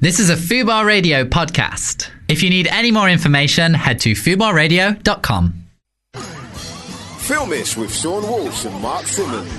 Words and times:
This 0.00 0.20
is 0.20 0.30
a 0.30 0.36
Fubar 0.36 0.86
Radio 0.86 1.24
podcast. 1.24 2.08
If 2.28 2.40
you 2.44 2.50
need 2.50 2.68
any 2.68 2.92
more 2.92 3.10
information, 3.10 3.74
head 3.74 3.98
to 4.00 4.12
fubarradio.com. 4.12 5.64
Filmish 6.14 7.76
with 7.76 7.92
Sean 7.92 8.22
Walsh 8.22 8.64
and 8.64 8.80
Mark 8.80 9.06
Simmons. 9.06 9.50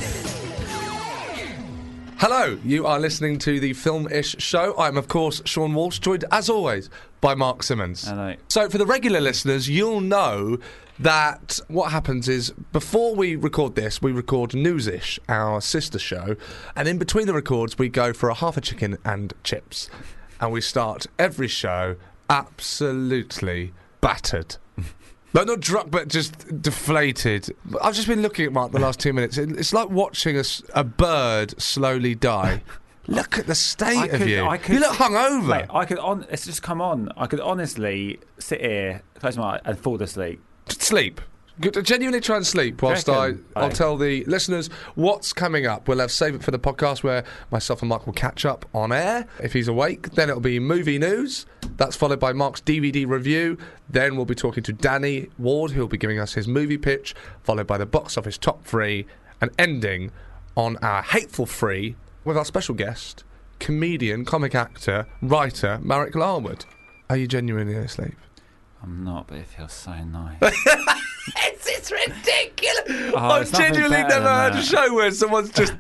Hello, 2.20 2.58
you 2.64 2.86
are 2.86 3.02
listening 3.02 3.38
to 3.40 3.60
the 3.60 3.74
Film-ish 3.74 4.38
show. 4.40 4.74
I'm, 4.78 4.96
of 4.96 5.10
course, 5.10 5.42
Sean 5.44 5.74
Walsh, 5.74 6.00
joined, 6.00 6.24
as 6.32 6.50
always, 6.50 6.90
by 7.20 7.36
Mark 7.36 7.62
Simmons. 7.62 8.08
Hello. 8.08 8.36
So, 8.48 8.70
for 8.70 8.78
the 8.78 8.86
regular 8.86 9.20
listeners, 9.20 9.68
you'll 9.68 10.00
know 10.00 10.58
that 11.00 11.60
what 11.68 11.92
happens 11.92 12.30
is 12.30 12.52
before 12.72 13.14
we 13.14 13.36
record 13.36 13.76
this, 13.76 14.02
we 14.02 14.14
record 14.14 14.54
Newsish, 14.54 15.20
our 15.28 15.60
sister 15.60 16.00
show, 16.00 16.38
and 16.78 16.88
in 16.88 16.98
between 16.98 17.28
the 17.28 17.34
records, 17.34 17.78
we 17.78 17.90
go 17.90 18.14
for 18.14 18.30
a 18.30 18.34
half 18.36 18.56
a 18.56 18.62
chicken 18.62 18.98
and 19.04 19.34
chips, 19.44 19.90
and 20.40 20.52
we 20.52 20.62
start 20.62 21.08
every 21.18 21.48
show 21.48 21.96
absolutely 22.30 23.74
battered. 24.02 24.58
No, 25.32 25.44
not 25.44 25.60
drunk, 25.60 25.92
but 25.92 26.08
just 26.08 26.60
deflated. 26.60 27.56
I've 27.84 27.94
just 27.94 28.08
been 28.08 28.24
looking 28.24 28.46
at 28.48 28.52
Mark 28.52 28.72
the 28.72 28.80
last 28.80 29.00
two 29.00 29.14
minutes. 29.14 29.38
It's 29.38 29.72
like 29.74 29.92
watching 29.92 30.36
a, 30.40 30.44
a 30.74 30.84
bird 30.84 31.54
slowly 31.62 32.16
die. 32.16 32.64
Look 33.08 33.38
at 33.38 33.46
the 33.46 33.54
state 33.54 33.96
I 33.96 34.06
of 34.06 34.22
could- 34.22 34.28
you. 34.28 34.44
I 34.44 34.58
could- 34.58 34.74
you 34.74 34.80
look 34.82 34.94
hungover. 34.94 35.48
Mate, 35.48 35.66
I 35.70 35.86
could 35.86 36.00
on. 36.00 36.26
It's 36.32 36.46
just 36.48 36.64
come 36.64 36.82
on. 36.82 37.12
I 37.16 37.28
could 37.28 37.42
honestly 37.42 38.20
sit 38.40 38.60
here, 38.62 39.04
close 39.20 39.38
my 39.38 39.54
eyes, 39.58 39.62
and 39.66 39.78
fall 39.78 40.02
asleep. 40.02 40.42
sleep. 40.68 41.22
Good- 41.62 41.74
to 41.74 41.82
Genuinely 41.82 42.22
try 42.22 42.38
and 42.38 42.48
sleep 42.48 42.82
whilst 42.82 43.10
I, 43.10 43.28
reckon? 43.28 43.46
I'll 43.56 43.66
Aye. 43.66 43.70
tell 43.70 43.98
the 43.98 44.24
listeners 44.26 44.68
what's 44.96 45.34
coming 45.34 45.66
up. 45.66 45.88
We'll 45.88 46.00
have 46.00 46.12
Save 46.12 46.36
It 46.36 46.44
for 46.44 46.52
the 46.52 46.60
podcast 46.60 47.04
where 47.04 47.24
myself 47.52 47.82
and 47.82 47.90
Mark 47.90 48.06
will 48.06 48.14
catch 48.14 48.46
up 48.46 48.66
on 48.74 48.92
air. 48.94 49.28
If 49.44 49.52
he's 49.54 49.68
awake, 49.68 50.12
then 50.12 50.30
it'll 50.30 50.42
be 50.42 50.60
movie 50.60 50.98
news. 50.98 51.46
That's 51.78 51.96
followed 51.98 52.20
by 52.20 52.32
Mark's 52.34 52.62
DVD 52.62 53.06
review. 53.08 53.58
Then 53.90 54.16
we'll 54.16 54.26
be 54.26 54.36
talking 54.36 54.64
to 54.64 54.74
Danny 54.74 55.28
Ward, 55.38 55.72
who'll 55.72 55.88
be 55.88 55.98
giving 55.98 56.20
us 56.20 56.34
his 56.34 56.48
movie 56.48 56.78
pitch, 56.78 57.14
followed 57.44 57.68
by 57.68 57.78
the 57.78 57.86
box 57.86 58.18
office 58.18 58.38
top 58.38 58.64
three, 58.64 59.06
and 59.42 59.52
ending 59.60 60.12
on 60.56 60.78
our 60.78 61.02
hateful 61.02 61.46
free 61.46 61.96
with 62.24 62.38
our 62.38 62.46
special 62.46 62.76
guest, 62.76 63.24
comedian, 63.60 64.24
comic 64.24 64.56
actor, 64.56 65.08
writer, 65.22 65.80
Marek 65.82 66.16
Larwood. 66.16 66.66
Are 67.10 67.18
you 67.18 67.28
genuinely 67.28 67.76
asleep? 67.76 68.16
I'm 68.82 69.04
not, 69.04 69.28
but 69.28 69.38
it 69.40 69.48
feels 69.48 69.74
so 69.74 69.94
nice. 70.06 70.40
It's, 71.38 71.68
it's 71.68 71.92
ridiculous. 71.92 73.14
Oh, 73.16 73.18
I've 73.18 73.52
genuinely 73.52 74.04
never 74.04 74.28
heard 74.28 74.54
a 74.56 74.62
show 74.62 74.94
where 74.94 75.12
someone's 75.12 75.52
just 75.52 75.74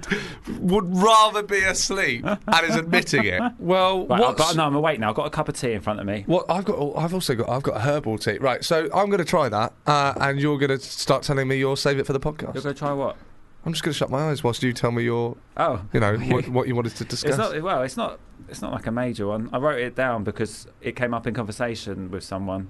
would 0.59 0.85
rather 0.95 1.43
be 1.43 1.59
asleep 1.59 2.25
and 2.25 2.39
is 2.69 2.75
admitting 2.75 3.25
it. 3.25 3.41
Well, 3.59 4.05
Right, 4.07 4.19
what's, 4.19 4.43
but 4.43 4.55
no, 4.55 4.65
I'm 4.65 4.75
awake 4.75 4.99
now. 4.99 5.09
I've 5.09 5.15
got 5.15 5.27
a 5.27 5.29
cup 5.29 5.49
of 5.49 5.55
tea 5.57 5.73
in 5.73 5.81
front 5.81 5.99
of 5.99 6.05
me. 6.05 6.23
what 6.27 6.45
I've 6.49 6.65
got, 6.65 6.95
I've 6.97 7.13
also 7.13 7.35
got, 7.35 7.49
I've 7.49 7.63
got 7.63 7.77
a 7.77 7.79
herbal 7.79 8.17
tea. 8.17 8.37
Right, 8.37 8.63
so 8.63 8.85
I'm 8.93 9.07
going 9.07 9.19
to 9.19 9.25
try 9.25 9.49
that, 9.49 9.73
uh, 9.87 10.13
and 10.19 10.39
you're 10.39 10.57
going 10.57 10.69
to 10.69 10.79
start 10.79 11.23
telling 11.23 11.47
me 11.47 11.57
you'll 11.57 11.75
save 11.75 11.99
it 11.99 12.05
for 12.05 12.13
the 12.13 12.19
podcast. 12.19 12.53
You're 12.55 12.63
going 12.63 12.75
to 12.75 12.79
try 12.79 12.93
what? 12.93 13.17
I'm 13.65 13.73
just 13.73 13.83
going 13.83 13.91
to 13.93 13.97
shut 13.97 14.09
my 14.09 14.29
eyes 14.29 14.43
whilst 14.43 14.63
you 14.63 14.71
tell 14.71 14.91
me 14.91 15.03
your, 15.03 15.35
Oh, 15.57 15.81
you 15.93 15.99
know, 15.99 16.17
what, 16.17 16.47
what 16.49 16.67
you 16.67 16.75
wanted 16.75 16.95
to 16.95 17.05
discuss. 17.05 17.31
it's 17.31 17.37
not. 17.37 17.61
Well, 17.61 17.83
it's 17.83 17.97
not. 17.97 18.19
It's 18.47 18.61
not 18.61 18.71
like 18.71 18.87
a 18.87 18.91
major 18.91 19.27
one. 19.27 19.49
I 19.53 19.57
wrote 19.57 19.79
it 19.79 19.95
down 19.95 20.23
because 20.23 20.65
it 20.81 20.95
came 20.95 21.13
up 21.13 21.27
in 21.27 21.33
conversation 21.33 22.09
with 22.09 22.23
someone. 22.23 22.69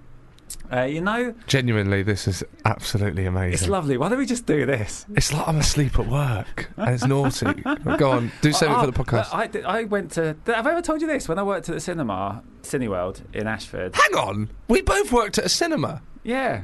Uh, 0.72 0.82
you 0.84 1.02
know, 1.02 1.34
Genuinely, 1.48 2.04
this 2.04 2.28
is 2.28 2.44
absolutely 2.66 3.26
amazing. 3.26 3.54
it's 3.54 3.68
lovely. 3.68 3.98
Why 3.98 4.10
don't 4.10 4.20
we 4.20 4.26
just 4.26 4.46
do 4.46 4.66
this? 4.66 5.06
It's 5.16 5.34
like 5.34 5.48
I'm 5.48 5.58
asleep 5.58 5.98
at 5.98 6.08
work 6.08 6.70
and 6.78 6.94
it's 6.94 7.06
naughty. 7.06 7.54
Go 7.98 8.12
on, 8.12 8.32
do 8.42 8.52
save 8.54 8.70
it 8.70 8.74
Oh, 8.76 8.80
for 8.82 8.88
the 8.92 8.94
podcast. 9.04 9.34
I, 9.34 9.48
did- 9.48 9.66
I 9.66 9.86
went 9.86 10.12
to. 10.12 10.36
Have 10.46 10.68
I 10.68 10.72
ever 10.72 10.82
told 10.82 11.02
you 11.02 11.08
this? 11.08 11.28
When 11.28 11.40
I 11.40 11.44
worked 11.44 11.70
at 11.70 11.76
the 11.76 11.82
cinema, 11.82 12.44
Cineworld 12.62 13.22
in 13.34 13.48
Ashford. 13.48 13.96
Hang 13.96 14.16
on, 14.16 14.50
we 14.68 14.82
both 14.82 15.12
worked 15.12 15.38
at 15.40 15.46
a 15.46 15.50
cinema. 15.50 16.02
Yeah. 16.24 16.64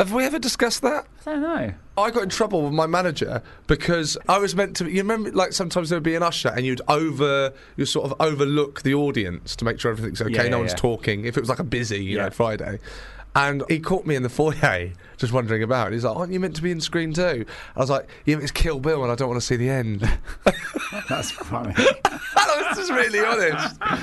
Have 0.00 0.12
we 0.12 0.24
ever 0.24 0.40
discussed 0.40 0.82
that? 0.82 1.06
I 1.24 1.30
don't 1.34 1.42
know. 1.42 1.72
I 1.96 2.10
got 2.10 2.24
in 2.24 2.28
trouble 2.28 2.62
with 2.62 2.72
my 2.72 2.86
manager 2.88 3.40
because 3.68 4.18
I 4.28 4.38
was 4.38 4.56
meant 4.56 4.74
to. 4.78 4.90
You 4.90 5.02
remember, 5.02 5.30
like 5.30 5.52
sometimes 5.52 5.90
there 5.90 5.96
would 5.98 6.02
be 6.02 6.16
an 6.16 6.22
usher, 6.24 6.48
and 6.48 6.66
you'd 6.66 6.80
over, 6.88 7.52
you 7.76 7.86
sort 7.86 8.10
of 8.10 8.20
overlook 8.20 8.82
the 8.82 8.94
audience 8.94 9.54
to 9.54 9.64
make 9.64 9.78
sure 9.78 9.92
everything's 9.92 10.20
okay. 10.20 10.32
Yeah, 10.32 10.42
yeah, 10.42 10.48
no 10.48 10.58
one's 10.58 10.72
yeah. 10.72 10.78
talking. 10.78 11.24
If 11.26 11.36
it 11.36 11.40
was 11.40 11.48
like 11.48 11.60
a 11.60 11.64
busy, 11.64 12.02
you 12.02 12.18
know, 12.18 12.28
Friday, 12.30 12.80
and 13.34 13.62
he 13.68 13.80
caught 13.80 14.06
me 14.06 14.14
in 14.14 14.22
the 14.22 14.28
foyer 14.28 14.92
just 15.16 15.32
wandering 15.32 15.62
about. 15.62 15.92
He's 15.92 16.04
like, 16.04 16.16
"Aren't 16.16 16.32
you 16.32 16.40
meant 16.40 16.56
to 16.56 16.62
be 16.62 16.70
in 16.70 16.80
screen 16.80 17.12
too?" 17.12 17.44
I 17.76 17.80
was 17.80 17.90
like, 17.90 18.08
"Yeah, 18.24 18.38
it's 18.40 18.50
Kill 18.50 18.80
Bill, 18.80 19.02
and 19.02 19.10
I 19.12 19.14
don't 19.14 19.28
want 19.28 19.40
to 19.40 19.46
see 19.46 19.56
the 19.56 19.68
end." 19.70 20.00
That's 21.08 21.30
funny. 21.30 21.74
I 22.04 22.66
was 22.68 22.76
just 22.78 22.92
really 22.92 23.20
honest. 23.20 23.76
Uh, 23.82 23.96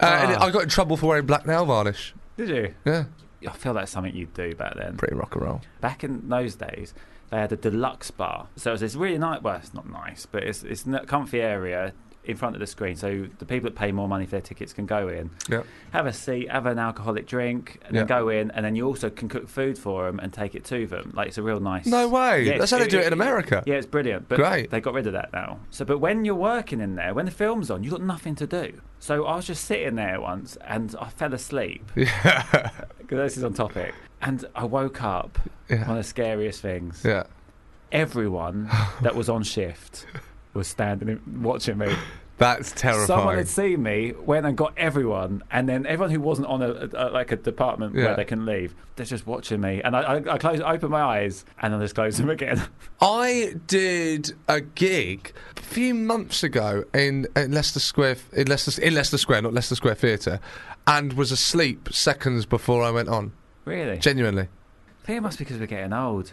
and 0.00 0.36
Ah. 0.36 0.44
I 0.46 0.50
got 0.50 0.62
in 0.62 0.68
trouble 0.68 0.96
for 0.96 1.06
wearing 1.06 1.26
black 1.26 1.46
nail 1.46 1.66
varnish. 1.66 2.14
Did 2.36 2.48
you? 2.48 2.74
Yeah, 2.86 3.04
I 3.46 3.52
feel 3.52 3.74
that's 3.74 3.90
something 3.92 4.14
you'd 4.14 4.32
do 4.34 4.54
back 4.54 4.74
then. 4.76 4.96
pretty 4.96 5.14
rock 5.14 5.34
and 5.34 5.44
roll. 5.44 5.60
Back 5.82 6.04
in 6.04 6.28
those 6.28 6.54
days, 6.54 6.94
they 7.30 7.36
had 7.36 7.52
a 7.52 7.56
deluxe 7.56 8.10
bar. 8.10 8.48
So 8.56 8.70
it 8.70 8.72
was 8.72 8.80
this 8.80 8.94
really 8.94 9.18
nice. 9.18 9.42
Well, 9.42 9.56
it's 9.56 9.74
not 9.74 9.88
nice, 9.90 10.24
but 10.26 10.42
it's 10.44 10.62
it's 10.62 10.86
a 10.86 11.00
comfy 11.06 11.40
area 11.42 11.92
in 12.24 12.36
front 12.36 12.54
of 12.54 12.60
the 12.60 12.66
screen. 12.66 12.94
So 12.96 13.26
the 13.38 13.46
people 13.46 13.70
that 13.70 13.76
pay 13.76 13.92
more 13.92 14.06
money 14.06 14.26
for 14.26 14.32
their 14.32 14.40
tickets 14.42 14.72
can 14.74 14.84
go 14.86 15.08
in, 15.08 15.30
Yeah. 15.48 15.62
have 15.92 16.04
a 16.06 16.12
seat, 16.12 16.50
have 16.50 16.66
an 16.66 16.78
alcoholic 16.78 17.26
drink, 17.26 17.80
and 17.86 17.96
then 17.96 18.06
go 18.06 18.28
in, 18.28 18.50
and 18.50 18.64
then 18.64 18.76
you 18.76 18.86
also 18.86 19.08
can 19.08 19.28
cook 19.28 19.48
food 19.48 19.78
for 19.78 20.04
them 20.04 20.20
and 20.20 20.32
take 20.32 20.54
it 20.54 20.64
to 20.66 20.86
them. 20.86 21.12
Like 21.14 21.28
it's 21.28 21.38
a 21.38 21.42
real 21.42 21.60
nice. 21.60 21.86
No 21.86 22.08
way. 22.08 22.44
Yeah, 22.44 22.58
That's 22.58 22.70
how 22.70 22.78
they 22.78 22.88
do 22.88 22.98
it 22.98 23.06
in 23.06 23.12
America. 23.14 23.62
Yeah, 23.66 23.76
it's 23.76 23.86
brilliant. 23.86 24.28
But 24.28 24.36
Great. 24.36 24.70
they 24.70 24.80
got 24.80 24.92
rid 24.94 25.06
of 25.06 25.14
that 25.14 25.32
now. 25.32 25.60
So, 25.70 25.84
but 25.84 25.98
when 25.98 26.24
you're 26.26 26.34
working 26.34 26.80
in 26.80 26.94
there, 26.94 27.14
when 27.14 27.24
the 27.24 27.30
film's 27.32 27.70
on, 27.70 27.82
you've 27.82 27.92
got 27.92 28.02
nothing 28.02 28.34
to 28.36 28.46
do. 28.46 28.80
So 28.98 29.24
I 29.24 29.36
was 29.36 29.46
just 29.46 29.64
sitting 29.64 29.94
there 29.94 30.20
once, 30.20 30.56
and 30.66 30.94
I 31.00 31.08
fell 31.08 31.32
asleep 31.32 31.90
Yeah. 31.96 32.70
because 32.98 33.16
this 33.18 33.36
is 33.38 33.44
on 33.44 33.54
topic. 33.54 33.94
And 34.20 34.44
I 34.54 34.64
woke 34.64 35.02
up. 35.02 35.38
Yeah. 35.70 35.80
One 35.88 35.96
of 35.96 36.04
the 36.04 36.08
scariest 36.08 36.60
things. 36.60 37.02
yeah. 37.04 37.22
Everyone 37.92 38.70
that 39.02 39.16
was 39.16 39.28
on 39.28 39.42
shift 39.42 40.06
was 40.54 40.68
standing 40.68 41.20
watching 41.42 41.78
me. 41.78 41.94
That's 42.38 42.72
terrifying. 42.72 43.06
Someone 43.06 43.36
had 43.36 43.48
seen 43.48 43.82
me, 43.82 44.14
went 44.18 44.46
and 44.46 44.56
got 44.56 44.72
everyone, 44.78 45.42
and 45.50 45.68
then 45.68 45.84
everyone 45.84 46.10
who 46.10 46.20
wasn't 46.22 46.46
on 46.48 46.62
a, 46.62 46.88
a 46.94 47.10
like 47.10 47.32
a 47.32 47.36
department 47.36 47.94
Yeah. 47.94 48.06
where 48.06 48.16
they 48.16 48.24
can 48.24 48.46
leave, 48.46 48.74
they're 48.96 49.04
just 49.04 49.26
watching 49.26 49.60
me. 49.60 49.82
And 49.82 49.94
I, 49.94 50.00
I, 50.00 50.14
I 50.34 50.38
close, 50.38 50.58
open 50.62 50.90
my 50.90 51.02
eyes, 51.02 51.44
and 51.60 51.74
then 51.74 51.80
I 51.80 51.84
just 51.84 51.94
close 51.94 52.16
them 52.16 52.30
again. 52.30 52.62
I 53.02 53.56
did 53.66 54.32
a 54.48 54.62
gig 54.62 55.34
a 55.58 55.60
few 55.60 55.92
months 55.92 56.42
ago 56.42 56.84
in, 56.94 57.26
in 57.36 57.52
Leicester 57.52 57.78
Square, 57.78 58.16
in 58.32 58.46
Leicester, 58.46 58.80
in 58.80 58.94
Leicester 58.94 59.18
Square, 59.18 59.42
not 59.42 59.52
Leicester 59.52 59.74
Square 59.74 59.96
Theatre, 59.96 60.40
and 60.86 61.12
was 61.12 61.30
asleep 61.32 61.90
seconds 61.92 62.46
before 62.46 62.82
I 62.82 62.90
went 62.90 63.10
on. 63.10 63.32
really? 63.66 63.98
Genuinely. 63.98 64.48
I 65.02 65.06
think 65.06 65.18
it 65.18 65.20
must 65.20 65.38
be 65.38 65.44
because 65.44 65.58
we're 65.60 65.66
getting 65.66 65.92
old. 65.92 66.32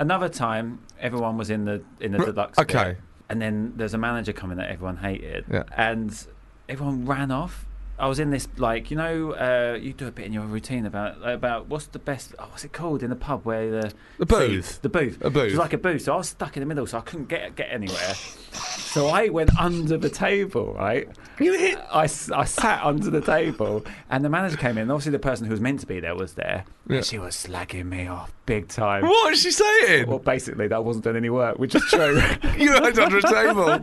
Another 0.00 0.28
time, 0.28 0.80
everyone 0.98 1.36
was 1.38 1.48
in 1.50 1.64
the 1.64 1.80
in 2.00 2.10
the 2.10 2.18
R- 2.18 2.26
deluxe. 2.26 2.58
okay. 2.58 2.84
bit, 2.94 2.98
and 3.28 3.40
then 3.40 3.72
there's 3.76 3.94
a 3.94 3.98
manager 3.98 4.32
coming 4.32 4.56
that 4.58 4.70
everyone 4.70 4.98
hated, 4.98 5.44
Yeah. 5.50 5.64
and 5.76 6.26
everyone 6.68 7.06
ran 7.06 7.30
off. 7.30 7.66
I 7.96 8.08
was 8.08 8.18
in 8.18 8.30
this 8.30 8.48
like 8.56 8.90
you 8.90 8.96
know 8.96 9.32
uh, 9.34 9.78
you 9.80 9.92
do 9.92 10.08
a 10.08 10.10
bit 10.10 10.26
in 10.26 10.32
your 10.32 10.42
routine 10.46 10.84
about 10.84 11.16
about 11.22 11.68
what's 11.68 11.86
the 11.86 12.00
best 12.00 12.34
oh, 12.40 12.46
what's 12.50 12.64
it 12.64 12.72
called 12.72 13.04
in 13.04 13.10
the 13.10 13.14
pub 13.14 13.44
where 13.44 13.70
the 13.70 13.92
The 14.18 14.26
booth. 14.26 14.64
seats- 14.66 14.78
the 14.78 14.88
booth 14.88 15.18
A 15.24 15.30
booth. 15.30 15.42
it 15.44 15.50
was 15.50 15.58
like 15.58 15.74
a 15.74 15.78
booth 15.78 16.02
so 16.02 16.12
I 16.14 16.16
was 16.16 16.28
stuck 16.28 16.56
in 16.56 16.60
the 16.62 16.66
middle 16.66 16.88
so 16.88 16.98
I 16.98 17.02
couldn't 17.02 17.28
get 17.28 17.54
get 17.54 17.68
anywhere 17.70 18.14
so 18.52 19.06
I 19.06 19.28
went 19.28 19.56
under 19.60 19.96
the 19.96 20.10
table 20.10 20.74
right 20.74 21.08
You 21.38 21.56
hit. 21.56 21.78
I, 21.92 22.04
s- 22.04 22.32
I 22.32 22.44
sat 22.46 22.82
under 22.84 23.10
the 23.10 23.20
table 23.20 23.84
and 24.10 24.24
the 24.24 24.28
manager 24.28 24.56
came 24.56 24.72
in 24.72 24.78
and 24.82 24.90
obviously 24.90 25.12
the 25.12 25.18
person 25.20 25.46
who 25.46 25.52
was 25.52 25.60
meant 25.60 25.78
to 25.80 25.86
be 25.86 26.00
there 26.00 26.16
was 26.16 26.34
there 26.34 26.64
Yeah. 26.86 27.00
she 27.00 27.18
was 27.18 27.34
slagging 27.34 27.86
me 27.86 28.06
off 28.08 28.30
big 28.44 28.68
time 28.68 29.04
What 29.04 29.32
is 29.32 29.40
she 29.40 29.50
saying? 29.50 30.06
well 30.06 30.18
basically 30.18 30.68
that 30.68 30.84
wasn't 30.84 31.04
doing 31.04 31.16
any 31.16 31.30
work 31.30 31.58
which 31.58 31.74
is 31.74 31.82
true 31.84 32.14
you 32.58 32.72
hid 32.74 32.98
under 32.98 33.18
a 33.18 33.22
table. 33.22 33.66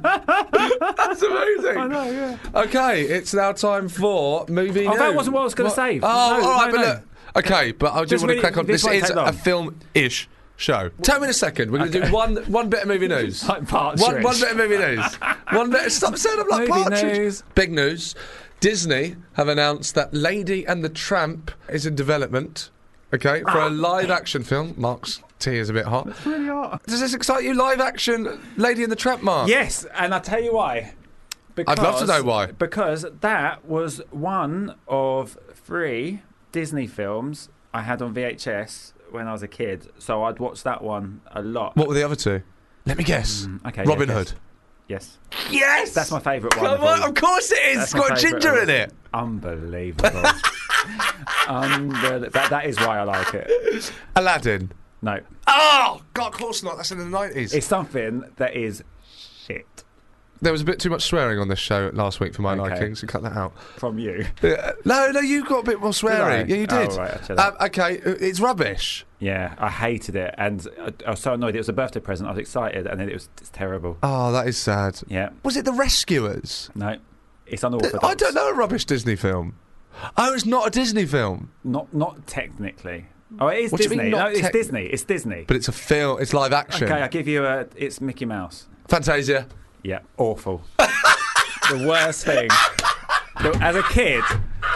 That's 0.97 1.21
amazing. 1.21 1.77
I 1.77 1.87
know 1.87 2.03
yeah 2.11 2.37
Okay, 2.61 3.01
it's 3.03 3.33
now 3.33 3.53
time 3.53 3.89
for 3.89 4.45
movie 4.49 4.85
Oh, 4.87 4.95
that 4.97 5.15
wasn't 5.15 5.33
what 5.35 5.41
I 5.41 5.43
was 5.45 5.55
gonna 5.55 5.69
say. 5.71 5.99
Oh, 6.03 6.07
No, 6.41 6.47
all 6.47 6.59
right, 6.59 6.65
no, 6.67 6.71
but 6.77 6.81
no. 6.81 6.87
look. 6.87 7.01
Okay, 7.45 7.71
but 7.71 7.93
I 7.93 7.99
do 8.01 8.05
Just 8.07 8.21
want 8.23 8.29
to 8.29 8.33
really- 8.35 8.41
crack 8.41 8.57
on. 8.57 8.65
this 8.65 8.83
This, 8.83 9.03
is 9.05 9.09
a 9.09 9.31
film-ish 9.33 10.27
show. 10.57 10.89
Tell 11.01 11.19
me 11.19 11.23
in 11.25 11.29
a 11.29 11.33
second. 11.33 11.71
We're 11.71 11.79
going 11.79 11.91
to 11.93 12.01
do 12.05 12.11
one 12.11 12.35
one 12.51 12.69
bit 12.69 12.81
of 12.81 12.87
movie 12.89 13.07
news. 13.17 13.47
Like 13.47 13.67
Partridge. 13.67 14.01
One, 14.01 14.21
one 14.21 14.39
bit 14.39 14.51
of 14.51 14.57
movie 14.57 14.77
news. 14.77 15.15
One 15.51 15.69
bit. 15.71 15.91
Stop 15.91 16.17
saying 16.17 16.39
I'm 16.39 16.47
like 16.49 16.67
Movie 16.67 16.81
Partridge. 16.83 17.17
news. 17.17 17.43
Big 17.55 17.71
news. 17.71 18.15
Disney 18.59 19.15
have 19.33 19.47
announced 19.47 19.95
that 19.95 20.13
Lady 20.13 20.67
and 20.67 20.83
the 20.83 20.89
Tramp 20.89 21.51
is 21.69 21.85
in 21.85 21.95
development. 21.95 22.69
Okay, 23.13 23.41
for 23.41 23.59
a 23.59 23.69
live-action 23.69 24.43
film. 24.43 24.73
Mark's 24.77 25.21
tea 25.39 25.57
is 25.57 25.69
a 25.69 25.73
bit 25.73 25.85
hot. 25.85 26.25
really 26.25 26.47
hot. 26.47 26.81
Does 26.85 27.01
this 27.01 27.13
excite 27.13 27.43
you? 27.43 27.53
Live-action 27.53 28.39
Lady 28.55 28.83
in 28.83 28.89
the 28.89 28.95
Tramp, 28.95 29.21
Mark? 29.21 29.49
Yes, 29.49 29.85
and 29.93 30.13
I'll 30.13 30.21
tell 30.21 30.41
you 30.41 30.53
why. 30.53 30.93
I'd 31.67 31.79
love 31.79 31.99
to 31.99 32.05
know 32.05 32.23
why. 32.23 32.47
Because 32.47 33.05
that 33.19 33.65
was 33.65 34.01
one 34.11 34.75
of 34.87 35.37
three 35.53 36.21
Disney 36.51 36.87
films 36.87 37.49
I 37.73 37.81
had 37.81 38.01
on 38.01 38.13
VHS 38.13 38.93
when 39.11 39.27
I 39.27 39.33
was 39.33 39.43
a 39.43 39.47
kid. 39.47 39.89
So 39.99 40.23
I'd 40.23 40.39
watch 40.39 40.63
that 40.63 40.81
one 40.81 41.21
a 41.27 41.41
lot. 41.41 41.75
What 41.75 41.87
were 41.87 41.93
the 41.93 42.03
other 42.03 42.15
two? 42.15 42.41
Let 42.85 42.97
me 42.97 43.03
guess. 43.03 43.45
Mm, 43.45 43.65
okay, 43.67 43.83
Robin 43.83 44.09
yeah, 44.09 44.15
Hood. 44.15 44.33
Yes, 44.91 45.17
Yes! 45.49 45.93
that's 45.93 46.11
my 46.11 46.19
favourite 46.19 46.55
one. 46.57 46.65
Come 46.65 46.81
of 46.81 46.83
on, 46.83 47.09
of 47.09 47.15
course 47.15 47.51
it 47.51 47.59
is. 47.69 47.77
That's 47.77 47.93
It's 47.93 48.07
got 48.09 48.17
ginger 48.17 48.53
of- 48.57 48.63
in 48.63 48.69
it. 48.69 48.93
Unbelievable. 49.13 50.09
Unbel- 51.47 52.31
that, 52.31 52.49
that 52.49 52.65
is 52.65 52.77
why 52.79 52.99
I 52.99 53.03
like 53.03 53.33
it. 53.33 53.91
Aladdin. 54.15 54.71
No, 55.01 55.19
Oh, 55.47 56.01
God, 56.13 56.27
of 56.27 56.39
course 56.39 56.61
not. 56.63 56.77
That's 56.77 56.91
in 56.91 56.99
the 56.99 57.05
90s. 57.05 57.53
it's 57.53 57.65
something 57.65 58.23
that 58.37 58.55
is 58.55 58.83
there 60.41 60.51
was 60.51 60.61
a 60.61 60.65
bit 60.65 60.79
too 60.79 60.89
much 60.89 61.03
swearing 61.03 61.39
on 61.39 61.47
this 61.47 61.59
show 61.59 61.91
last 61.93 62.19
week 62.19 62.33
for 62.33 62.41
my 62.41 62.53
Okay. 62.53 62.61
liking, 62.61 62.95
so 62.95 63.05
cut 63.07 63.21
that 63.23 63.33
out. 63.33 63.53
from 63.77 63.99
you. 63.99 64.25
Uh, 64.43 64.71
no, 64.85 65.11
no, 65.11 65.19
you 65.19 65.45
got 65.45 65.59
a 65.59 65.63
bit 65.63 65.79
more 65.79 65.93
swearing. 65.93 66.49
Yeah, 66.49 66.55
you 66.55 66.67
did. 66.67 66.89
Oh, 66.91 66.97
right, 66.97 67.31
um, 67.31 67.55
okay, 67.61 67.97
uh, 67.99 68.15
it's 68.19 68.39
rubbish. 68.39 69.05
Yeah, 69.19 69.53
I 69.59 69.69
hated 69.69 70.15
it, 70.15 70.33
and 70.37 70.67
I, 70.79 70.91
I 71.05 71.09
was 71.11 71.19
so 71.19 71.33
annoyed. 71.33 71.55
It 71.55 71.59
was 71.59 71.69
a 71.69 71.73
birthday 71.73 71.99
present. 71.99 72.27
I 72.27 72.31
was 72.31 72.39
excited, 72.39 72.87
and 72.87 72.99
then 72.99 73.07
it 73.09 73.13
was 73.13 73.29
it's 73.39 73.49
terrible. 73.49 73.97
Oh, 74.01 74.31
that 74.31 74.47
is 74.47 74.57
sad. 74.57 74.99
Yeah, 75.07 75.29
Was 75.43 75.55
it 75.57 75.65
The 75.65 75.73
Rescuers? 75.73 76.69
no, 76.75 76.97
it's 77.45 77.63
unorthodox. 77.63 78.03
I 78.03 78.15
don't 78.15 78.33
know 78.33 78.49
a 78.49 78.53
rubbish 78.53 78.85
Disney 78.85 79.15
film. 79.15 79.55
Oh, 80.17 80.33
it's 80.33 80.45
not 80.45 80.65
a 80.67 80.69
Disney 80.71 81.05
film, 81.05 81.51
Not 81.63 81.93
not 81.93 82.25
technically. 82.25 83.05
Oh, 83.39 83.47
it 83.47 83.59
is 83.59 83.71
What 83.71 83.79
Disney. 83.81 83.97
mean 83.97 84.11
no, 84.11 84.25
it's 84.27 84.49
Disney. 84.49 84.85
It's 84.87 85.03
Disney. 85.03 85.45
but 85.47 85.55
it's 85.55 85.67
a 85.67 85.71
film. 85.71 86.19
It's 86.21 86.33
live 86.33 86.51
action. 86.53 86.85
Okay, 86.91 87.01
I 87.01 87.07
give 87.07 87.27
you 87.27 87.45
a. 87.45 87.67
It's 87.75 88.01
Mickey 88.01 88.25
Mouse. 88.25 88.67
Fantasia. 88.87 89.47
Yeah, 89.83 89.99
awful. 90.17 90.63
the 90.77 91.85
worst 91.87 92.25
thing. 92.25 92.49
As 93.59 93.75
a 93.75 93.83
kid, 93.83 94.23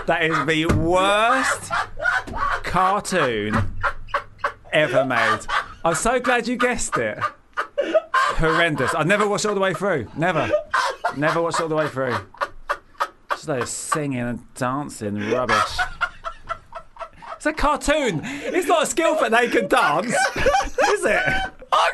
that 0.07 0.23
is 0.23 0.45
the 0.45 0.65
worst 0.65 1.71
cartoon 2.63 3.55
ever 4.73 5.05
made. 5.05 5.39
I'm 5.83 5.95
so 5.95 6.19
glad 6.19 6.47
you 6.47 6.57
guessed 6.57 6.97
it. 6.97 7.19
Horrendous. 8.37 8.93
I 8.95 9.03
never 9.03 9.27
watched 9.27 9.45
it 9.45 9.49
all 9.49 9.55
the 9.55 9.61
way 9.61 9.73
through. 9.73 10.07
Never. 10.17 10.49
Never 11.15 11.41
watched 11.41 11.59
it 11.59 11.63
all 11.63 11.69
the 11.69 11.75
way 11.75 11.87
through. 11.87 12.15
Just 13.29 13.47
like 13.47 13.67
singing 13.67 14.19
and 14.19 14.53
dancing 14.55 15.31
rubbish. 15.31 15.77
It's 17.35 17.45
a 17.45 17.53
cartoon. 17.53 18.21
It's 18.23 18.67
not 18.67 18.83
a 18.83 18.85
skill 18.87 19.15
for 19.15 19.29
naked 19.29 19.69
dance, 19.69 20.07
is 20.07 21.05
it? 21.05 21.44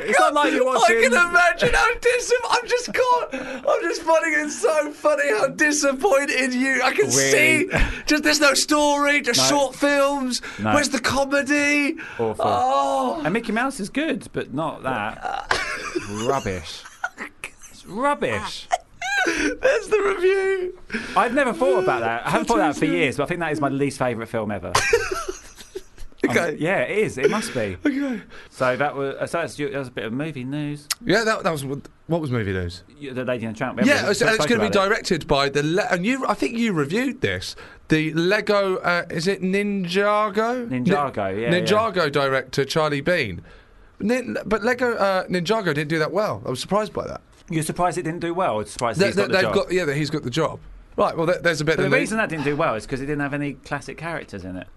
It's 0.02 0.20
not 0.20 0.34
like 0.34 0.54
you're 0.54 0.66
watching. 0.66 0.98
I 0.98 1.02
can 1.02 1.14
imagine 1.14 1.74
how 1.74 1.94
dis. 2.00 2.34
I'm 2.50 2.68
just 2.68 2.94
caught. 2.94 3.30
I'm 3.34 3.82
just 3.82 4.02
finding 4.04 4.34
it 4.46 4.50
so 4.52 4.92
funny 4.92 5.30
how 5.30 5.48
disappointed 5.48 6.54
you. 6.54 6.82
I 6.84 6.92
can 6.94 7.10
see. 7.12 7.70
Just 8.06 8.24
there's 8.24 8.40
no 8.40 8.54
story. 8.54 9.22
Just 9.22 9.40
No. 9.40 9.58
short 9.58 9.76
films. 9.76 10.42
No. 10.60 10.74
Where's 10.74 10.90
the 10.90 11.00
comedy? 11.00 11.98
Awful. 12.20 12.36
Oh, 12.40 13.22
And 13.24 13.34
Mickey 13.34 13.52
Mouse 13.52 13.80
is 13.80 13.90
good, 13.90 14.28
but 14.34 14.54
not 14.54 14.84
that. 14.84 15.48
rubbish. 16.26 16.84
It's 17.72 17.86
rubbish. 17.86 18.68
there's 19.26 19.88
the 19.88 20.02
review. 20.16 20.80
I've 21.16 21.34
never 21.34 21.54
thought 21.54 21.84
about 21.84 22.00
that. 22.02 22.26
I 22.26 22.30
haven't 22.32 22.48
thought 22.48 22.56
about 22.58 22.74
that 22.74 22.80
for 22.80 22.86
years, 22.86 23.18
but 23.18 23.24
I 23.24 23.26
think 23.28 23.40
that 23.40 23.52
is 23.52 23.62
my 23.62 23.70
least 23.70 24.00
favourite 24.00 24.30
film 24.30 24.52
ever. 24.52 24.74
Um, 26.24 26.30
Okay. 26.38 26.56
yeah, 26.60 26.80
it 26.82 26.98
is. 27.00 27.18
It 27.18 27.30
must 27.32 27.54
be. 27.54 27.78
Okay. 27.86 28.22
So 28.52 28.76
that 28.78 28.96
was 28.96 29.30
so 29.32 29.40
that's, 29.40 29.56
that 29.56 29.74
was 29.74 29.88
a 29.88 29.92
bit 29.92 30.06
of 30.06 30.14
movie 30.14 30.44
news. 30.44 30.88
Yeah, 31.04 31.24
that, 31.24 31.44
that 31.44 31.52
was 31.52 31.66
what 31.66 32.22
was 32.22 32.30
movie 32.30 32.54
news. 32.54 32.84
You- 33.00 33.14
The 33.14 33.26
Lady 33.26 33.46
and 33.46 33.56
the 33.56 33.58
Tramp. 33.58 33.80
Yeah, 33.84 34.10
it's, 34.10 34.22
it's 34.22 34.38
going 34.46 34.60
to 34.60 34.60
be 34.60 34.66
it. 34.68 34.74
directed 34.74 35.26
by 35.28 35.50
the 35.50 35.64
Le- 35.64 35.88
and 35.90 36.06
you. 36.06 36.26
I 36.28 36.36
think 36.36 36.58
you 36.58 36.74
reviewed 36.74 37.22
this. 37.22 37.56
The 37.88 38.14
Lego 38.14 38.78
uh, 38.78 39.06
is 39.10 39.28
it 39.28 39.42
Ninjago? 39.42 40.68
Ninjago, 40.70 41.42
yeah, 41.42 41.52
Ninjago 41.52 42.12
director 42.12 42.66
Charlie 42.66 43.02
Bean. 43.02 43.42
Nin- 44.00 44.38
but 44.46 44.64
Lego 44.64 44.96
uh, 44.96 45.26
Ninjago 45.28 45.66
didn't 45.74 45.90
do 45.90 46.00
that 46.00 46.12
well. 46.12 46.44
I 46.46 46.50
was 46.50 46.60
surprised 46.60 46.94
by 46.94 47.08
that. 47.08 47.22
You're 47.50 47.64
surprised 47.64 47.98
it 47.98 48.04
didn't 48.04 48.22
do 48.22 48.34
well. 48.34 48.56
Or 48.60 48.66
surprised 48.66 49.00
They, 49.00 49.08
he's 49.08 49.16
got 49.16 49.30
the 49.30 49.38
have 49.38 49.46
job. 49.46 49.56
got 49.56 49.72
yeah, 49.72 49.86
that 49.86 49.96
he's 49.98 50.10
got 50.10 50.24
the 50.24 50.30
job. 50.30 50.60
Right. 50.98 51.16
Well, 51.18 51.26
there, 51.26 51.40
there's 51.40 51.62
a 51.62 51.66
bit. 51.66 51.78
But 51.78 51.90
the- 51.90 51.98
reason 51.98 52.18
that 52.18 52.30
didn't 52.30 52.46
do 52.46 52.56
well 52.56 52.76
is 52.76 52.86
because 52.86 53.02
it 53.02 53.06
didn't 53.08 53.22
have 53.22 53.34
any 53.34 53.54
classic 53.54 53.98
characters 53.98 54.46
in 54.46 54.56
it. 54.58 54.68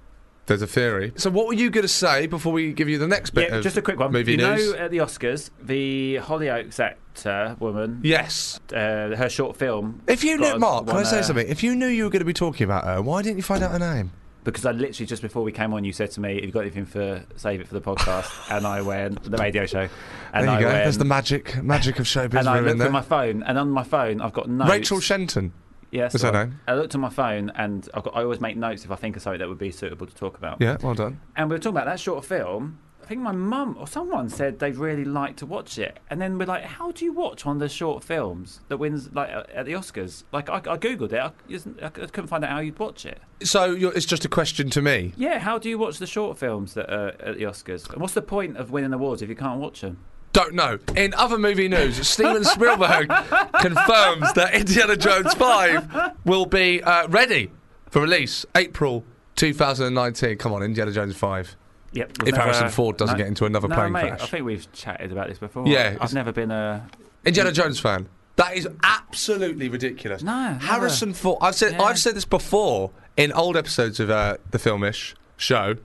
There's 0.47 0.63
a 0.63 0.67
theory. 0.67 1.13
So, 1.17 1.31
what 1.31 1.47
were 1.47 1.55
you 1.55 1.71
going 1.71 1.83
to 1.83 1.89
say 1.89 2.27
before 2.27 2.53
we 2.53 2.73
give 2.73 2.89
you 2.89 2.99
the 2.99 3.09
next 3.09 3.31
bit? 3.31 3.49
Yeah, 3.49 3.57
of 3.57 3.63
just 3.63 3.77
a 3.77 3.83
quick 3.83 3.99
one. 3.99 4.13
Movie 4.13 4.33
you 4.33 4.39
news. 4.39 4.73
know, 4.73 4.79
at 4.79 4.91
the 4.91 4.99
Oscars, 4.99 5.51
the 5.63 6.17
Hollyoaks 6.23 6.79
actor 6.81 7.57
woman, 7.61 8.01
yes. 8.03 8.61
uh, 8.73 9.15
her 9.17 9.29
short 9.29 9.57
film. 9.57 10.03
If 10.07 10.23
you 10.25 10.37
knew, 10.37 10.59
Mark, 10.59 10.87
can 10.87 10.97
I 10.97 11.03
say 11.05 11.21
a- 11.21 11.25
something? 11.25 11.49
If 11.49 11.63
you 11.63 11.75
knew 11.75 11.87
you 11.87 12.05
were 12.05 12.11
going 12.11 12.21
to 12.21 12.27
be 12.27 12.35
talking 12.35 12.65
about 12.65 12.85
her, 12.85 13.01
why 13.01 13.23
didn't 13.23 13.37
you 13.37 13.43
find 13.43 13.63
out 13.63 13.71
her 13.73 13.79
name? 13.79 14.13
Because 14.45 14.67
I 14.67 14.73
literally 14.73 15.07
just 15.07 15.23
before 15.23 15.43
we 15.43 15.53
came 15.53 15.73
on, 15.73 15.85
you 15.85 15.93
said 15.93 16.11
to 16.13 16.21
me, 16.21 16.35
"Have 16.35 16.45
you 16.45 16.53
got 16.53 16.61
anything 16.61 16.85
for 16.85 17.25
save 17.37 17.63
it 17.63 17.69
for 17.69 17.73
the 17.73 17.81
podcast?" 17.81 18.31
and 18.55 18.67
I 18.67 18.83
went 18.83 19.23
the 19.23 19.39
radio 19.39 19.65
show, 19.65 19.89
and 20.35 20.47
there 20.47 20.53
you 20.53 20.59
I 20.59 20.61
go. 20.61 20.67
went, 20.67 20.85
There's 20.85 20.99
the 20.99 21.07
magic, 21.07 21.63
magic 21.63 21.99
of 21.99 22.05
showbiz. 22.05 22.35
and 22.41 22.49
I 22.49 22.61
looked 22.61 22.77
there. 22.77 22.89
at 22.89 22.93
my 22.93 23.01
phone, 23.01 23.43
and 23.43 23.59
on 23.59 23.71
my 23.71 23.85
phone 23.85 24.21
I've 24.21 24.35
got 24.35 24.51
notes. 24.51 24.71
Rachel 24.71 25.01
Shenton. 25.01 25.55
Yes, 25.95 26.13
What's 26.13 26.25
her 26.25 26.53
I-? 26.67 26.71
I 26.71 26.75
looked 26.75 26.95
at 26.95 27.01
my 27.01 27.09
phone, 27.11 27.51
and 27.57 27.89
I've 27.95 28.03
got, 28.03 28.15
I 28.17 28.23
always 28.23 28.41
make 28.41 28.57
notes 28.57 28.85
if 28.85 28.91
I 28.91 28.97
think 28.97 29.17
of 29.17 29.23
something 29.23 29.39
that 29.41 29.49
would 29.49 29.59
be 29.59 29.71
suitable 29.71 30.07
to 30.07 30.15
talk 30.15 30.37
about. 30.37 30.61
Yeah, 30.61 30.77
well 30.83 30.95
done. 30.95 31.21
And 31.37 31.49
we 31.49 31.55
were 31.55 31.59
talking 31.59 31.77
about 31.77 31.87
that 31.87 32.01
short 32.01 32.25
film. 32.25 32.79
I 33.03 33.07
think 33.07 33.21
my 33.21 33.33
mum 33.33 33.77
or 33.79 33.87
someone 33.87 34.31
said 34.31 34.61
they'd 34.61 34.77
really 34.77 35.05
like 35.05 35.37
to 35.37 35.45
watch 35.47 35.79
it, 35.79 35.99
and 36.09 36.23
then 36.23 36.39
we're 36.39 36.47
like, 36.47 36.65
"How 36.65 36.91
do 36.91 37.05
you 37.05 37.13
watch 37.13 37.45
one 37.45 37.57
of 37.57 37.61
the 37.61 37.69
short 37.69 38.03
films 38.03 38.61
that 38.69 38.79
wins 38.79 39.13
like 39.13 39.29
at 39.31 39.67
the 39.67 39.73
Oscars?" 39.75 40.25
Like 40.33 40.49
I, 40.49 40.55
I 40.57 40.79
googled 40.79 41.13
it, 41.13 41.19
I, 41.21 41.31
isn't- 41.47 41.83
I 41.83 41.91
couldn't 41.91 42.29
find 42.29 42.43
out 42.45 42.51
how 42.51 42.61
you'd 42.61 42.79
watch 42.79 43.05
it. 43.05 43.21
So 43.43 43.73
you're, 43.73 43.93
it's 43.93 44.07
just 44.07 44.25
a 44.25 44.29
question 44.29 44.71
to 44.71 44.81
me. 44.81 45.13
Yeah, 45.19 45.39
how 45.39 45.59
do 45.59 45.69
you 45.69 45.77
watch 45.77 45.99
the 45.99 46.07
short 46.07 46.39
films 46.39 46.73
that 46.75 46.91
are 46.91 47.09
at 47.21 47.37
the 47.37 47.45
Oscars? 47.45 47.91
And 47.93 48.01
what's 48.01 48.15
the 48.15 48.23
point 48.23 48.57
of 48.57 48.71
winning 48.71 48.95
awards 48.95 49.21
if 49.21 49.29
you 49.29 49.37
can't 49.37 49.61
watch 49.61 49.83
them? 49.83 49.99
Don't 50.35 50.55
know. 50.55 50.81
In 50.97 51.15
other 51.15 51.39
movie 51.39 51.69
news, 51.69 52.07
Steven 52.09 52.43
Spielberg 52.43 53.09
confirms 53.61 54.33
that 54.33 54.51
Indiana 54.53 54.97
Jones 54.97 55.33
5 55.33 56.13
will 56.25 56.45
be 56.45 56.83
uh, 56.83 57.07
ready 57.07 57.53
for 57.89 58.03
release 58.03 58.45
April 58.57 59.05
2019. 59.37 60.37
Come 60.39 60.53
on, 60.53 60.65
Indiana 60.65 60.91
Jones 60.91 61.15
5. 61.15 61.57
Yep. 61.93 62.13
If 62.27 62.35
Harrison 62.35 62.69
Ford 62.69 62.97
doesn't 62.97 63.17
get 63.17 63.29
into 63.29 63.45
another 63.45 63.69
no, 63.69 63.77
plane 63.77 63.93
mate, 63.93 64.09
crash. 64.09 64.23
I 64.23 64.27
think 64.27 64.45
we've 64.45 64.71
chatted 64.73 65.13
about 65.13 65.29
this 65.29 65.39
before. 65.39 65.69
Yeah, 65.69 65.97
I've 66.01 66.13
never 66.13 66.33
been 66.33 66.51
a. 66.51 66.85
Indiana 67.25 67.53
Jones 67.53 67.79
fan. 67.79 68.09
That 68.35 68.57
is 68.57 68.69
absolutely 68.83 69.69
ridiculous. 69.69 70.25
No, 70.25 70.51
never. 70.51 70.65
Harrison 70.65 71.15
Ford. 71.15 71.39
I've 71.43 71.55
said 71.55 71.75
Yeah. 71.75 71.83
I've 71.83 72.01
said 72.01 72.17
this 72.17 72.25
before 72.25 72.91
in 73.17 73.31
old 73.31 73.57
episodes 73.57 74.01
of 74.01 74.11
uh, 74.11 74.39
the 74.51 74.59
Filmish 74.59 75.15
show. 75.37 75.77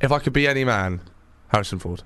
If 0.00 0.12
I 0.12 0.20
could 0.20 0.32
be 0.32 0.46
any 0.46 0.62
man, 0.64 1.00
Harrison 1.48 1.80
Ford. 1.80 2.04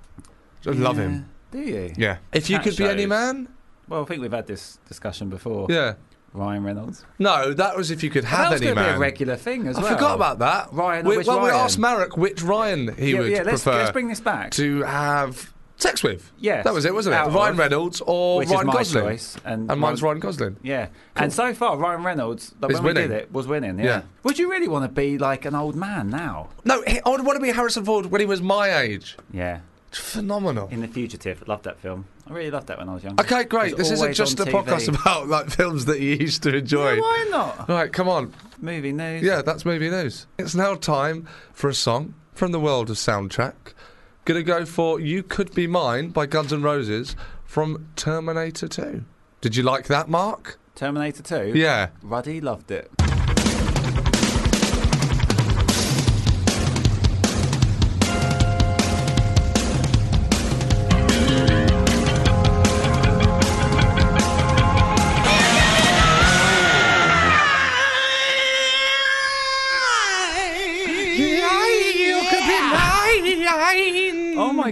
I 0.66 0.70
love 0.70 0.96
him. 0.96 1.28
Do 1.50 1.58
you? 1.60 1.92
Yeah. 1.96 2.18
If 2.32 2.50
you 2.50 2.56
That 2.58 2.64
could 2.64 2.76
be 2.76 2.84
any 2.84 3.02
shows. 3.02 3.08
man, 3.08 3.48
Well, 3.88 4.02
I 4.02 4.04
think 4.04 4.20
we've 4.22 4.32
had 4.32 4.46
this 4.46 4.78
discussion 4.88 5.28
before. 5.30 5.66
yeah. 5.70 5.94
Ryan 6.34 6.64
Reynolds. 6.64 7.02
No, 7.18 7.54
that 7.54 7.76
was 7.78 7.90
if 7.90 8.02
you 8.02 8.10
could 8.10 8.24
have 8.24 8.50
was 8.52 8.60
any 8.60 8.66
going 8.66 8.76
to 8.76 8.82
be 8.82 8.86
man. 8.88 8.96
a 8.96 8.98
regular 8.98 9.36
thing 9.36 9.66
as 9.68 9.78
I 9.78 9.82
well. 9.82 9.94
forgot 9.94 10.14
about 10.16 10.38
that. 10.40 10.68
Ryan, 10.70 11.06
We, 11.06 11.16
which 11.16 11.26
well, 11.26 11.40
we 11.40 11.48
Ryan? 11.48 11.64
asked 11.64 11.78
Marek 11.78 12.18
which 12.18 12.42
Ryan 12.42 12.94
he 12.94 13.12
yeah, 13.12 13.18
would 13.20 13.30
yeah, 13.32 13.38
let's, 13.42 13.62
prefer 13.62 13.78
let's 13.78 13.90
bring 13.92 14.08
this 14.08 14.20
back. 14.20 14.50
to 14.50 14.82
have 14.82 15.54
sex 15.78 16.02
with. 16.02 16.30
Yes. 16.38 16.64
that 16.64 16.74
was 16.74 16.84
it, 16.84 16.92
wasn't 16.92 17.14
it? 17.14 17.18
Out 17.18 17.32
Ryan 17.32 17.56
Reynolds 17.56 18.02
or 18.06 18.36
which 18.38 18.50
Ryan 18.50 18.60
is 18.60 18.66
my 18.66 18.72
Gosling. 18.74 19.04
choice, 19.04 19.36
and, 19.46 19.70
And 19.70 19.80
mine's 19.80 20.02
Ryan 20.02 20.20
Gosling. 20.20 20.56
Yeah, 20.62 20.88
and 21.14 21.32
so 21.32 21.54
far 21.54 21.78
Ryan 21.78 22.02
Reynolds, 22.02 22.54
like, 22.60 22.70
Is 22.72 22.78
when 22.82 22.84
we 22.84 22.88
winning. 23.00 23.08
did 23.08 23.16
it, 23.22 23.32
was 23.32 23.46
winning. 23.46 23.78
Yeah. 23.78 23.84
Yeah. 23.86 24.02
Would 24.24 24.38
you 24.38 24.50
really 24.50 24.68
want 24.68 24.84
to 24.84 24.90
be 24.90 25.16
like 25.16 25.46
an 25.46 25.54
old 25.54 25.74
man 25.74 26.10
now? 26.10 26.50
No, 26.66 26.82
he, 26.86 27.00
I 27.00 27.08
would 27.08 27.24
want 27.24 27.36
to 27.36 27.42
be 27.42 27.50
Harrison 27.50 27.82
Ford 27.86 28.06
when 28.06 28.20
he 28.20 28.26
was 28.26 28.42
my 28.42 28.78
age. 28.78 29.16
Yeah. 29.32 29.60
Phenomenal. 29.96 30.68
In 30.70 30.80
The 30.80 30.88
Fugitive, 30.88 31.46
loved 31.48 31.64
that 31.64 31.78
film. 31.80 32.06
I 32.28 32.32
really 32.32 32.50
loved 32.50 32.66
that 32.68 32.78
when 32.78 32.88
I 32.88 32.94
was 32.94 33.04
young. 33.04 33.20
Okay, 33.20 33.44
great. 33.44 33.76
This 33.76 33.90
isn't 33.90 34.14
just 34.14 34.38
a 34.40 34.44
TV. 34.44 34.50
podcast 34.62 34.88
about 34.88 35.28
like 35.28 35.50
films 35.50 35.84
that 35.86 36.00
you 36.00 36.16
used 36.16 36.42
to 36.44 36.54
enjoy. 36.56 36.94
Yeah, 36.94 37.00
why 37.00 37.26
not? 37.30 37.68
Right, 37.68 37.92
come 37.92 38.08
on. 38.08 38.32
Movie 38.60 38.92
news. 38.92 39.22
Yeah, 39.22 39.42
that's 39.42 39.64
movie 39.64 39.90
news. 39.90 40.26
It's 40.38 40.54
now 40.54 40.74
time 40.74 41.28
for 41.52 41.68
a 41.68 41.74
song 41.74 42.14
from 42.32 42.52
the 42.52 42.60
world 42.60 42.90
of 42.90 42.96
soundtrack. 42.96 43.54
Gonna 44.24 44.42
go 44.42 44.64
for 44.64 44.98
"You 44.98 45.22
Could 45.22 45.54
Be 45.54 45.66
Mine" 45.66 46.08
by 46.08 46.26
Guns 46.26 46.52
N' 46.52 46.62
Roses 46.62 47.14
from 47.44 47.88
Terminator 47.96 48.66
2. 48.66 49.04
Did 49.40 49.54
you 49.56 49.62
like 49.62 49.86
that, 49.86 50.08
Mark? 50.08 50.58
Terminator 50.74 51.22
2. 51.22 51.52
Yeah. 51.54 51.88
Ruddy 52.02 52.40
loved 52.40 52.70
it. 52.70 52.90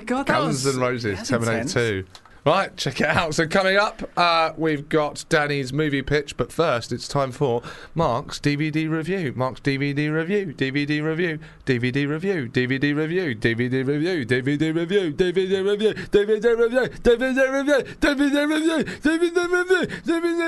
God, 0.04 0.26
that 0.26 0.38
Guns 0.38 0.64
was 0.64 0.76
N' 0.76 0.80
Roses, 0.80 1.28
Terminator 1.28 1.58
intense. 1.58 1.74
2. 1.74 2.04
Right, 2.46 2.76
check 2.76 3.00
it 3.00 3.06
out. 3.06 3.34
So 3.34 3.46
coming 3.46 3.78
up, 3.78 4.02
uh, 4.18 4.52
we've 4.58 4.86
got 4.90 5.24
Danny's 5.30 5.72
movie 5.72 6.02
pitch, 6.02 6.36
but 6.36 6.52
first 6.52 6.92
it's 6.92 7.08
time 7.08 7.32
for 7.32 7.62
Mark's 7.94 8.38
DVD 8.38 8.86
review. 8.90 9.32
Mark's 9.34 9.62
DVD 9.62 10.12
review, 10.12 10.52
DVD 10.52 11.02
review, 11.02 11.38
DVD 11.64 12.06
review, 12.06 12.48
DVD 12.50 12.94
review, 12.94 13.34
DVD 13.34 13.34
review, 13.34 13.34
DVD 13.34 13.86
review, 13.86 14.26
DVD 14.26 14.76
review, 14.76 15.14
DVD 15.14 15.64
review, 15.64 15.94
DVD 16.10 16.60
review, 16.60 16.84
DVD 16.92 17.54
review, 17.54 17.84
DVD 17.94 18.44
review, 18.44 18.44
DVD 18.44 18.50
review, 18.50 18.74
DVD 18.74 19.32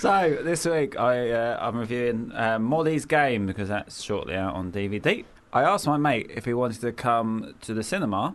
So 0.00 0.38
this 0.42 0.64
week 0.64 0.98
I 0.98 1.30
uh, 1.30 1.58
I'm 1.60 1.76
reviewing 1.76 2.32
uh, 2.34 2.58
Molly's 2.58 3.04
Game 3.04 3.44
because 3.44 3.68
that's 3.68 4.00
shortly 4.02 4.34
out 4.34 4.54
on 4.54 4.72
DVD. 4.72 5.26
I 5.52 5.62
asked 5.62 5.86
my 5.86 5.98
mate 5.98 6.30
if 6.34 6.46
he 6.46 6.54
wanted 6.54 6.80
to 6.80 6.92
come 6.92 7.54
to 7.60 7.74
the 7.74 7.82
cinema. 7.82 8.34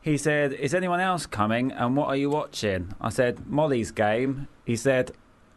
He 0.00 0.16
said, 0.16 0.54
"Is 0.54 0.72
anyone 0.72 0.98
else 0.98 1.26
coming? 1.26 1.70
And 1.70 1.98
what 1.98 2.08
are 2.08 2.16
you 2.16 2.30
watching?" 2.30 2.94
I 2.98 3.10
said, 3.10 3.46
"Molly's 3.46 3.90
Game." 3.90 4.48
He 4.64 4.74
said, 4.74 5.10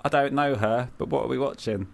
"I 0.04 0.10
don't 0.10 0.34
know 0.34 0.56
her, 0.56 0.90
but 0.98 1.08
what 1.08 1.24
are 1.24 1.30
we 1.30 1.38
watching?" 1.38 1.88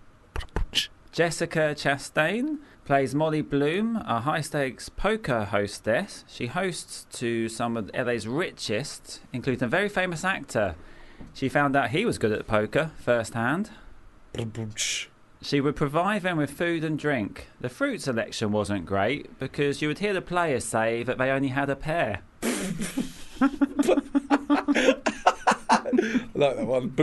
Jessica 1.11 1.75
Chastain 1.77 2.57
plays 2.83 3.13
Molly 3.13 3.41
Bloom, 3.41 3.97
a 4.07 4.21
high 4.21 4.41
stakes 4.41 4.89
poker 4.89 5.43
hostess. 5.45 6.25
She 6.27 6.47
hosts 6.47 7.05
to 7.19 7.47
some 7.47 7.77
of 7.77 7.91
LA's 7.93 8.27
richest, 8.27 9.21
including 9.31 9.65
a 9.65 9.67
very 9.67 9.87
famous 9.87 10.25
actor. 10.25 10.73
She 11.33 11.49
found 11.49 11.75
out 11.75 11.89
he 11.91 12.05
was 12.05 12.17
good 12.17 12.31
at 12.31 12.47
poker 12.47 12.91
firsthand. 12.99 13.71
She 15.41 15.61
would 15.61 15.75
provide 15.75 16.23
them 16.23 16.37
with 16.37 16.51
food 16.51 16.83
and 16.83 16.99
drink. 16.99 17.47
The 17.61 17.69
fruit 17.69 18.01
selection 18.01 18.51
wasn't 18.51 18.85
great 18.85 19.39
because 19.39 19.81
you 19.81 19.87
would 19.87 19.99
hear 19.99 20.13
the 20.13 20.21
players 20.21 20.65
say 20.65 21.03
that 21.03 21.17
they 21.17 21.29
only 21.31 21.47
had 21.49 21.69
a 21.69 21.75
pear. 21.75 22.21
I 22.43 22.49
like 26.35 26.57
that 26.57 26.67
one. 26.67 26.93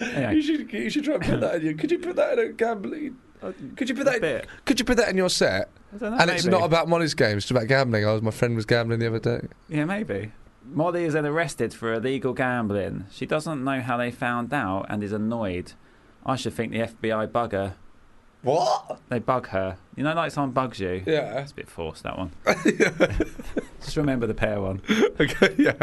Anyway, 0.00 0.34
You 0.36 0.42
should, 0.42 0.72
you 0.72 0.90
should 0.90 1.04
try 1.04 1.14
and 1.14 1.24
put 1.24 1.40
that 1.40 1.56
in 1.56 1.62
your. 1.62 1.74
Could 1.74 1.90
you 1.90 1.98
put 1.98 2.16
that 2.16 2.38
in 2.38 2.50
a 2.50 2.52
gambling? 2.52 3.18
Could 3.76 3.88
you 3.88 3.94
put 3.94 4.04
that? 4.06 4.22
In, 4.24 4.42
could 4.64 4.78
you 4.78 4.84
put 4.84 4.96
that 4.96 5.08
in 5.08 5.16
your 5.16 5.28
set? 5.28 5.68
Know, 6.00 6.16
And 6.18 6.30
it's 6.30 6.46
not 6.46 6.62
about 6.62 6.88
Molly's 6.88 7.14
game. 7.14 7.36
It's 7.36 7.50
about 7.50 7.66
gambling. 7.66 8.06
I 8.06 8.12
was 8.12 8.22
my 8.22 8.30
friend 8.30 8.56
was 8.56 8.64
gambling 8.64 9.00
the 9.00 9.08
other 9.08 9.18
day. 9.18 9.46
Yeah, 9.68 9.84
maybe. 9.84 10.32
Molly 10.64 11.04
is 11.04 11.14
then 11.14 11.26
arrested 11.26 11.74
for 11.74 11.92
illegal 11.92 12.32
gambling. 12.32 13.06
She 13.10 13.26
doesn't 13.26 13.64
know 13.64 13.80
how 13.80 13.96
they 13.96 14.10
found 14.10 14.52
out 14.52 14.86
and 14.88 15.02
is 15.02 15.12
annoyed. 15.12 15.72
I 16.24 16.36
should 16.36 16.54
think 16.54 16.72
the 16.72 16.80
FBI 16.80 17.30
bug 17.32 17.52
her. 17.52 17.74
What? 18.42 19.00
They 19.08 19.18
bug 19.18 19.48
her. 19.48 19.76
You 19.96 20.04
know, 20.04 20.14
like 20.14 20.32
someone 20.32 20.52
bugs 20.52 20.80
you. 20.80 21.02
Yeah. 21.06 21.40
It's 21.40 21.52
a 21.52 21.54
bit 21.54 21.68
forced, 21.68 22.02
that 22.02 22.18
one. 22.18 22.32
Just 23.80 23.96
remember 23.96 24.26
the 24.26 24.34
pear 24.34 24.60
one. 24.60 24.82
Okay. 25.20 25.54
Yeah. 25.58 25.74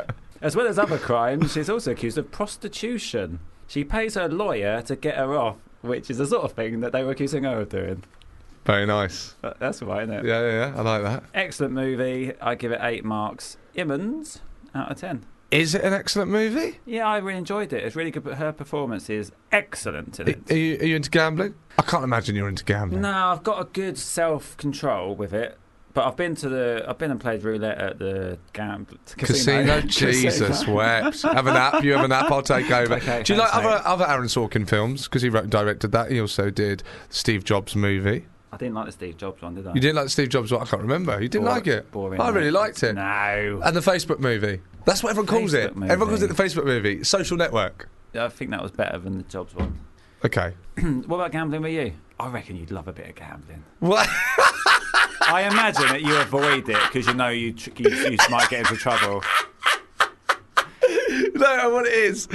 As 0.41 0.55
well 0.55 0.67
as 0.67 0.79
other 0.79 0.97
crimes, 0.97 1.53
she's 1.53 1.69
also 1.69 1.91
accused 1.91 2.17
of 2.17 2.31
prostitution. 2.31 3.39
She 3.67 3.83
pays 3.83 4.15
her 4.15 4.27
lawyer 4.27 4.81
to 4.83 4.95
get 4.95 5.15
her 5.15 5.37
off, 5.37 5.57
which 5.81 6.09
is 6.09 6.17
the 6.17 6.25
sort 6.25 6.43
of 6.43 6.53
thing 6.53 6.79
that 6.79 6.91
they 6.91 7.03
were 7.03 7.11
accusing 7.11 7.43
her 7.43 7.61
of 7.61 7.69
doing. 7.69 8.03
Very 8.65 8.85
nice. 8.85 9.35
But 9.41 9.59
that's 9.59 9.81
right, 9.81 10.03
isn't 10.03 10.15
it? 10.15 10.25
Yeah, 10.25 10.41
yeah, 10.41 10.51
yeah. 10.51 10.73
I 10.77 10.81
like 10.81 11.03
that. 11.03 11.23
Excellent 11.33 11.73
movie. 11.73 12.33
I 12.41 12.55
give 12.55 12.71
it 12.71 12.79
eight 12.81 13.05
marks. 13.05 13.57
Immons 13.75 14.39
out 14.75 14.91
of 14.91 14.97
ten. 14.97 15.25
Is 15.51 15.73
it 15.73 15.81
an 15.83 15.93
excellent 15.93 16.29
movie? 16.29 16.79
Yeah, 16.85 17.07
I 17.07 17.17
really 17.17 17.39
enjoyed 17.39 17.73
it. 17.73 17.83
It's 17.83 17.95
really 17.95 18.11
good. 18.11 18.23
But 18.23 18.35
her 18.35 18.51
performance 18.51 19.09
is 19.09 19.31
excellent 19.51 20.19
in 20.19 20.43
Are 20.49 20.55
you, 20.55 20.77
are 20.79 20.85
you 20.85 20.95
into 20.95 21.09
gambling? 21.09 21.55
I 21.77 21.81
can't 21.81 22.03
imagine 22.03 22.35
you're 22.35 22.47
into 22.49 22.63
gambling. 22.63 23.01
No, 23.01 23.11
I've 23.11 23.41
got 23.43 23.59
a 23.59 23.65
good 23.65 23.97
self 23.97 24.55
control 24.57 25.15
with 25.15 25.33
it. 25.33 25.57
But 25.91 26.05
I've 26.05 26.15
been 26.15 26.35
to 26.35 26.49
the, 26.49 26.85
I've 26.87 26.99
been 26.99 27.09
and 27.09 27.19
played 27.19 27.43
roulette 27.43 27.79
at 27.79 27.97
the 27.97 28.37
gam- 28.53 28.85
Casino, 29.17 29.81
Jesus 29.87 30.39
Casino. 30.39 30.73
wept. 30.75 31.23
Have 31.23 31.47
an 31.47 31.55
app. 31.55 31.83
You 31.83 31.93
have 31.93 32.05
an 32.05 32.11
app. 32.11 32.31
I'll 32.31 32.43
take 32.43 32.69
over. 32.71 32.93
Okay, 32.93 33.23
Do 33.23 33.33
you 33.33 33.39
like 33.39 33.53
other 33.55 33.81
other 33.83 34.05
Aaron 34.07 34.27
Sorkin 34.27 34.69
films? 34.69 35.05
Because 35.05 35.23
he 35.23 35.29
wrote 35.29 35.43
and 35.45 35.51
directed 35.51 35.91
that. 35.93 36.11
He 36.11 36.21
also 36.21 36.51
did 36.51 36.83
Steve 37.09 37.43
Jobs 37.43 37.75
movie. 37.75 38.27
I 38.51 38.57
didn't 38.57 38.73
like 38.73 38.87
the 38.87 38.91
Steve 38.91 39.17
Jobs 39.17 39.41
one, 39.41 39.55
did 39.55 39.67
I? 39.67 39.73
You 39.73 39.81
didn't 39.81 39.95
like 39.95 40.05
the 40.05 40.09
Steve 40.09 40.29
Jobs 40.29 40.51
one? 40.51 40.61
I 40.61 40.65
can't 40.65 40.81
remember. 40.81 41.21
You 41.21 41.29
didn't 41.29 41.45
like 41.45 41.67
it. 41.67 41.91
boring, 41.91 42.19
I 42.19 42.29
really 42.29 42.51
liked 42.51 42.81
it. 42.83 42.93
No. 42.93 43.61
And 43.63 43.75
the 43.75 43.81
Facebook 43.81 44.19
movie. 44.19 44.61
That's 44.85 45.03
what 45.03 45.11
everyone 45.11 45.27
calls 45.27 45.53
it. 45.53 45.71
Facebook 45.71 45.75
movie. 45.75 45.91
Everyone 45.91 46.09
calls 46.09 46.23
it 46.23 46.35
the 46.35 46.43
Facebook 46.43 46.65
movie. 46.65 47.03
Social 47.03 47.37
network. 47.37 47.89
I 48.15 48.27
think 48.29 48.51
that 48.51 48.61
was 48.61 48.71
better 48.71 48.97
than 48.97 49.17
the 49.17 49.23
Jobs 49.23 49.53
one. 49.53 49.79
Okay. 50.25 50.53
what 50.81 51.17
about 51.17 51.31
gambling 51.31 51.61
with 51.61 51.73
you? 51.73 51.93
I 52.19 52.27
reckon 52.29 52.55
you'd 52.55 52.71
love 52.71 52.87
a 52.87 52.93
bit 52.93 53.09
of 53.09 53.15
gambling. 53.15 53.63
What? 53.79 54.07
I 55.21 55.47
imagine 55.49 55.87
that 55.89 56.01
you 56.01 56.17
avoid 56.17 56.67
it 56.67 56.77
because 56.91 57.05
you 57.07 57.13
know 57.13 57.29
you, 57.29 57.53
tr- 57.53 57.69
you 57.77 57.89
you 57.89 58.17
might 58.29 58.49
get 58.49 58.61
into 58.61 58.75
trouble. 58.75 59.23
no, 61.35 61.69
what 61.71 61.85
it 61.85 61.93
is. 61.93 62.27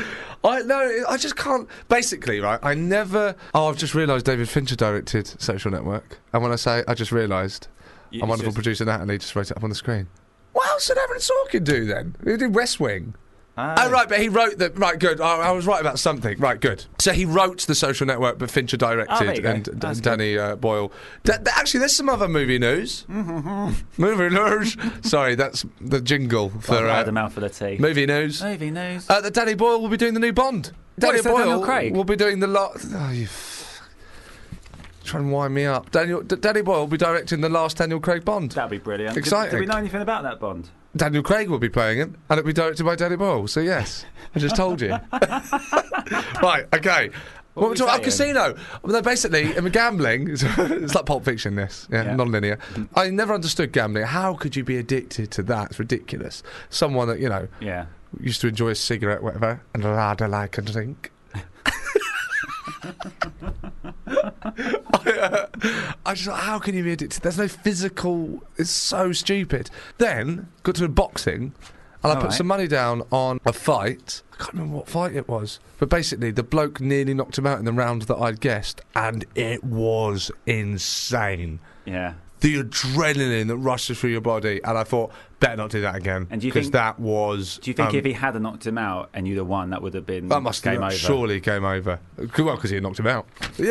I 0.43 0.63
no, 0.63 1.05
I 1.09 1.17
just 1.17 1.37
can't. 1.37 1.69
Basically, 1.89 2.41
right? 2.41 2.59
I 2.63 2.75
never. 2.75 3.35
Oh, 3.55 3.69
I've 3.69 3.77
just 3.79 3.95
realised 3.95 4.27
David 4.27 4.49
Fincher 4.49 4.77
directed 4.77 5.27
Social 5.41 5.71
Network, 5.71 6.19
and 6.33 6.43
when 6.43 6.53
I 6.53 6.57
say 6.57 6.83
I 6.89 6.95
just 6.95 7.13
realised, 7.13 7.69
a 8.13 8.19
wonderful 8.21 8.47
just- 8.47 8.55
producer 8.57 8.85
Natalie 8.85 9.19
just 9.19 9.35
wrote 9.37 9.51
it 9.51 9.57
up 9.57 9.65
on 9.65 9.71
the 9.71 9.77
screen. 9.77 10.09
What 10.53 10.69
else 10.69 10.87
did 10.87 10.99
Aaron 10.99 11.19
Sorkin 11.19 11.65
do 11.65 11.85
then? 11.85 12.17
He 12.25 12.37
did 12.37 12.55
West 12.55 12.79
Wing. 12.79 13.15
Oh, 13.57 13.89
right, 13.91 14.09
but 14.09 14.19
he 14.21 14.29
wrote 14.29 14.59
the. 14.59 14.71
Right, 14.71 14.99
good. 14.99 15.21
I, 15.21 15.37
I 15.37 15.51
was 15.53 15.65
right 15.65 15.81
about 15.81 16.01
something. 16.01 16.39
Right, 16.39 16.61
good. 16.61 16.85
So 16.99 17.13
he 17.13 17.25
wrote 17.25 17.61
the 17.69 17.75
social 17.77 18.05
network, 18.05 18.37
but 18.39 18.51
Fincher 18.51 18.77
Oh, 18.77 18.79
directed 18.79 19.43
go. 19.45 19.51
and 19.51 19.65
D- 19.95 20.01
Danny 20.01 20.37
uh, 20.37 20.57
Boyle. 20.57 20.91
D- 21.23 21.33
actually, 21.53 21.79
there's 21.79 21.95
some 21.95 22.09
other 22.09 22.27
movie 22.27 22.59
news. 22.59 23.05
movie 23.09 24.29
news. 24.29 24.77
Sorry, 25.03 25.37
that's 25.37 25.65
the 25.81 26.01
jingle 26.01 26.51
for 26.61 26.75
I 26.89 26.97
had 26.97 27.07
uh, 27.07 27.11
a 27.11 27.13
mouthful 27.13 27.45
of 27.45 27.57
tea. 27.57 27.77
movie 27.79 28.07
news. 28.07 28.43
Movie 28.43 28.73
news. 28.73 29.09
Uh, 29.09 29.21
that 29.21 29.35
Danny 29.35 29.55
Boyle 29.55 29.81
will 29.81 29.89
be 29.89 29.97
doing 29.99 30.15
the 30.15 30.21
new 30.21 30.33
Bond. 30.33 30.73
Danny 30.99 31.19
is 31.19 31.25
that 31.25 31.31
Boyle 31.31 31.39
Daniel 31.45 31.63
Craig? 31.65 31.95
will 31.95 32.05
be 32.05 32.17
doing 32.17 32.41
the 32.41 32.47
lot. 32.49 32.73
Oh, 32.93 33.11
you 33.11 33.25
f- 33.25 33.83
try 35.05 35.21
and 35.21 35.31
wind 35.31 35.55
me 35.55 35.65
up. 35.67 35.93
Daniel 35.93 36.23
D- 36.23 36.35
Danny 36.37 36.63
Boyle 36.63 36.81
will 36.81 36.87
be 36.89 36.97
directing 36.97 37.41
the 37.41 37.49
last 37.49 37.77
Daniel 37.77 38.01
Craig 38.01 38.25
Bond. 38.25 38.51
That'd 38.53 38.71
be 38.71 38.79
brilliant. 38.79 39.17
Exciting. 39.17 39.53
Did, 39.53 39.61
we 39.61 39.67
know 39.67 39.77
anything 39.79 40.03
about 40.03 40.25
that 40.25 40.41
Bond? 40.41 40.69
Daniel 40.97 41.23
Craig 41.23 41.49
will 41.49 41.59
be 41.59 41.69
playing 41.69 41.99
it, 41.99 42.09
and 42.09 42.19
it'll 42.39 42.45
be 42.45 42.53
directed 42.53 42.85
by 42.85 42.95
Danny 42.97 43.17
Boyle. 43.17 43.47
So 43.49 43.61
yes, 43.61 44.05
I 44.35 44.39
just 44.39 44.57
told 44.57 44.81
you. 44.81 44.91
right. 46.43 46.67
Okay. 46.73 47.11
What, 47.55 47.63
were 47.63 47.69
we're 47.69 47.75
talking 47.77 47.95
about 47.95 48.03
casino. 48.03 48.55
Well, 48.83 48.93
no, 48.95 49.03
basically, 49.03 49.57
in 49.57 49.65
gambling, 49.69 50.29
it's 50.33 50.95
like 50.95 51.07
Pulp 51.07 51.25
Fiction. 51.25 51.55
This, 51.55 51.87
yeah, 51.91 52.05
Yeah. 52.05 52.17
non-linear. 52.17 52.57
Mm-hmm. 52.57 52.99
I 52.99 53.11
never 53.11 53.33
understood 53.33 53.71
gambling. 53.73 54.07
How 54.07 54.35
could 54.35 54.57
you 54.57 54.65
be 54.65 54.77
addicted 54.77 55.31
to 55.33 55.43
that? 55.45 55.71
It's 55.71 55.79
ridiculous. 55.79 56.43
Someone 56.69 57.07
that 57.09 57.21
you 57.21 57.29
know 57.29 57.47
Yeah. 57.61 57.87
used 58.21 58.41
to 58.41 58.49
enjoy 58.49 58.71
a 58.71 58.75
cigarette, 58.75 59.23
whatever, 59.23 59.61
and 59.73 59.85
rather 59.85 60.27
like 60.27 60.59
a 60.59 60.63
drink. 60.63 61.13
I, 64.45 65.11
uh, 65.21 65.47
I 66.05 66.15
just 66.15 66.27
thought, 66.27 66.41
how 66.41 66.59
can 66.59 66.75
you 66.75 66.83
be 66.85 66.93
addicted? 66.93 67.23
There's 67.23 67.39
no 67.39 67.49
physical. 67.49 68.43
It's 68.57 68.71
so 68.71 69.13
stupid. 69.13 69.71
Then 69.99 70.49
got 70.63 70.77
to 70.77 70.89
boxing, 70.89 71.53
and 72.03 72.05
I 72.05 72.09
All 72.11 72.17
put 72.17 72.25
right. 72.25 72.33
some 72.33 72.47
money 72.47 72.67
down 72.69 73.03
on 73.11 73.41
a 73.47 73.53
fight. 73.53 74.23
I 74.33 74.37
can't 74.37 74.53
remember 74.55 74.77
what 74.77 74.89
fight 74.89 75.15
it 75.15 75.29
was, 75.29 75.61
but 75.79 75.89
basically 75.89 76.31
the 76.31 76.43
bloke 76.43 76.81
nearly 76.81 77.15
knocked 77.15 77.39
him 77.39 77.47
out 77.47 77.59
in 77.59 77.65
the 77.65 77.73
round 77.73 78.03
that 78.03 78.17
I'd 78.17 78.41
guessed, 78.41 78.81
and 78.95 79.25
it 79.35 79.65
was 79.65 80.31
insane. 80.47 81.61
Yeah. 81.85 82.15
The 82.45 82.63
adrenaline 82.63 83.49
that 83.49 83.57
rushes 83.57 83.99
through 83.99 84.11
your 84.11 84.21
body, 84.21 84.61
and 84.63 84.77
I 84.77 84.85
thought, 84.85 85.13
better 85.41 85.57
not 85.57 85.71
do 85.71 85.81
that 85.81 85.95
again. 85.97 86.27
And 86.31 86.43
do 86.43 86.47
you 86.47 86.53
because 86.53 86.67
think- 86.67 86.75
that 86.75 87.01
was? 87.01 87.59
Do 87.63 87.71
you 87.71 87.75
think 87.75 87.89
um, 87.89 87.97
if 87.97 88.05
he 88.05 88.13
had 88.13 88.39
knocked 88.39 88.67
him 88.67 88.77
out 88.77 89.09
and 89.15 89.27
you'd 89.27 89.39
have 89.39 89.47
won, 89.47 89.71
that 89.71 89.81
would 89.81 89.95
have 89.95 90.05
been 90.05 90.29
that 90.29 90.43
must 90.43 90.63
game 90.63 90.75
have 90.83 90.93
over? 90.93 90.95
surely 90.95 91.41
game 91.41 91.65
over. 91.65 91.99
Well, 92.19 92.55
because 92.57 92.69
he 92.69 92.75
had 92.77 92.83
knocked 92.83 92.99
him 92.99 93.07
out. 93.07 93.27
Yay! 93.57 93.65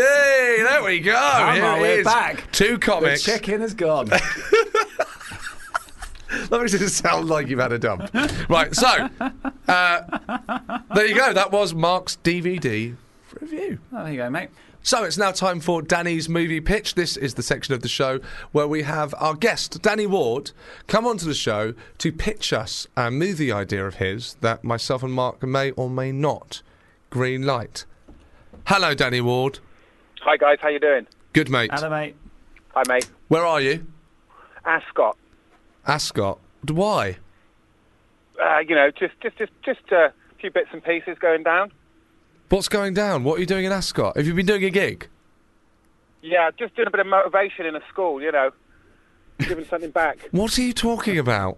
There 0.64 0.84
we 0.84 1.02
go. 1.02 1.14
Come 1.14 1.54
Here 1.54 1.66
on, 1.66 1.78
it 1.78 1.82
we're 1.82 2.00
is. 2.00 2.04
back. 2.04 2.52
Two 2.52 2.74
The 2.74 2.80
comics. 2.80 3.22
chicken 3.24 3.62
is 3.62 3.76
gone. 3.76 4.10
That 6.50 6.62
makes 6.62 6.74
it 6.74 6.90
sound 6.90 7.28
like 7.30 7.48
you've 7.48 7.60
had 7.60 7.74
a 7.74 7.80
dump. 7.80 8.10
right. 8.50 8.74
So 8.76 8.88
uh, 9.68 10.80
there 10.96 11.06
you 11.06 11.16
go. 11.16 11.32
That 11.32 11.52
was 11.52 11.76
Mark's 11.76 12.18
DVD 12.24 12.96
review. 13.40 13.78
oh, 13.94 14.04
there 14.04 14.12
you 14.12 14.18
go, 14.18 14.30
mate. 14.32 14.50
So 14.86 15.06
it's 15.06 15.18
now 15.18 15.32
time 15.32 15.62
for 15.62 15.82
Danny's 15.82 16.28
movie 16.28 16.60
pitch. 16.60 16.96
This 16.96 17.16
is 17.16 17.36
the 17.36 17.42
section 17.42 17.74
of 17.74 17.82
the 17.82 17.88
show 17.88 18.20
where 18.52 18.68
we 18.68 18.84
have 18.84 19.16
our 19.18 19.34
guest, 19.34 19.82
Danny 19.82 20.06
Ward, 20.06 20.52
come 20.88 21.08
onto 21.08 21.26
the 21.26 21.34
show 21.34 21.74
to 22.00 22.12
pitch 22.12 22.52
us 22.52 22.86
a 22.98 23.10
movie 23.10 23.50
idea 23.50 23.88
of 23.88 23.96
his 23.96 24.34
that 24.42 24.66
myself 24.66 25.02
and 25.02 25.14
Mark 25.14 25.42
may 25.42 25.72
or 25.72 25.90
may 25.90 26.12
not 26.12 26.62
green 27.10 27.44
light. 27.44 27.86
Hello, 28.68 28.94
Danny 28.94 29.22
Ward. 29.22 29.60
Hi 30.20 30.36
guys, 30.36 30.58
how 30.62 30.68
you 30.68 30.80
doing? 30.82 31.08
Good 31.32 31.50
mate. 31.50 31.72
Hello, 31.74 31.90
mate. 31.90 32.18
Hi 32.76 32.84
mate. 32.86 33.10
Where 33.30 33.46
are 33.46 33.62
you? 33.62 33.88
Ascot. 34.66 35.16
Ascot. 35.88 36.40
Why? 36.70 37.20
Uh, 38.38 38.60
you 38.60 38.76
know, 38.76 38.92
just 38.92 39.14
just 39.22 39.38
just 39.38 39.54
just 39.64 39.94
uh, 39.94 40.10
a 40.10 40.14
few 40.40 40.52
bits 40.52 40.70
and 40.74 40.84
pieces 40.84 41.18
going 41.20 41.44
down. 41.44 41.72
What's 42.54 42.70
going 42.70 42.94
down? 42.94 43.24
What 43.24 43.38
are 43.38 43.40
you 43.40 43.48
doing 43.48 43.66
in 43.66 43.72
Ascot? 43.72 44.16
Have 44.16 44.28
you 44.28 44.36
been 44.36 44.46
doing 44.46 44.64
a 44.64 44.70
gig? 44.70 45.08
Yeah, 46.22 46.52
just 46.52 46.76
doing 46.76 46.88
a 46.88 46.92
bit 46.92 47.00
of 47.00 47.08
motivation 47.08 47.66
in 47.66 47.76
a 47.76 47.82
school. 47.90 48.22
You 48.22 48.32
know, 48.32 48.52
giving 49.40 49.66
something 49.66 49.90
back. 49.90 50.20
What 50.32 50.56
are 50.60 50.62
you 50.62 50.72
talking 50.72 51.18
about? 51.18 51.58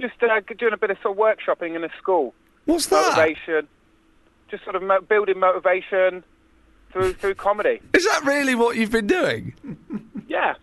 Just 0.00 0.22
uh, 0.22 0.38
doing 0.56 0.72
a 0.72 0.76
bit 0.76 0.90
of 0.90 0.98
sort 1.02 1.18
of 1.18 1.20
workshopping 1.20 1.74
in 1.74 1.82
a 1.82 1.88
school. 1.98 2.32
What's 2.66 2.86
that? 2.86 3.16
Motivation. 3.16 3.66
Just 4.52 4.62
sort 4.62 4.76
of 4.76 4.84
mo- 4.84 5.00
building 5.00 5.40
motivation 5.40 6.22
through 6.92 7.14
through 7.14 7.34
comedy. 7.34 7.80
Is 7.92 8.04
that 8.04 8.22
really 8.24 8.54
what 8.54 8.76
you've 8.76 8.92
been 8.92 9.08
doing? 9.08 9.54
Yeah. 10.28 10.54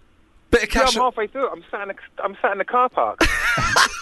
Bit 0.50 0.64
of 0.64 0.74
Yeah, 0.74 0.86
I'm 0.88 0.94
halfway 0.94 1.28
through. 1.28 1.50
I'm 1.50 1.66
sat 1.70 1.82
in 1.82 1.90
a, 1.90 2.24
I'm 2.24 2.38
sat 2.42 2.54
in 2.54 2.60
the 2.60 2.64
car 2.64 2.88
park. 2.88 3.20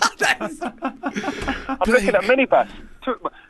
I'm 0.39 1.91
looking 1.91 2.09
at 2.09 2.15
a 2.15 2.27
minibus. 2.27 2.69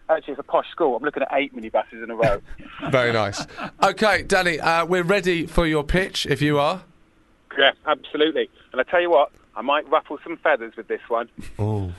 Actually, 0.10 0.34
it's 0.34 0.40
a 0.40 0.44
posh 0.44 0.70
school. 0.70 0.96
I'm 0.96 1.04
looking 1.04 1.24
at 1.24 1.30
eight 1.34 1.56
minibuses 1.56 2.04
in 2.04 2.10
a 2.10 2.16
row. 2.16 2.42
Very 2.90 3.14
nice. 3.14 3.46
Okay, 3.84 4.24
Danny, 4.24 4.60
uh, 4.60 4.86
we're 4.86 5.04
ready 5.04 5.46
for 5.46 5.66
your 5.66 5.84
pitch 5.84 6.26
if 6.26 6.42
you 6.42 6.60
are. 6.60 6.84
yeah, 7.58 7.72
absolutely. 7.86 8.50
And 8.72 8.82
I 8.82 8.84
tell 8.84 9.02
you 9.02 9.10
what, 9.10 9.32
I 9.56 9.62
might 9.62 9.90
ruffle 9.90 10.18
some 10.24 10.38
feathers 10.38 10.76
with 10.76 10.88
this 10.88 11.02
one. 11.08 11.30
Oh. 11.58 11.94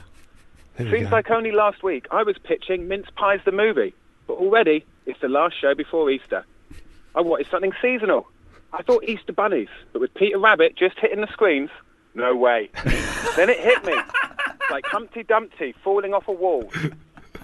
Seems 0.78 1.10
like 1.10 1.30
only 1.30 1.52
last 1.52 1.82
week 1.82 2.06
I 2.10 2.22
was 2.22 2.36
pitching 2.38 2.86
Mince 2.86 3.08
Pies 3.16 3.40
the 3.46 3.52
movie, 3.52 3.94
but 4.26 4.34
already 4.34 4.84
it's 5.06 5.20
the 5.20 5.28
last 5.28 5.58
show 5.58 5.74
before 5.74 6.10
Easter. 6.10 6.44
I 7.14 7.22
wanted 7.22 7.46
something 7.50 7.72
seasonal. 7.80 8.28
I 8.74 8.82
thought 8.82 9.04
Easter 9.04 9.32
bunnies, 9.32 9.68
but 9.92 10.00
with 10.00 10.12
Peter 10.14 10.38
Rabbit 10.38 10.76
just 10.76 10.98
hitting 10.98 11.22
the 11.22 11.32
screens, 11.32 11.70
no 12.14 12.36
way. 12.36 12.68
then 13.36 13.48
it 13.48 13.58
hit 13.58 13.84
me, 13.86 13.94
like 14.70 14.86
Humpty 14.86 15.22
Dumpty 15.22 15.74
falling 15.82 16.14
off 16.14 16.28
a 16.28 16.32
wall. 16.32 16.70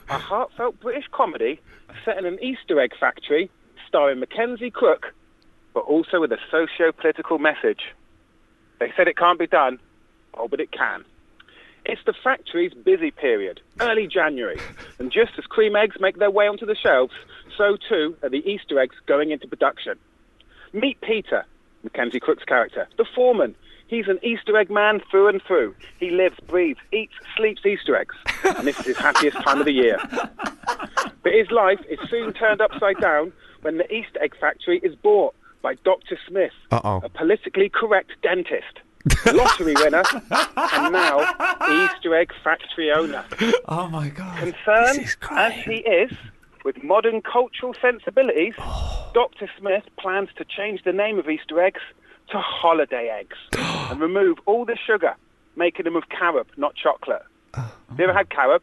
A 0.09 0.19
heartfelt 0.19 0.81
British 0.81 1.07
comedy 1.13 1.61
set 2.05 2.19
in 2.19 2.27
an 2.27 2.39
Easter 2.43 2.81
egg 2.81 2.93
factory, 2.99 3.51
starring 3.87 4.21
Mackenzie 4.21 4.71
Crook, 4.71 5.15
but 5.75 5.81
also 5.81 6.21
with 6.21 6.33
a 6.33 6.39
socio-political 6.51 7.39
message. 7.39 7.95
They 8.79 8.93
said 8.97 9.09
it 9.09 9.17
can't 9.17 9.39
be 9.39 9.47
done. 9.47 9.79
Oh, 10.35 10.49
but 10.49 10.61
it 10.61 10.73
can. 10.73 11.05
It's 11.85 12.01
the 12.07 12.15
factory's 12.25 12.73
busy 12.75 13.11
period, 13.11 13.61
early 13.81 14.07
January, 14.07 14.59
and 14.99 15.11
just 15.11 15.33
as 15.37 15.45
cream 15.47 15.75
eggs 15.75 15.97
make 16.01 16.17
their 16.19 16.31
way 16.31 16.47
onto 16.47 16.65
the 16.65 16.77
shelves, 16.77 17.13
so 17.57 17.77
too 17.89 18.17
are 18.23 18.29
the 18.29 18.49
Easter 18.49 18.79
eggs 18.79 18.97
going 19.07 19.31
into 19.31 19.49
production. 19.49 19.99
Meet 20.73 21.01
Peter, 21.01 21.45
Mackenzie 21.83 22.21
Crook's 22.21 22.45
character, 22.45 22.89
the 22.99 23.05
foreman. 23.15 23.55
He's 23.93 24.09
an 24.09 24.19
Easter 24.23 24.57
egg 24.57 24.71
man 24.71 25.03
through 25.11 25.29
and 25.29 25.43
through. 25.43 25.75
He 26.01 26.09
lives, 26.09 26.39
breathes, 26.49 26.81
eats, 26.93 27.13
sleeps 27.37 27.61
Easter 27.67 27.95
eggs, 27.95 28.15
and 28.43 28.67
this 28.67 28.81
is 28.81 28.87
his 28.87 28.97
happiest 28.97 29.37
time 29.43 29.59
of 29.61 29.67
the 29.67 29.73
year. 29.73 29.99
But 31.23 31.35
his 31.35 31.51
life 31.51 31.79
is 31.91 31.99
soon 32.09 32.33
turned 32.33 32.63
upside 32.63 32.99
down 33.03 33.35
when 33.61 33.77
the 33.77 33.93
Easter 33.93 34.19
egg 34.23 34.35
factory 34.41 34.79
is 34.83 34.95
bought 34.95 35.35
by 35.61 35.75
Dr. 35.85 36.19
Smith, 36.27 36.55
Uh-oh. 36.71 37.03
a 37.05 37.11
politically 37.11 37.69
correct 37.69 38.13
dentist, 38.23 38.81
lottery 39.27 39.75
winner, 39.75 40.05
and 40.57 40.91
now 40.95 41.21
Easter 41.85 42.17
egg 42.17 42.33
factory 42.43 42.91
owner. 42.91 43.23
Oh 43.69 43.89
my 43.89 44.09
god. 44.09 44.39
Concerned 44.39 45.17
as 45.33 45.53
he 45.67 45.81
is 45.81 46.11
with 46.65 46.83
modern 46.83 47.21
cultural 47.21 47.75
sensibilities, 47.83 48.55
oh. 48.59 49.11
Dr. 49.13 49.51
Smith 49.59 49.85
plans 50.01 50.31
to 50.39 50.47
change 50.47 50.83
the 50.83 50.95
name 50.95 51.19
of 51.19 51.29
Easter 51.29 51.61
eggs 51.61 51.83
to 52.33 52.39
holiday 52.39 53.09
eggs 53.09 53.37
and 53.91 54.01
remove 54.01 54.39
all 54.47 54.65
the 54.65 54.77
sugar, 54.87 55.15
making 55.57 55.85
them 55.85 55.97
of 55.97 56.09
carob, 56.09 56.47
not 56.57 56.75
chocolate. 56.75 57.23
Have 57.55 57.71
you 57.99 58.05
ever 58.05 58.13
had 58.13 58.29
carob? 58.31 58.63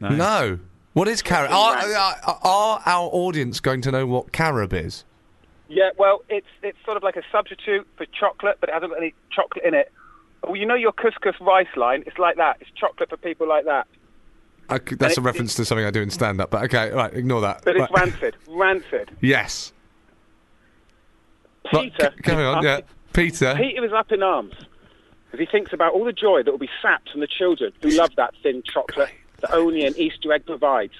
No. 0.00 0.58
What 0.92 1.08
is 1.08 1.22
carob? 1.22 1.50
Are, 1.50 1.76
are, 1.76 1.94
uh, 1.94 2.14
uh, 2.26 2.38
are 2.42 2.82
our 2.86 3.08
audience 3.12 3.60
going 3.60 3.80
to 3.82 3.92
know 3.92 4.06
what 4.06 4.32
carob 4.32 4.72
is? 4.72 5.04
Yeah, 5.68 5.90
well, 5.98 6.22
it's 6.28 6.46
it's 6.62 6.78
sort 6.84 6.96
of 6.96 7.02
like 7.02 7.16
a 7.16 7.22
substitute 7.30 7.86
for 7.96 8.06
chocolate, 8.06 8.56
but 8.60 8.68
it 8.70 8.72
hasn't 8.72 8.90
got 8.90 8.98
any 8.98 9.14
chocolate 9.30 9.64
in 9.64 9.74
it. 9.74 9.92
Well, 10.42 10.56
you 10.56 10.64
know 10.66 10.74
your 10.74 10.92
couscous 10.92 11.38
rice 11.40 11.66
line? 11.76 12.04
It's 12.06 12.16
like 12.18 12.36
that. 12.36 12.56
It's 12.60 12.70
chocolate 12.74 13.10
for 13.10 13.16
people 13.18 13.46
like 13.46 13.64
that. 13.66 13.86
Okay, 14.70 14.94
that's 14.96 15.18
a 15.18 15.20
it- 15.20 15.24
reference 15.24 15.54
to 15.56 15.64
something 15.64 15.84
I 15.84 15.90
do 15.90 16.00
in 16.00 16.10
stand 16.10 16.40
up, 16.40 16.50
but 16.50 16.64
okay, 16.64 16.90
right, 16.90 17.12
ignore 17.12 17.42
that. 17.42 17.62
But 17.64 17.76
it's 17.76 17.90
Right. 17.92 18.02
rancid. 18.12 18.36
Rancid. 18.48 19.10
Yes. 19.20 19.72
Peter. 21.70 22.12
c- 22.16 22.22
carry 22.22 22.44
on, 22.44 22.62
yeah. 22.62 22.80
Peter. 23.12 23.54
Peter 23.56 23.84
is 23.84 23.92
up 23.92 24.12
in 24.12 24.22
arms 24.22 24.54
as 25.32 25.38
he 25.38 25.46
thinks 25.46 25.72
about 25.72 25.92
all 25.92 26.04
the 26.04 26.12
joy 26.12 26.42
that 26.42 26.50
will 26.50 26.58
be 26.58 26.70
sapped 26.80 27.10
from 27.10 27.20
the 27.20 27.26
children 27.26 27.72
who 27.82 27.90
love 27.90 28.10
that 28.16 28.34
thin 28.42 28.62
chocolate 28.62 29.10
that 29.40 29.52
only 29.52 29.84
an 29.84 29.94
Easter 29.96 30.32
egg 30.32 30.46
provides. 30.46 30.94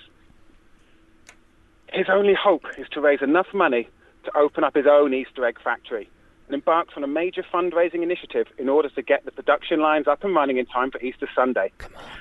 His 1.92 2.07
only 2.11 2.35
hope 2.35 2.66
is 2.77 2.87
to 2.90 3.01
raise 3.01 3.23
enough 3.23 3.49
money 3.55 3.88
to 4.25 4.37
open 4.37 4.64
up 4.64 4.75
his 4.75 4.87
own 4.87 5.14
Easter 5.14 5.45
egg 5.45 5.59
factory 5.62 6.09
and 6.47 6.55
embarks 6.55 6.95
on 6.97 7.05
a 7.05 7.07
major 7.07 7.45
fundraising 7.53 8.03
initiative 8.03 8.47
in 8.59 8.69
order 8.69 8.88
to 8.90 9.03
get 9.03 9.25
the 9.25 9.31
production 9.31 9.81
lines 9.81 10.07
up 10.07 10.25
and 10.25 10.35
running 10.35 10.59
in 10.59 10.66
time 10.66 10.90
for 10.90 11.01
Easter 11.01 11.29
Sunday. 11.35 11.73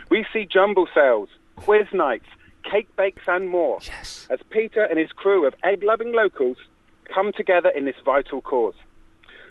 We 0.10 0.26
see 0.32 0.46
jumble 0.46 0.88
sales, 0.94 1.30
quiz 1.56 1.88
nights, 1.94 2.26
cake 2.70 2.94
bakes, 2.96 3.24
and 3.28 3.50
more 3.50 3.80
yes. 3.82 4.28
as 4.30 4.40
Peter 4.50 4.84
and 4.84 5.00
his 5.00 5.12
crew 5.12 5.46
of 5.46 5.54
egg 5.64 5.84
loving 5.84 6.14
locals 6.14 6.58
come 7.14 7.32
together 7.34 7.70
in 7.70 7.86
this 7.86 7.96
vital 8.04 8.42
cause. 8.42 8.76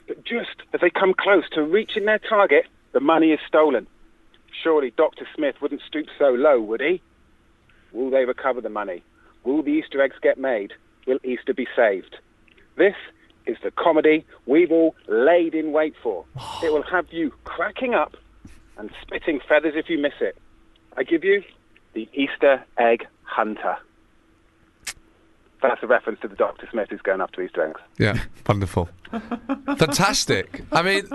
But 0.07 0.25
just 0.25 0.63
as 0.73 0.81
they 0.81 0.91
come 0.91 1.15
close 1.19 1.45
to 1.53 1.63
reaching 1.63 2.05
their 2.05 2.19
target, 2.19 2.67
the 2.93 3.01
money 3.01 3.33
is 3.33 3.41
stolen. 3.47 3.87
Surely 4.63 4.93
Dr. 4.97 5.27
Smith 5.35 5.57
wouldn't 5.61 5.83
stoop 5.87 6.07
so 6.19 6.31
low, 6.31 6.61
would 6.61 6.81
he? 6.81 7.03
Will 7.93 8.11
they 8.11 8.25
recover 8.25 8.61
the 8.61 8.69
money? 8.69 9.03
Will 9.45 9.63
the 9.63 9.71
Easter 9.71 10.01
eggs 10.03 10.17
get 10.23 10.39
made? 10.39 10.73
Will 11.07 11.19
Easter 11.25 11.55
be 11.55 11.67
saved? 11.75 12.17
This 12.77 12.95
is 13.47 13.57
the 13.63 13.71
comedy 13.71 14.25
we've 14.47 14.73
all 14.73 14.95
laid 15.09 15.55
in 15.55 15.73
wait 15.73 15.95
for. 16.03 16.25
It 16.63 16.73
will 16.73 16.83
have 16.83 17.07
you 17.13 17.33
cracking 17.45 17.95
up 17.95 18.17
and 18.79 18.91
spitting 19.03 19.41
feathers 19.47 19.75
if 19.77 19.89
you 19.89 19.99
miss 19.99 20.15
it. 20.21 20.37
I 20.97 21.03
give 21.03 21.23
you 21.25 21.43
the 21.95 22.09
Easter 22.13 22.65
Egg 22.79 23.07
Hunter. 23.23 23.77
That's 25.63 25.83
a 25.83 25.87
reference 25.87 26.21
to 26.21 26.29
the 26.29 26.37
Dr. 26.37 26.69
Smith 26.71 26.89
who's 26.91 27.01
going 27.03 27.21
after 27.21 27.43
Easter 27.43 27.67
eggs. 27.69 27.81
Yeah, 27.99 28.23
wonderful. 28.47 28.89
Fantastic. 29.79 30.63
I 30.73 30.83
mean, 30.83 31.09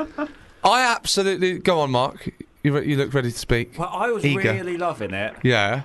I 0.64 0.84
absolutely. 0.96 1.60
Go 1.60 1.80
on, 1.80 1.92
Mark. 1.92 2.30
You, 2.64 2.78
re- 2.78 2.88
you 2.88 2.96
look 2.98 3.14
ready 3.14 3.32
to 3.32 3.38
speak. 3.38 3.78
Well, 3.78 3.90
I 3.92 4.10
was 4.12 4.24
Eager. 4.26 4.52
really 4.54 4.78
loving 4.78 5.14
it, 5.14 5.36
Yeah. 5.44 5.84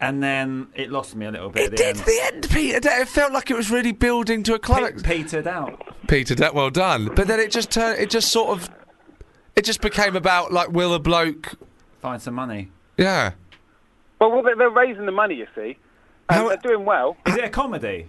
and 0.00 0.22
then 0.22 0.68
it 0.74 0.90
lost 0.90 1.14
me 1.16 1.26
a 1.26 1.30
little 1.30 1.50
bit 1.50 1.62
It 1.62 1.64
at 1.66 1.70
the 1.72 1.76
did 1.76 1.96
end. 1.96 2.04
the 2.06 2.20
end, 2.22 2.50
Peter. 2.50 2.90
It 3.00 3.08
felt 3.08 3.32
like 3.32 3.50
it 3.50 3.56
was 3.56 3.70
really 3.70 3.92
building 3.92 4.42
to 4.44 4.54
a 4.54 4.58
Pe- 4.58 4.62
climax. 4.62 5.02
petered 5.02 5.46
out. 5.46 5.82
Petered 6.08 6.42
out. 6.42 6.54
well 6.54 6.70
done. 6.70 7.10
But 7.14 7.26
then 7.26 7.40
it 7.40 7.50
just 7.50 7.70
turned. 7.70 7.98
It 8.00 8.10
just 8.10 8.30
sort 8.30 8.50
of. 8.50 8.68
It 9.56 9.64
just 9.64 9.80
became 9.80 10.16
about 10.16 10.52
like 10.52 10.70
will 10.70 10.94
a 10.94 10.98
bloke. 10.98 11.54
Find 12.00 12.20
some 12.20 12.34
money. 12.34 12.70
Yeah. 12.96 13.32
Well, 14.20 14.30
well 14.30 14.42
they're, 14.42 14.56
they're 14.56 14.70
raising 14.70 15.06
the 15.06 15.12
money, 15.12 15.34
you 15.36 15.46
see. 15.54 15.76
And 16.30 16.36
How- 16.42 16.48
they're 16.48 16.56
doing 16.58 16.84
well. 16.84 17.16
Is 17.26 17.36
it 17.36 17.44
a 17.44 17.48
comedy? 17.50 18.08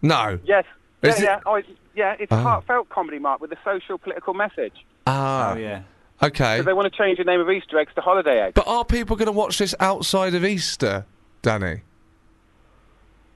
No. 0.00 0.38
Yes. 0.44 0.64
Yeah, 1.02 1.10
it- 1.10 1.20
yeah. 1.22 1.40
Oh, 1.46 1.54
it's, 1.56 1.68
yeah, 1.94 2.16
it's 2.18 2.32
Oh. 2.32 2.36
heartfelt 2.36 2.88
comedy, 2.88 3.18
Mark, 3.18 3.40
with 3.40 3.52
a 3.52 3.58
social 3.64 3.98
political 3.98 4.34
message. 4.34 4.84
Ah. 5.06 5.52
Oh 5.52 5.56
yeah. 5.56 5.82
Okay. 6.22 6.54
Because 6.56 6.66
they 6.66 6.72
want 6.72 6.92
to 6.92 6.96
change 6.96 7.18
the 7.18 7.24
name 7.24 7.40
of 7.40 7.50
Easter 7.50 7.78
eggs 7.78 7.92
to 7.96 8.00
holiday 8.00 8.40
eggs. 8.40 8.52
But 8.54 8.66
are 8.68 8.84
people 8.84 9.16
going 9.16 9.26
to 9.26 9.32
watch 9.32 9.58
this 9.58 9.74
outside 9.80 10.34
of 10.34 10.44
Easter, 10.44 11.04
Danny? 11.42 11.82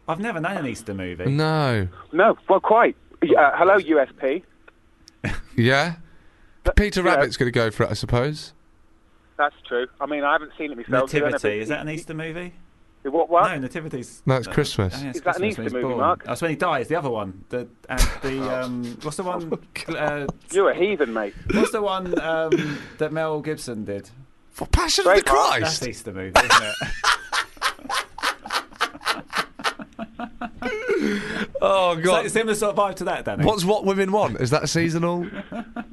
I've 0.09 0.21
never 0.21 0.39
known 0.41 0.57
an 0.59 0.67
Easter 0.67 0.95
movie. 0.95 1.27
No. 1.27 1.89
No, 2.13 2.39
well, 2.49 2.61
quite. 2.61 2.95
Uh, 3.23 3.27
hello, 3.57 3.77
USP. 3.79 4.43
Yeah. 5.57 5.97
But, 6.63 6.77
Peter 6.77 7.03
yeah. 7.03 7.15
Rabbit's 7.15 7.37
going 7.37 7.49
to 7.49 7.53
go 7.53 7.71
for 7.73 7.83
it, 7.85 7.91
I 7.91 7.95
suppose. 7.95 8.53
That's 9.39 9.55
true. 9.67 9.87
I 10.01 10.07
mean, 10.07 10.23
I 10.23 10.33
haven't 10.33 10.53
seen 10.57 10.71
it 10.71 10.77
myself. 10.77 11.11
so 11.11 11.17
I 11.17 11.21
don't 11.21 11.31
know 11.31 11.37
if 11.37 11.43
Nativity. 11.43 11.61
Is 11.63 11.69
that 11.71 11.81
an 11.81 11.89
Easter 11.89 12.15
movie? 12.15 12.55
What? 13.11 13.29
What? 13.31 13.51
No, 13.53 13.59
Nativity's. 13.59 14.23
No, 14.27 14.37
it's 14.37 14.47
Christmas. 14.47 14.95
oh, 14.97 15.03
yeah, 15.03 15.09
it's 15.09 15.19
Is 15.19 15.25
that 15.25 15.37
an 15.37 15.43
Christmas 15.43 15.51
Easter 15.51 15.63
when 15.63 15.83
movie, 15.83 15.95
born. 15.95 15.99
Mark? 16.07 16.25
That's 16.25 16.43
when 16.43 16.51
he 16.51 16.57
dies. 16.57 16.89
The 16.89 16.97
other 16.97 17.11
one. 17.11 17.45
The 17.49 17.69
and 17.89 18.01
the 18.23 18.61
um. 18.63 18.99
What's 19.03 19.17
the 19.17 19.23
one? 19.23 19.59
Uh, 19.89 20.27
You're 20.51 20.71
a 20.71 20.75
heathen, 20.75 21.13
mate. 21.13 21.35
what's 21.53 21.73
the 21.73 21.83
one 21.83 22.19
um, 22.21 22.79
that 22.99 23.13
Mel 23.13 23.41
Gibson 23.41 23.85
did? 23.85 24.11
For 24.51 24.67
Passion 24.69 25.07
of 25.07 25.17
the 25.17 25.23
Braveheart. 25.23 25.27
Christ. 25.27 25.81
That's 25.81 25.87
Easter 25.89 26.13
movie, 26.13 26.39
isn't 26.39 26.63
it? 26.65 26.75
Oh 31.61 31.97
God. 31.97 32.25
that 32.25 32.31
similar 32.31 32.55
sort 32.55 32.77
of 32.77 32.85
vibe 32.85 32.97
to 32.97 33.05
that, 33.05 33.25
Danny? 33.25 33.45
What's 33.45 33.65
what 33.65 33.85
women 33.85 34.13
want? 34.13 34.41
Is 34.41 34.51
that 34.51 34.69
seasonal? 34.69 35.27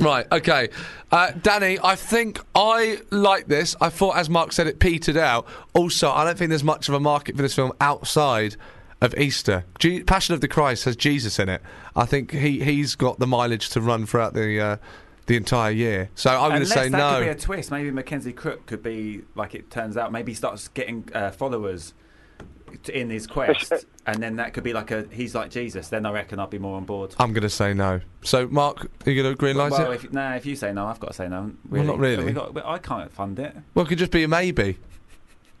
right. 0.00 0.26
Okay. 0.30 0.68
Uh, 1.10 1.32
Danny, 1.42 1.78
I 1.82 1.96
think 1.96 2.40
I 2.54 3.00
like 3.10 3.46
this. 3.46 3.74
I 3.80 3.88
thought, 3.88 4.16
as 4.16 4.28
Mark 4.28 4.52
said, 4.52 4.66
it 4.66 4.78
petered 4.78 5.16
out. 5.16 5.46
Also, 5.74 6.10
I 6.10 6.24
don't 6.24 6.36
think 6.36 6.50
there's 6.50 6.64
much 6.64 6.88
of 6.88 6.94
a 6.94 7.00
market 7.00 7.36
for 7.36 7.42
this 7.42 7.54
film 7.54 7.72
outside 7.80 8.56
of 9.00 9.16
Easter. 9.16 9.64
Je- 9.78 10.02
Passion 10.02 10.34
of 10.34 10.40
the 10.40 10.48
Christ 10.48 10.84
has 10.84 10.96
Jesus 10.96 11.38
in 11.38 11.48
it. 11.48 11.62
I 11.96 12.04
think 12.04 12.32
he 12.32 12.62
he's 12.62 12.94
got 12.94 13.18
the 13.18 13.26
mileage 13.26 13.70
to 13.70 13.80
run 13.80 14.06
throughout 14.06 14.34
the 14.34 14.60
uh, 14.60 14.76
the 15.26 15.36
entire 15.36 15.70
year. 15.70 16.10
So 16.14 16.30
I'm 16.30 16.50
going 16.50 16.50
to 16.50 16.56
Unless 16.56 16.72
say 16.72 16.88
that 16.88 16.98
no. 16.98 17.18
could 17.18 17.24
be 17.24 17.30
a 17.30 17.34
twist. 17.34 17.70
Maybe 17.70 17.90
Mackenzie 17.90 18.32
Crook 18.32 18.66
could 18.66 18.82
be 18.82 19.22
like 19.34 19.54
it 19.54 19.70
turns 19.70 19.96
out. 19.96 20.10
Maybe 20.12 20.32
he 20.32 20.36
starts 20.36 20.68
getting 20.68 21.08
uh, 21.14 21.30
followers 21.30 21.94
in 22.88 23.10
his 23.10 23.26
quest, 23.26 23.72
and 24.06 24.22
then 24.22 24.36
that 24.36 24.52
could 24.54 24.64
be 24.64 24.72
like 24.72 24.90
a 24.90 25.06
he's 25.10 25.34
like 25.34 25.50
Jesus. 25.50 25.88
Then 25.88 26.06
I 26.06 26.12
reckon 26.12 26.38
I'd 26.38 26.50
be 26.50 26.58
more 26.58 26.76
on 26.76 26.84
board. 26.84 27.14
I'm 27.18 27.32
going 27.32 27.42
to 27.42 27.50
say 27.50 27.74
no. 27.74 28.00
So 28.22 28.46
Mark, 28.48 28.90
are 29.06 29.10
you 29.10 29.22
going 29.22 29.34
to 29.34 29.38
green 29.38 29.56
light 29.56 29.72
Well, 29.72 29.92
it? 29.92 30.04
if, 30.04 30.12
nah, 30.12 30.34
if 30.34 30.46
you 30.46 30.56
say 30.56 30.72
no, 30.72 30.86
I've 30.86 31.00
got 31.00 31.08
to 31.08 31.14
say 31.14 31.28
no. 31.28 31.52
Well, 31.68 31.84
not 31.84 31.98
really. 31.98 32.24
We 32.24 32.32
got, 32.32 32.56
I 32.64 32.78
can't 32.78 33.10
fund 33.12 33.38
it. 33.38 33.54
Well, 33.74 33.84
it 33.84 33.88
could 33.88 33.98
just 33.98 34.10
be 34.12 34.24
a 34.24 34.28
maybe. 34.28 34.78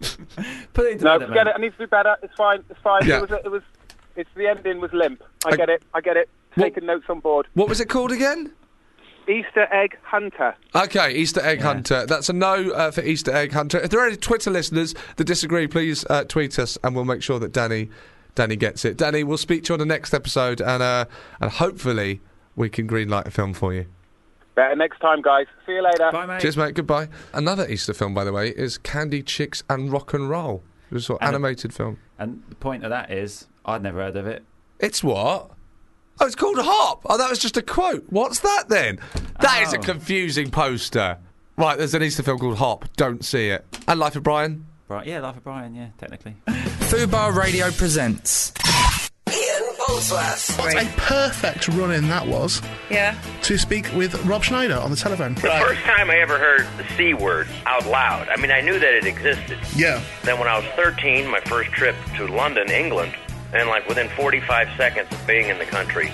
Put 0.72 0.86
it 0.86 0.92
into 0.92 1.04
No, 1.04 1.18
forget 1.18 1.46
it. 1.48 1.54
I 1.56 1.60
need 1.60 1.72
to 1.72 1.78
do 1.78 1.86
better. 1.86 2.16
It's 2.22 2.34
fine. 2.34 2.62
It's 2.70 2.80
fine. 2.80 3.06
Yeah. 3.06 3.18
It 3.18 3.30
was. 3.30 3.40
It 3.44 3.50
was. 3.50 3.62
It's 4.16 4.30
the 4.34 4.46
ending 4.48 4.80
was 4.80 4.92
limp. 4.92 5.22
I 5.44 5.50
I- 5.50 5.56
get 5.56 5.68
it. 5.68 5.82
I 5.94 6.00
get 6.00 6.16
it. 6.16 6.28
What- 6.54 6.64
Taking 6.64 6.86
notes 6.86 7.06
on 7.08 7.20
board. 7.20 7.46
What 7.54 7.68
was 7.68 7.80
it 7.80 7.88
called 7.88 8.12
again? 8.12 8.52
Easter 9.28 9.66
egg 9.72 9.96
hunter. 10.02 10.54
Okay, 10.74 11.12
Easter 11.14 11.40
Egg 11.40 11.58
Yeah. 11.58 11.64
Hunter. 11.66 12.06
That's 12.06 12.28
a 12.28 12.32
no 12.32 12.70
uh, 12.70 12.90
for 12.90 13.02
Easter 13.02 13.34
Egg 13.34 13.52
Hunter. 13.52 13.78
If 13.78 13.90
there 13.90 14.00
are 14.00 14.06
any 14.06 14.16
Twitter 14.16 14.50
listeners 14.50 14.94
that 15.16 15.24
disagree, 15.24 15.66
please 15.66 16.04
uh, 16.08 16.24
tweet 16.24 16.58
us, 16.58 16.78
and 16.82 16.94
we'll 16.96 17.04
make 17.04 17.22
sure 17.22 17.38
that 17.38 17.52
Danny, 17.52 17.90
Danny 18.34 18.56
gets 18.56 18.84
it. 18.84 18.96
Danny, 18.96 19.24
we'll 19.24 19.36
speak 19.38 19.64
to 19.64 19.68
you 19.70 19.74
on 19.74 19.80
the 19.80 19.86
next 19.86 20.14
episode, 20.14 20.60
and 20.60 20.82
uh, 20.82 21.04
and 21.40 21.50
hopefully 21.50 22.20
we 22.56 22.68
can 22.70 22.88
greenlight 22.88 23.26
a 23.26 23.30
film 23.30 23.52
for 23.54 23.72
you. 23.74 23.86
Better 24.54 24.74
next 24.74 24.98
time, 25.00 25.22
guys. 25.22 25.46
See 25.66 25.72
you 25.72 25.82
later. 25.82 26.10
Bye, 26.10 26.26
mate. 26.26 26.40
Cheers, 26.40 26.56
mate. 26.56 26.74
Goodbye. 26.74 27.08
Another 27.32 27.68
Easter 27.68 27.94
film, 27.94 28.12
by 28.14 28.24
the 28.24 28.32
way, 28.32 28.48
is 28.48 28.76
Candy 28.78 29.22
Chicks 29.22 29.62
and 29.70 29.92
Rock 29.92 30.14
and 30.14 30.28
Roll. 30.28 30.64
It 30.90 30.94
was 30.94 31.04
a 31.04 31.06
sort 31.06 31.22
of 31.22 31.26
a- 31.26 31.28
animated 31.28 31.72
film. 31.72 31.98
And 32.18 32.42
the 32.48 32.56
point 32.56 32.82
of 32.82 32.90
that 32.90 33.12
is, 33.12 33.46
I'd 33.64 33.82
never 33.84 34.00
heard 34.00 34.16
of 34.16 34.26
it. 34.26 34.42
It's 34.80 35.04
what? 35.04 35.50
Oh, 36.20 36.26
it's 36.26 36.34
called 36.34 36.58
Hop. 36.58 37.02
Oh, 37.06 37.16
that 37.18 37.30
was 37.30 37.38
just 37.38 37.56
a 37.56 37.62
quote. 37.62 38.04
What's 38.10 38.40
that 38.40 38.64
then? 38.68 38.98
That 39.40 39.62
is 39.62 39.72
a 39.72 39.78
Oh. 39.78 39.82
confusing 39.82 40.50
poster. 40.50 41.18
Right, 41.56 41.76
there's 41.78 41.94
an 41.94 42.02
Easter 42.02 42.22
film 42.22 42.38
called 42.38 42.58
Hop. 42.58 42.84
Don't 42.96 43.24
see 43.24 43.48
it. 43.48 43.64
And 43.86 43.98
Life 44.00 44.16
of 44.16 44.22
Brian. 44.22 44.66
Right? 44.88 45.06
Yeah, 45.06 45.20
Life 45.20 45.36
of 45.36 45.44
Brian. 45.44 45.74
Yeah, 45.74 45.88
technically. 45.98 46.34
Fubar 46.48 47.34
Radio 47.34 47.70
presents. 47.70 48.52
What 49.26 50.74
a 50.74 50.86
perfect 50.96 51.68
run 51.68 51.92
in 51.92 52.08
that 52.08 52.26
was 52.26 52.60
Yeah. 52.90 53.14
to 53.42 53.56
speak 53.58 53.86
with 53.94 54.14
Rob 54.26 54.44
Schneider 54.44 54.76
on 54.76 54.90
the 54.90 54.96
telephone. 54.96 55.34
The 55.34 55.40
first 55.40 55.80
time 55.82 56.10
I 56.10 56.18
ever 56.18 56.38
heard 56.38 56.66
the 56.76 56.84
C 56.96 57.14
word 57.14 57.48
out 57.66 57.86
loud, 57.86 58.28
I 58.28 58.36
mean, 58.36 58.50
I 58.50 58.60
knew 58.60 58.78
that 58.78 58.94
it 58.94 59.06
existed. 59.06 59.58
Yeah. 59.74 60.00
Then 60.24 60.38
when 60.38 60.46
I 60.48 60.56
was 60.56 60.66
13, 60.76 61.26
my 61.26 61.40
first 61.40 61.70
trip 61.72 61.96
to 62.16 62.26
London, 62.26 62.70
England, 62.70 63.14
and 63.52 63.68
like 63.68 63.88
within 63.88 64.08
45 64.10 64.68
seconds 64.76 65.10
of 65.10 65.26
being 65.26 65.48
in 65.48 65.58
the 65.58 65.64
country, 65.64 66.10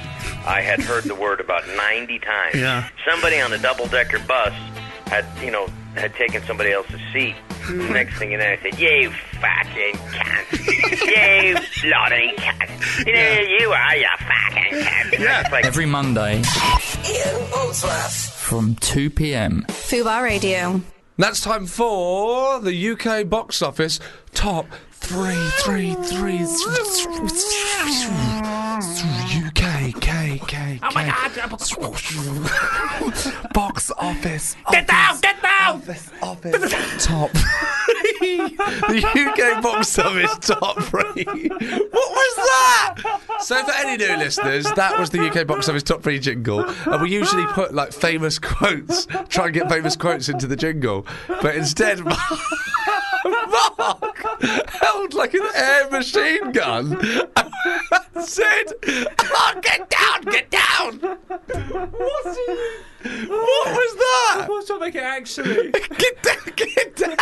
I 0.47 0.61
had 0.61 0.81
heard 0.81 1.05
the 1.05 1.15
word 1.15 1.41
about 1.41 1.67
90 1.67 2.19
times. 2.21 2.55
Yeah. 2.55 2.89
Somebody 3.09 3.41
on 3.41 3.53
a 3.53 3.59
double 3.59 3.87
decker 3.87 4.19
bus 4.21 4.53
had, 5.07 5.25
you 5.43 5.51
know, 5.51 5.67
had 5.95 6.15
taken 6.15 6.43
somebody 6.43 6.73
else's 6.73 7.01
seat. 7.13 7.35
Hmm. 7.51 7.93
Next 7.93 8.19
thing 8.19 8.33
you 8.33 8.39
know, 8.39 8.45
I 8.45 8.59
said, 8.63 8.79
"You 8.79 9.11
fucking 9.41 9.95
cunt! 9.95 10.53
you 11.07 11.55
bloody 11.89 12.35
cunt! 12.37 13.07
You 13.07 13.13
know 13.15 13.41
you 13.59 13.71
are, 13.71 13.97
you 13.97 14.09
fucking 14.19 14.81
cunt!" 14.81 15.19
Yeah. 15.19 15.41
It's 15.41 15.53
like, 15.53 15.65
Every 15.65 15.87
Monday. 15.87 16.43
From 18.37 18.75
2 18.77 19.11
p.m. 19.11 19.65
Fubar 19.69 20.23
Radio. 20.23 20.83
That's 21.17 21.41
time 21.41 21.67
for 21.67 22.61
the 22.61 22.91
UK 22.91 23.29
box 23.29 23.63
office 23.63 24.01
top 24.35 24.67
three, 25.05 25.35
three, 25.59 25.95
three, 25.95 26.41
UK, 29.47 30.01
K, 30.01 30.41
K, 30.47 30.81
Oh 30.83 30.91
my 30.95 31.05
God! 31.05 31.33
box 33.53 33.91
office. 33.99 34.57
Get 34.71 34.87
down! 34.87 35.21
Get 35.21 35.43
down! 35.43 35.77
Office, 35.77 36.11
office, 36.23 37.05
top 37.05 37.31
the 38.21 39.05
UK 39.15 39.63
box 39.63 39.99
office 39.99 40.39
top 40.41 40.83
three. 40.85 41.25
What 41.25 42.11
was 42.11 42.37
that? 42.37 42.95
So, 43.41 43.63
for 43.63 43.73
any 43.73 43.99
new 43.99 44.17
listeners, 44.17 44.65
that 44.73 44.99
was 44.99 45.11
the 45.11 45.21
UK 45.21 45.47
box 45.47 45.69
office 45.69 45.83
top 45.83 46.03
three 46.03 46.19
jingle, 46.19 46.65
and 46.65 47.03
we 47.03 47.13
usually 47.13 47.45
put 47.47 47.75
like 47.75 47.93
famous 47.93 48.39
quotes, 48.39 49.07
try 49.29 49.47
and 49.47 49.55
get 49.55 49.69
famous 49.69 49.97
quotes 49.97 50.31
into 50.31 50.47
the 50.47 50.57
jingle, 50.57 51.07
but 51.29 51.55
instead. 51.57 52.01
Mark 53.55 54.19
held 54.69 55.15
like 55.15 55.33
an 55.35 55.47
air 55.55 55.89
machine 55.91 56.51
gun 56.53 56.97
and 57.37 58.25
said, 58.25 58.65
oh, 58.87 59.61
get 59.63 59.91
down, 59.91 60.23
get 60.23 60.51
down. 60.51 60.99
What, 61.01 61.21
what 63.29 63.73
was 63.73 63.95
that? 63.97 64.47
What's 64.49 64.71
make 64.81 64.95
it 64.95 65.03
actually? 65.03 65.71
Get 65.73 66.23
down, 66.23 66.37
get 66.57 66.97
down. 66.97 67.17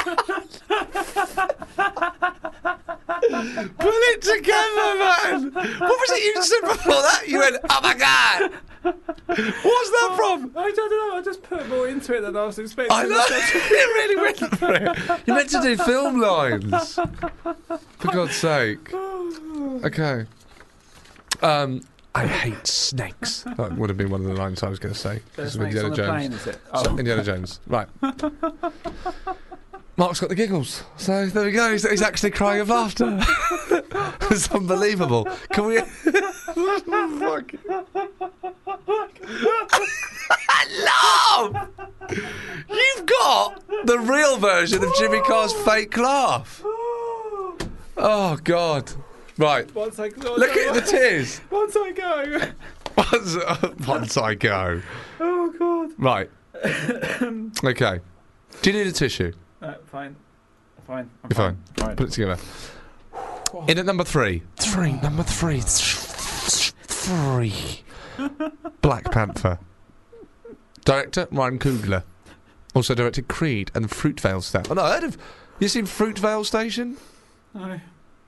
Put 3.78 3.94
it 4.10 4.22
together, 4.22 4.94
man. 4.98 5.52
What 5.52 5.80
was 5.82 6.10
it 6.10 6.22
you 6.24 6.42
said 6.42 6.60
before 6.62 7.02
that? 7.02 7.24
You 7.26 7.38
went, 7.40 7.56
oh 7.68 7.80
my 7.82 7.94
God. 7.94 8.52
What's 8.82 9.90
that 9.90 10.12
from? 10.16 10.52
I 10.56 10.70
don't 10.72 10.90
know. 10.90 11.16
I 11.16 11.22
just 11.24 11.42
put 11.42 11.68
more 11.68 11.88
into 11.88 12.14
it 12.16 12.20
than 12.22 12.36
I 12.36 12.44
was 12.44 12.58
expecting. 12.58 12.92
I 12.96 13.04
know. 13.04 13.24
you 13.70 13.94
really 13.94 14.16
went 14.16 14.38
for 14.58 14.74
it. 14.74 15.22
You 15.26 15.34
meant 15.34 15.50
to 15.50 15.62
do 15.62 15.76
film 15.76 16.20
lines. 16.20 16.94
For 16.94 18.12
God's 18.12 18.36
sake. 18.36 18.92
Okay. 19.84 20.26
Um, 21.42 21.82
I 22.14 22.26
hate 22.26 22.66
snakes. 22.66 23.42
That 23.56 23.76
would 23.76 23.88
have 23.90 23.96
been 23.96 24.10
one 24.10 24.20
of 24.22 24.26
the 24.26 24.34
lines 24.34 24.62
I 24.62 24.68
was 24.68 24.78
going 24.78 24.92
to 24.94 24.98
say. 25.00 25.20
There's 25.36 25.54
This 25.54 25.62
is 25.72 25.72
snakes 25.72 25.76
on 25.78 25.86
Indiana 25.86 25.96
Jones. 25.96 26.08
plane, 26.08 26.32
is? 26.32 26.42
So, 26.42 26.52
Oh. 26.90 26.98
Indiana 26.98 27.22
Jones. 27.24 27.60
Right. 27.66 27.88
Mark's 29.96 30.20
got 30.20 30.30
the 30.30 30.34
giggles. 30.34 30.84
So 30.96 31.26
there 31.26 31.44
we 31.44 31.52
go. 31.52 31.72
He's, 31.72 31.88
he's 31.88 32.02
actually 32.02 32.30
crying 32.30 32.60
of 32.60 32.70
laughter. 32.70 33.18
it's 34.30 34.50
unbelievable. 34.50 35.28
Can 35.52 35.66
we. 35.66 35.80
Fuck. 37.18 37.52
Laugh! 40.84 41.68
You've 42.70 43.06
got 43.06 43.62
the 43.84 43.98
real 43.98 44.38
version 44.38 44.82
of 44.82 44.94
Jimmy 44.96 45.20
Carr's 45.20 45.52
fake 45.52 45.96
laugh. 45.98 46.62
Oh, 46.64 48.38
God. 48.42 48.90
Right. 49.38 49.72
Once 49.74 49.98
I, 49.98 50.08
go. 50.08 50.34
Look 50.34 50.56
at 50.56 50.74
the 50.74 50.80
tears. 50.80 51.40
Once 51.50 51.76
I 51.76 51.92
go. 51.92 52.52
Once, 52.96 53.36
once 53.86 54.16
I 54.16 54.34
go. 54.34 54.82
Oh 55.20 55.54
God. 55.58 55.90
Right. 55.98 56.30
okay. 57.64 58.00
Do 58.60 58.70
you 58.70 58.78
need 58.78 58.86
a 58.86 58.92
tissue? 58.92 59.32
Uh, 59.62 59.74
fine. 59.86 60.16
Fine. 60.86 61.08
I'm 61.22 61.30
You're 61.30 61.36
fine. 61.36 61.58
Fine. 61.76 61.96
Put 61.96 62.08
it 62.08 62.12
together. 62.12 62.36
In 63.68 63.78
at 63.78 63.86
number 63.86 64.04
three. 64.04 64.42
Three. 64.56 64.92
Number 64.94 65.22
three. 65.22 65.60
Three. 66.84 67.84
Black 68.80 69.10
Panther. 69.12 69.58
Director 70.84 71.28
Ryan 71.30 71.58
Coogler. 71.58 72.02
Also 72.74 72.94
directed 72.94 73.28
Creed 73.28 73.70
and 73.74 73.88
Fruitvale 73.88 74.42
Station. 74.42 74.66
Oh, 74.70 74.74
no, 74.74 74.82
I 74.82 74.94
heard 74.94 75.04
of. 75.04 75.18
You 75.60 75.68
seen 75.68 75.84
Fruitvale 75.84 76.44
Station? 76.44 76.96
No. 77.54 77.78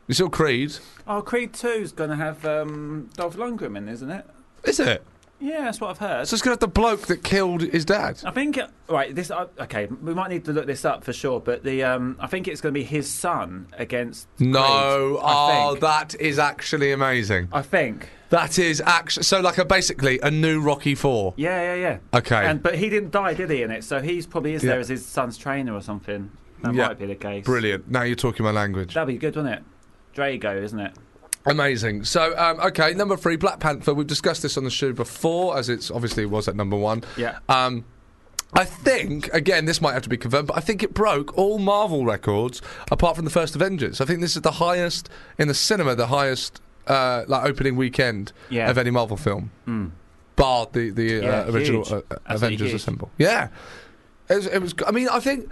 You 0.07 0.14
saw 0.14 0.29
Creed? 0.29 0.77
Oh, 1.09 1.23
Creed 1.23 1.55
2's 1.55 1.92
going 1.92 2.11
to 2.11 2.16
have 2.16 2.44
um, 2.44 3.09
Dolph 3.14 3.37
Lundgren 3.37 3.77
in, 3.77 3.88
isn't 3.88 4.11
it? 4.11 4.27
Is 4.64 4.79
it? 4.79 5.03
Yeah, 5.40 5.62
that's 5.62 5.81
what 5.81 5.90
I've 5.90 5.99
heard. 5.99 6.29
So 6.29 6.35
it's 6.35 6.42
going 6.42 6.57
to 6.57 6.61
have 6.62 6.73
the 6.73 6.81
bloke 6.81 7.09
that 7.09 7.23
killed 7.23 7.62
his 7.62 7.85
dad. 7.85 8.20
I 8.25 8.31
think 8.31 8.59
right. 8.88 9.14
This 9.14 9.31
uh, 9.31 9.47
okay. 9.61 9.87
We 9.87 10.14
might 10.14 10.31
need 10.31 10.44
to 10.47 10.53
look 10.53 10.66
this 10.66 10.85
up 10.85 11.05
for 11.05 11.12
sure. 11.12 11.40
But 11.40 11.64
the 11.64 11.83
um, 11.83 12.16
I 12.20 12.27
think 12.27 12.49
it's 12.49 12.61
going 12.61 12.73
to 12.73 12.79
be 12.81 12.85
his 12.85 13.12
son 13.12 13.66
against. 13.75 14.27
No. 14.38 15.16
Creed, 15.18 15.20
oh, 15.23 15.68
think. 15.73 15.81
that 15.81 16.14
is 16.20 16.38
actually 16.38 16.92
amazing. 16.92 17.49
I 17.53 17.62
think. 17.62 18.09
That 18.31 18.59
is 18.59 18.81
actually. 18.81 19.25
So, 19.25 19.40
like, 19.40 19.59
a 19.59 19.64
basically 19.64 20.18
a 20.20 20.31
new 20.31 20.61
Rocky 20.61 20.94
4. 20.94 21.35
Yeah, 21.37 21.75
yeah, 21.75 21.75
yeah. 21.75 22.18
Okay. 22.18 22.44
And 22.47 22.62
but 22.62 22.77
he 22.77 22.88
didn't 22.88 23.11
die, 23.11 23.35
did 23.35 23.51
he? 23.51 23.62
In 23.62 23.70
it, 23.70 23.85
so 23.85 24.01
he's 24.01 24.27
probably 24.27 24.55
is 24.55 24.64
Yeah. 24.64 24.70
there 24.73 24.81
as 24.81 24.88
his 24.88 25.05
son's 25.05 25.37
trainer 25.37 25.73
or 25.75 25.81
something. 25.83 26.31
That 26.62 26.75
Yeah. 26.75 26.88
might 26.88 26.99
be 26.99 27.07
the 27.07 27.14
case. 27.14 27.44
Brilliant. 27.44 27.90
Now 27.90 28.03
you're 28.03 28.16
talking 28.16 28.44
my 28.44 28.51
language. 28.51 28.94
That'd 28.94 29.09
be 29.09 29.18
good, 29.18 29.37
wouldn't 29.37 29.55
it? 29.55 29.64
Drago, 30.16 30.62
isn't 30.62 30.81
it? 30.81 30.92
Amazing. 31.46 32.04
So, 32.04 32.37
um, 32.38 32.59
okay, 32.61 32.94
number 32.94 33.16
three, 33.16 33.37
Black 33.37 33.61
Panther. 33.61 33.92
We've 33.92 34.07
discussed 34.07 34.42
this 34.42 34.57
on 34.57 34.64
the 34.64 34.70
show 34.70 34.92
before, 34.92 35.59
as 35.59 35.68
it's 35.68 35.90
obviously 35.90 36.22
it 36.22 36.30
was 36.30 36.48
at 36.48 36.57
number 36.57 36.76
one. 36.76 37.04
Yeah. 37.16 37.38
Um, 37.48 37.85
I 38.54 38.64
think, 38.64 39.28
again, 39.35 39.64
this 39.64 39.80
might 39.80 39.92
have 39.94 40.02
to 40.02 40.09
be 40.09 40.16
confirmed, 40.16 40.46
but 40.48 40.57
I 40.57 40.61
think 40.61 40.83
it 40.83 40.94
broke 40.94 41.37
all 41.37 41.59
Marvel 41.59 42.04
records 42.07 42.62
apart 42.90 43.16
from 43.16 43.24
the 43.24 43.30
first 43.30 43.54
Avengers. 43.57 44.00
I 44.00 44.04
think 44.04 44.20
this 44.20 44.37
is 44.37 44.42
the 44.42 44.52
highest 44.52 45.11
in 45.38 45.48
the 45.48 45.54
cinema, 45.54 45.94
the 45.96 46.07
highest 46.07 46.61
uh, 46.87 47.24
like 47.26 47.44
opening 47.44 47.76
weekend 47.76 48.33
Yeah. 48.50 48.70
of 48.70 48.78
any 48.78 48.90
Marvel 48.90 49.16
film, 49.16 49.50
bar 50.37 50.68
the 50.72 50.90
the 50.90 51.02
Yeah, 51.04 51.28
uh, 51.40 51.50
original 51.50 51.83
uh, 51.90 52.00
uh, 52.11 52.16
Avengers. 52.26 52.72
Assemble. 52.74 53.11
Yeah, 53.18 53.48
it 54.28 54.37
was, 54.37 54.46
it 54.46 54.59
was. 54.62 54.74
I 54.87 54.92
mean, 54.92 55.09
I 55.09 55.18
think. 55.20 55.50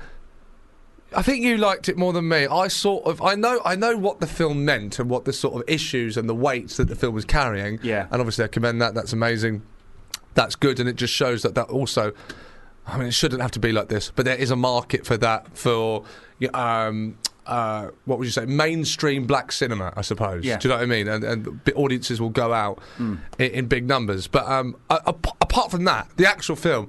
I 1.14 1.22
think 1.22 1.42
you 1.44 1.56
liked 1.58 1.88
it 1.88 1.96
more 1.96 2.12
than 2.12 2.28
me. 2.28 2.46
I 2.46 2.68
sort 2.68 3.04
of, 3.06 3.20
I 3.22 3.34
know, 3.34 3.60
I 3.64 3.76
know 3.76 3.96
what 3.96 4.20
the 4.20 4.26
film 4.26 4.64
meant 4.64 4.98
and 4.98 5.08
what 5.10 5.24
the 5.24 5.32
sort 5.32 5.54
of 5.54 5.62
issues 5.68 6.16
and 6.16 6.28
the 6.28 6.34
weights 6.34 6.76
that 6.78 6.88
the 6.88 6.96
film 6.96 7.14
was 7.14 7.24
carrying. 7.24 7.78
Yeah. 7.82 8.06
and 8.10 8.20
obviously 8.20 8.44
I 8.44 8.48
commend 8.48 8.80
that. 8.82 8.94
That's 8.94 9.12
amazing. 9.12 9.62
that's 10.34 10.54
good, 10.56 10.80
and 10.80 10.88
it 10.88 10.96
just 10.96 11.12
shows 11.12 11.42
that 11.42 11.54
that 11.54 11.68
also. 11.68 12.12
I 12.86 12.98
mean, 12.98 13.06
it 13.08 13.14
shouldn't 13.14 13.40
have 13.42 13.52
to 13.52 13.60
be 13.60 13.70
like 13.70 13.88
this, 13.88 14.10
but 14.14 14.24
there 14.24 14.34
is 14.36 14.50
a 14.50 14.56
market 14.56 15.06
for 15.06 15.16
that 15.18 15.56
for, 15.56 16.04
um, 16.52 17.16
uh, 17.46 17.88
what 18.06 18.18
would 18.18 18.24
you 18.24 18.30
say, 18.32 18.44
mainstream 18.44 19.24
black 19.26 19.52
cinema, 19.52 19.92
I 19.96 20.02
suppose. 20.02 20.44
Yeah. 20.44 20.56
Do 20.58 20.66
you 20.66 20.74
know 20.74 20.78
what 20.78 20.82
I 20.82 20.86
mean? 20.86 21.06
And, 21.06 21.22
and 21.22 21.60
audiences 21.76 22.20
will 22.20 22.30
go 22.30 22.52
out 22.52 22.80
in, 22.98 23.20
in 23.38 23.66
big 23.66 23.86
numbers. 23.86 24.26
But 24.26 24.46
um, 24.48 24.76
a- 24.90 25.00
a- 25.06 25.14
apart 25.40 25.70
from 25.70 25.84
that, 25.84 26.08
the 26.16 26.26
actual 26.28 26.56
film, 26.56 26.88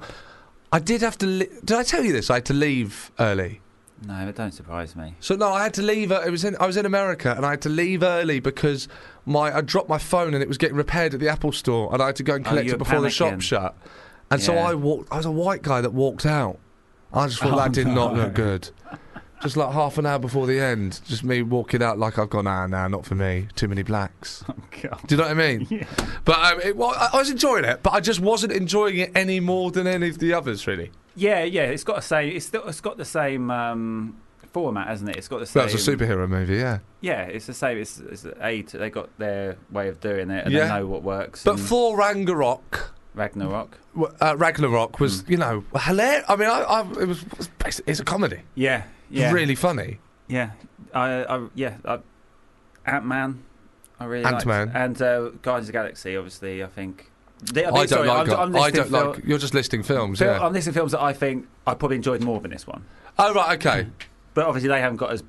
I 0.72 0.80
did 0.80 1.02
have 1.02 1.18
to. 1.20 1.28
Li- 1.28 1.50
did 1.64 1.78
I 1.78 1.84
tell 1.84 2.04
you 2.04 2.12
this? 2.14 2.30
I 2.32 2.36
had 2.36 2.46
to 2.46 2.54
leave 2.54 3.12
early. 3.20 3.62
No, 4.06 4.28
it 4.28 4.36
don't 4.36 4.52
surprise 4.54 4.96
me. 4.96 5.16
So 5.20 5.36
no, 5.36 5.50
I 5.50 5.64
had 5.64 5.74
to 5.76 5.82
leave. 5.82 6.12
uh, 6.12 6.22
It 6.26 6.30
was 6.32 6.44
in. 6.44 6.56
I 6.60 6.66
was 6.68 6.78
in 6.78 6.86
America, 6.86 7.34
and 7.36 7.46
I 7.46 7.52
had 7.52 7.62
to 7.62 7.70
leave 7.70 8.04
early 8.04 8.40
because 8.40 8.88
my 9.26 9.56
I 9.56 9.62
dropped 9.62 9.88
my 9.90 9.98
phone 9.98 10.34
and 10.34 10.42
it 10.44 10.48
was 10.48 10.58
getting 10.58 10.76
repaired 10.76 11.14
at 11.14 11.20
the 11.20 11.30
Apple 11.30 11.52
store, 11.52 11.92
and 11.94 12.02
I 12.02 12.08
had 12.08 12.16
to 12.18 12.24
go 12.24 12.36
and 12.36 12.46
Oh, 12.46 12.50
collect 12.50 12.68
you 12.68 12.74
it 12.74 12.78
before 12.78 13.02
the 13.02 13.10
shop 13.10 13.40
shut. 13.42 13.76
And 14.32 14.42
so 14.42 14.56
I 14.56 14.74
walked. 14.74 15.12
I 15.12 15.18
was 15.18 15.26
a 15.26 15.32
white 15.32 15.62
guy 15.62 15.82
that 15.82 15.94
walked 15.94 16.26
out. 16.26 16.60
I 17.14 17.28
just 17.28 17.40
thought 17.42 17.54
Oh, 17.54 17.58
that 17.58 17.72
did 17.72 17.88
not 17.88 18.14
look 18.16 18.34
good. 18.34 18.70
Just 19.42 19.58
like 19.58 19.74
half 19.74 19.98
an 19.98 20.06
hour 20.06 20.20
before 20.20 20.48
the 20.48 20.58
end, 20.60 21.02
just 21.06 21.24
me 21.26 21.42
walking 21.42 21.84
out 21.84 22.00
like 22.00 22.18
I've 22.18 22.30
gone, 22.30 22.46
nah, 22.46 22.66
nah, 22.66 22.88
not 22.88 23.06
for 23.06 23.14
me. 23.16 23.48
Too 23.56 23.68
many 23.68 23.84
blacks. 23.84 24.44
Oh, 24.50 24.56
God. 24.90 25.00
Do 25.06 25.16
you 25.16 25.22
know 25.22 25.28
what 25.28 25.32
I 25.32 25.34
mean? 25.58 25.68
Yeah. 25.70 25.86
But 26.26 26.40
um, 26.40 26.62
it, 26.62 26.76
well, 26.78 26.94
I 26.98 27.18
was 27.18 27.30
enjoying 27.30 27.66
it, 27.66 27.84
but 27.84 27.92
I 27.94 28.00
just 28.00 28.20
wasn't 28.22 28.54
enjoying 28.54 28.98
it 28.98 29.12
any 29.16 29.40
more 29.42 29.70
than 29.72 29.86
any 29.86 30.08
of 30.10 30.20
the 30.20 30.34
others, 30.34 30.66
really. 30.66 30.92
Yeah, 31.16 31.44
yeah. 31.44 31.64
It's 31.64 31.84
got 31.84 31.98
the 31.98 32.02
same. 32.02 32.36
It's 32.36 32.46
still. 32.46 32.68
It's 32.68 32.82
got 32.82 32.98
the 32.98 33.06
same 33.06 33.52
um, 33.52 34.18
format, 34.52 34.88
hasn't 34.88 35.10
it? 35.12 35.18
It's 35.18 35.28
got 35.28 35.40
the 35.40 35.46
same. 35.46 35.68
That's 35.68 35.88
a 35.88 35.92
superhero 35.92 36.28
movie, 36.28 36.56
yeah. 36.56 36.80
Yeah, 37.02 37.22
it's 37.24 37.46
the 37.46 37.54
same. 37.54 37.78
It's, 37.78 38.00
it's 38.00 38.26
eight. 38.42 38.68
They 38.70 38.90
got 38.90 39.10
their 39.20 39.58
way 39.72 39.90
of 39.90 40.00
doing 40.00 40.30
it, 40.30 40.46
and 40.46 40.54
Yeah. 40.54 40.62
they 40.68 40.80
know 40.80 40.88
what 40.88 41.04
works. 41.04 41.44
But 41.44 41.60
Thor 41.60 41.96
Ragnarok. 41.98 42.94
Ragnarok. 43.16 43.78
uh, 44.22 44.36
Ragnarok 44.38 45.00
was, 45.00 45.22
Hmm. 45.22 45.32
you 45.32 45.38
know, 45.38 45.64
hilarious. 45.80 46.26
I 46.28 46.36
mean, 46.36 46.50
I, 46.50 46.62
I, 46.62 46.80
it 46.82 47.08
was, 47.08 47.22
it 47.22 47.38
was 47.38 47.50
basi- 47.60 47.82
it's 47.86 48.00
a 48.00 48.04
comedy. 48.04 48.40
Yeah, 48.56 48.84
yeah, 49.12 49.32
Really 49.32 49.54
funny. 49.56 50.00
yeah. 50.28 50.52
I, 50.96 51.24
I 51.26 51.48
yeah. 51.56 51.78
I, 51.86 52.00
Ant 52.88 53.06
Man. 53.06 53.44
I 54.00 54.06
really. 54.06 54.26
Ant-Man. 54.26 54.72
and 54.74 55.00
uh, 55.02 55.30
Guardians 55.44 55.64
of 55.64 55.68
the 55.68 55.72
Galaxy. 55.74 56.18
Obviously, 56.18 56.64
I 56.64 56.68
think. 56.68 57.12
They- 57.52 57.66
I 57.66 57.72
don't 57.72 57.88
sorry, 57.88 58.08
like. 58.08 58.30
I'm. 58.30 58.56
I'm 58.56 58.56
I 58.56 58.70
don't 58.72 58.92
like. 58.92 59.24
You're 59.26 59.38
just 59.38 59.54
listing 59.54 59.84
films, 59.84 60.20
fil- 60.20 60.28
yeah. 60.28 60.46
I'm 60.46 60.54
listing 60.54 60.74
films 60.74 60.92
that 60.94 61.02
I 61.02 61.14
think 61.14 61.48
I 61.68 61.74
probably 61.74 61.98
enjoyed 61.98 62.22
more 62.24 62.40
than 62.40 62.52
this 62.52 62.66
one. 62.68 62.86
oh 63.20 63.34
right, 63.34 63.58
okay. 63.60 63.88
But 64.36 64.46
obviously, 64.48 64.70
they 64.70 64.82
haven't 64.82 64.98
got 64.98 65.12
as 65.12 65.24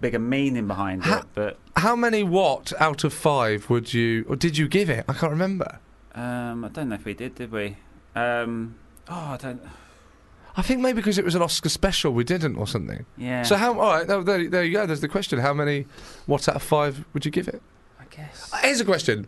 big 0.00 0.14
a 0.14 0.20
meaning 0.20 0.68
behind 0.68 1.02
Ha- 1.04 1.18
it. 1.18 1.24
But 1.34 1.58
How 1.76 1.96
many 1.96 2.22
what 2.22 2.72
out 2.80 3.02
of 3.02 3.12
five 3.12 3.68
would 3.68 3.92
you, 3.92 4.24
or 4.28 4.36
did 4.36 4.56
you 4.56 4.68
give 4.68 4.88
it? 4.88 5.04
I 5.08 5.12
can't 5.14 5.32
remember. 5.32 5.80
um, 6.14 6.64
I 6.64 6.68
don't 6.68 6.88
know 6.88 6.94
if 6.94 7.04
we 7.04 7.12
did, 7.14 7.34
did 7.34 7.50
we? 7.50 7.76
Um, 8.14 8.76
oh, 9.08 9.14
I 9.32 9.36
don't. 9.36 9.60
I 10.56 10.62
think 10.62 10.80
maybe 10.80 10.96
because 10.96 11.18
it 11.18 11.24
was 11.24 11.34
an 11.34 11.42
Oscar 11.42 11.68
special, 11.68 12.12
we 12.12 12.22
didn't, 12.24 12.56
or 12.56 12.66
something. 12.68 13.04
Yeah. 13.18 13.42
So 13.42 13.56
how? 13.56 13.78
All 13.78 13.90
right, 13.94 14.06
there, 14.06 14.22
there 14.48 14.62
you 14.64 14.72
go. 14.72 14.86
There's 14.86 15.00
the 15.02 15.08
question. 15.08 15.40
How 15.40 15.52
many? 15.52 15.86
What 16.26 16.48
out 16.48 16.54
of 16.56 16.62
five 16.62 17.04
would 17.12 17.24
you 17.24 17.30
give 17.32 17.48
it? 17.48 17.60
I 18.16 18.20
guess. 18.22 18.50
Uh, 18.52 18.56
Here's 18.58 18.80
a 18.80 18.84
question. 18.84 19.26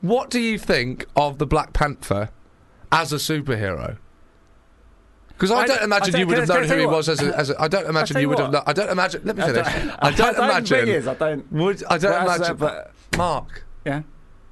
what 0.00 0.30
do 0.30 0.40
you 0.40 0.58
think 0.58 1.06
of 1.16 1.38
the 1.38 1.46
Black 1.46 1.72
Panther 1.72 2.30
as 2.92 3.12
a 3.12 3.16
superhero? 3.16 3.98
Because 5.28 5.50
I, 5.50 5.60
I- 5.60 5.66
don't 5.66 5.80
I 5.80 5.84
imagine 5.84 6.12
don't- 6.12 6.20
you 6.20 6.26
would 6.26 6.38
have 6.38 6.48
known 6.48 6.64
who 6.64 6.74
he 6.76 6.80
you 6.82 6.88
was 6.88 7.08
as 7.08 7.22
a, 7.22 7.36
as 7.36 7.50
a. 7.50 7.60
I 7.60 7.68
don't 7.68 7.86
imagine 7.86 8.18
you 8.18 8.28
would 8.28 8.38
have. 8.38 8.52
what. 8.52 8.64
kno- 8.66 8.70
I 8.70 8.72
don't 8.72 8.90
imagine. 8.90 9.22
Let 9.24 9.36
me 9.36 9.42
I 9.42 9.46
finish. 9.46 9.64
don't, 9.74 10.04
I 10.04 10.10
don't 10.10 10.34
imagine. 10.36 10.78
thing 10.86 10.88
is, 10.94 11.08
I 11.08 11.14
don't. 11.14 11.52
Would 11.52 11.82
I 11.84 11.98
don't 11.98 12.10
Well, 12.12 12.34
imagine? 12.36 12.50
uh, 12.50 12.54
but 12.54 12.92
Mark, 13.16 13.64
yeah, 13.86 14.02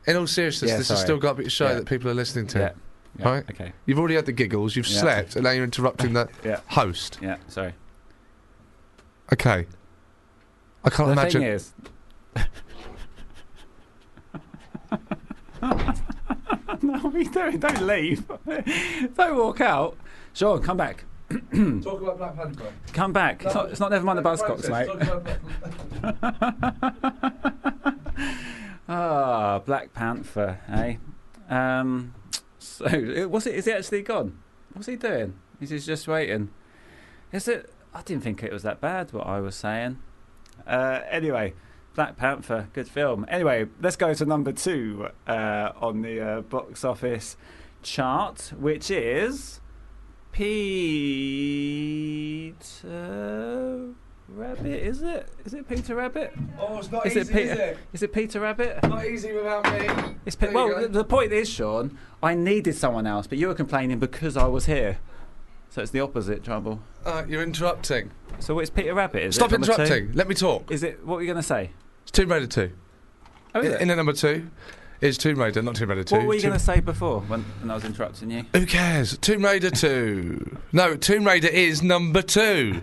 in 0.06 0.16
all 0.16 0.26
seriousness, 0.26 0.70
Yeah, 0.70 0.78
this 0.78 0.88
has 0.88 1.00
still 1.00 1.18
got 1.18 1.32
to 1.36 1.42
be 1.42 1.46
a 1.46 1.50
show 1.50 1.66
Yeah. 1.68 1.74
that 1.74 1.86
people 1.86 2.10
are 2.10 2.14
listening 2.14 2.46
to. 2.48 2.58
yeah, 2.58 2.70
yeah. 3.18 3.28
Right. 3.28 3.44
Okay. 3.50 3.72
You've 3.84 3.98
already 3.98 4.14
had 4.14 4.24
the 4.26 4.32
giggles. 4.32 4.76
You've 4.76 4.86
slept, 4.88 5.36
and 5.36 5.44
now 5.44 5.50
you're 5.50 5.64
interrupting 5.64 6.14
the 6.14 6.28
host. 6.68 7.18
Yeah. 7.20 7.36
Sorry. 7.48 7.74
Okay. 9.32 9.66
I 10.84 10.90
can't 10.90 11.08
the 11.08 11.12
imagine. 11.12 11.40
thing 11.42 11.50
is. 11.50 11.72
no, 16.82 16.97
what 17.08 17.16
are 17.16 17.22
you 17.22 17.30
doing? 17.30 17.58
Don't 17.58 17.80
leave. 17.86 18.26
don't 19.16 19.36
walk 19.36 19.60
out. 19.62 19.96
Sean, 20.34 20.62
come 20.62 20.76
back. 20.76 21.04
Talk 21.30 22.02
about 22.02 22.18
Black 22.18 22.36
Panther. 22.36 22.72
Come 22.92 23.12
back. 23.12 23.44
It's 23.44 23.54
not, 23.54 23.70
it's 23.70 23.80
not 23.80 23.90
never 23.90 24.04
mind 24.04 24.18
the 24.18 24.22
Buzzcocks, 24.22 24.68
mate. 24.70 24.88
Ah, 28.90 29.58
Black 29.66 29.92
Panther, 29.92 30.60
eh? 30.70 30.96
Um, 31.50 32.14
so, 32.58 32.86
was 33.30 33.46
it? 33.46 33.56
Is 33.56 33.66
he 33.66 33.72
actually 33.72 34.00
gone? 34.00 34.38
What's 34.72 34.86
he 34.86 34.96
doing? 34.96 35.34
Is 35.60 35.68
he 35.68 35.78
just 35.78 36.08
waiting? 36.08 36.48
Is 37.30 37.48
it? 37.48 37.70
I 37.92 38.00
didn't 38.00 38.22
think 38.22 38.42
it 38.42 38.50
was 38.50 38.62
that 38.62 38.80
bad. 38.80 39.12
What 39.12 39.26
I 39.26 39.40
was 39.40 39.56
saying. 39.56 39.98
Uh, 40.66 41.00
anyway, 41.10 41.52
Black 41.94 42.16
Panther, 42.16 42.68
good 42.72 42.88
film. 42.88 43.26
Anyway, 43.28 43.66
let's 43.80 43.96
go 43.96 44.14
to 44.14 44.24
number 44.24 44.52
two 44.52 45.08
uh, 45.26 45.72
on 45.80 46.02
the 46.02 46.20
uh, 46.20 46.40
box 46.42 46.84
office 46.84 47.36
chart, 47.82 48.52
which 48.58 48.90
is 48.90 49.60
Peter 50.32 52.54
Rabbit. 54.28 54.66
Is 54.66 55.02
it? 55.02 55.28
Is 55.44 55.54
it 55.54 55.68
Peter 55.68 55.96
Rabbit? 55.96 56.32
Oh, 56.60 56.78
it's 56.78 56.92
not 56.92 57.06
Is 57.06 57.16
it 57.16 57.28
Peter? 57.28 57.52
Is 57.52 57.58
it? 57.58 57.78
Is 57.94 58.02
it 58.02 58.12
Peter 58.12 58.40
Rabbit? 58.40 58.82
Not 58.84 59.06
easy 59.06 59.32
without 59.32 59.64
me. 59.72 59.88
It's 60.26 60.36
Pe- 60.36 60.52
well, 60.52 60.82
the, 60.82 60.88
the 60.88 61.04
point 61.04 61.32
is, 61.32 61.48
Sean, 61.48 61.98
I 62.22 62.34
needed 62.34 62.76
someone 62.76 63.06
else, 63.06 63.26
but 63.26 63.38
you 63.38 63.48
were 63.48 63.54
complaining 63.54 63.98
because 63.98 64.36
I 64.36 64.46
was 64.46 64.66
here. 64.66 64.98
So 65.78 65.82
it's 65.82 65.92
the 65.92 66.00
opposite 66.00 66.42
trouble. 66.42 66.80
Uh, 67.06 67.22
you're 67.28 67.44
interrupting. 67.44 68.10
So 68.40 68.58
it's 68.58 68.68
Peter 68.68 68.94
Rabbit. 68.94 69.22
Is 69.22 69.36
Stop 69.36 69.52
it, 69.52 69.60
number 69.60 69.74
interrupting. 69.74 70.12
Let 70.12 70.26
me 70.26 70.34
talk. 70.34 70.72
Is 70.72 70.82
it? 70.82 71.06
What 71.06 71.14
were 71.14 71.20
you 71.20 71.28
going 71.28 71.36
to 71.36 71.42
say? 71.44 71.70
It's 72.02 72.10
Tomb 72.10 72.32
Raider 72.32 72.48
2. 72.48 72.72
Oh, 73.54 73.60
is 73.60 73.66
in, 73.66 73.72
it? 73.74 73.80
in 73.82 73.90
at 73.90 73.96
number 73.96 74.12
two 74.12 74.50
is 75.00 75.16
Tomb 75.16 75.38
Raider, 75.38 75.62
not 75.62 75.76
Tomb 75.76 75.90
Raider 75.90 76.02
2. 76.02 76.16
what 76.16 76.26
were 76.26 76.34
you 76.34 76.40
Tomb- 76.40 76.50
going 76.50 76.58
to 76.58 76.64
say 76.64 76.80
before 76.80 77.20
when, 77.20 77.44
when 77.60 77.70
I 77.70 77.74
was 77.76 77.84
interrupting 77.84 78.28
you? 78.28 78.44
Who 78.54 78.66
cares? 78.66 79.16
Tomb 79.18 79.44
Raider 79.44 79.70
2. 79.70 80.58
no, 80.72 80.96
Tomb 80.96 81.24
Raider 81.24 81.46
is 81.46 81.80
number 81.80 82.22
2. 82.22 82.82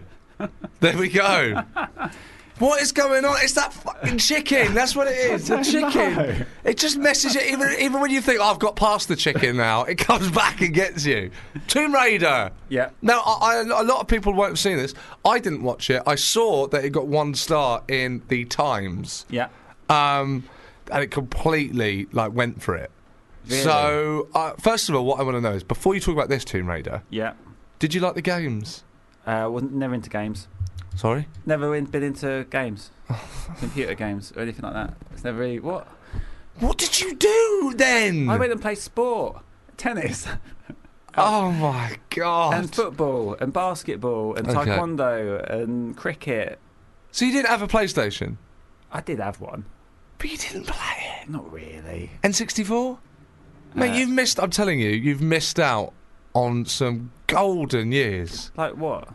there 0.80 0.98
we 0.98 1.10
go. 1.10 1.64
What 2.60 2.82
is 2.82 2.94
going 2.94 3.26
on? 3.26 3.36
It's 3.42 3.54
that 3.54 3.74
fucking 3.74 4.18
chicken. 4.18 4.74
That's 4.74 4.96
what 4.96 5.08
it 5.08 5.18
is. 5.32 5.48
The 5.50 5.62
chicken. 5.64 6.46
It 6.64 6.78
just 6.78 6.98
messes 6.98 7.36
you. 7.36 7.42
Even 7.42 7.76
even 7.80 8.00
when 8.00 8.12
you 8.12 8.22
think 8.22 8.40
"Oh, 8.40 8.46
I've 8.46 8.60
got 8.60 8.76
past 8.78 9.10
the 9.10 9.16
chicken 9.18 9.58
now, 9.58 9.84
it 9.84 9.96
comes 9.98 10.32
back 10.42 10.62
and 10.62 10.74
gets 10.74 11.06
you. 11.06 11.32
Tomb 11.68 11.94
Raider. 11.94 12.52
Yeah. 12.70 12.92
Now, 13.02 13.22
I, 13.26 13.56
I, 13.58 13.62
a 13.62 13.84
lot 13.84 14.00
of 14.00 14.08
people 14.08 14.34
won't 14.34 14.52
have 14.52 14.60
seen 14.60 14.78
this. 14.78 14.94
I 15.26 15.40
didn't 15.40 15.64
watch 15.64 15.90
it. 15.90 16.02
I 16.08 16.16
saw 16.16 16.68
that 16.68 16.86
it 16.86 16.92
got 16.92 17.08
one 17.08 17.34
star 17.36 17.84
in 17.90 18.22
the 18.30 18.46
Times, 18.46 19.26
Yeah. 19.30 19.50
um, 19.90 20.44
and 20.92 21.04
it 21.04 21.12
completely 21.12 22.08
like 22.14 22.34
went 22.34 22.62
for 22.62 22.76
it. 22.76 22.90
Really? 23.48 23.62
So, 23.64 24.28
uh, 24.34 24.54
first 24.54 24.88
of 24.90 24.96
all, 24.96 25.06
what 25.06 25.20
I 25.20 25.24
want 25.24 25.36
to 25.36 25.42
know 25.42 25.52
is 25.52 25.64
before 25.64 25.94
you 25.94 26.00
talk 26.00 26.14
about 26.16 26.30
this 26.30 26.46
Tomb 26.46 26.68
Raider, 26.68 27.04
Yeah. 27.10 27.34
did 27.80 27.94
you 27.94 28.00
like 28.02 28.16
the 28.16 28.22
games? 28.22 28.84
Uh, 29.28 29.48
wasn't 29.52 29.74
never 29.74 29.94
into 29.94 30.10
games. 30.10 30.48
Sorry. 30.96 31.28
Never 31.46 31.76
in, 31.76 31.86
been 31.86 32.04
into 32.04 32.46
games, 32.50 32.92
computer 33.60 33.94
games 33.96 34.32
or 34.36 34.42
anything 34.42 34.64
like 34.64 34.74
that. 34.74 34.94
It's 35.12 35.24
never 35.24 35.40
really 35.40 35.60
what. 35.60 35.88
What 36.60 36.78
did 36.78 37.00
you 37.02 37.16
do 37.16 37.74
then? 37.76 38.30
I 38.30 38.38
went 38.38 38.52
and 38.52 38.62
played 38.62 38.78
sport, 38.78 39.42
tennis, 39.78 40.26
oh 41.18 41.52
my 41.52 41.98
god! 42.10 42.54
and 42.54 42.74
football, 42.74 43.36
and 43.42 43.52
basketball, 43.52 44.36
and 44.36 44.48
Okay. 44.48 44.72
taekwondo, 44.72 45.50
and 45.52 45.98
cricket. 45.98 46.60
so 47.12 47.26
you 47.26 47.32
didn't 47.34 47.50
have 47.50 47.62
a 47.62 47.68
PlayStation, 47.68 48.38
I 48.92 49.02
did 49.02 49.20
have 49.20 49.42
one. 49.42 49.66
but 50.18 50.32
you 50.32 50.38
didn't 50.38 50.68
play 50.68 51.20
it. 51.22 51.30
Not 51.30 51.52
really. 51.52 52.12
N64. 52.24 52.98
Mate, 53.74 53.90
Uh, 53.92 53.94
you've 53.96 54.10
missed. 54.10 54.40
I'm 54.40 54.50
telling 54.52 54.80
you, 54.80 54.90
you've 54.92 55.22
missed 55.22 55.60
out 55.60 55.92
on 56.34 56.64
some 56.66 57.12
golden 57.28 57.92
years. 57.92 58.52
Like 58.56 58.78
what? 58.78 59.10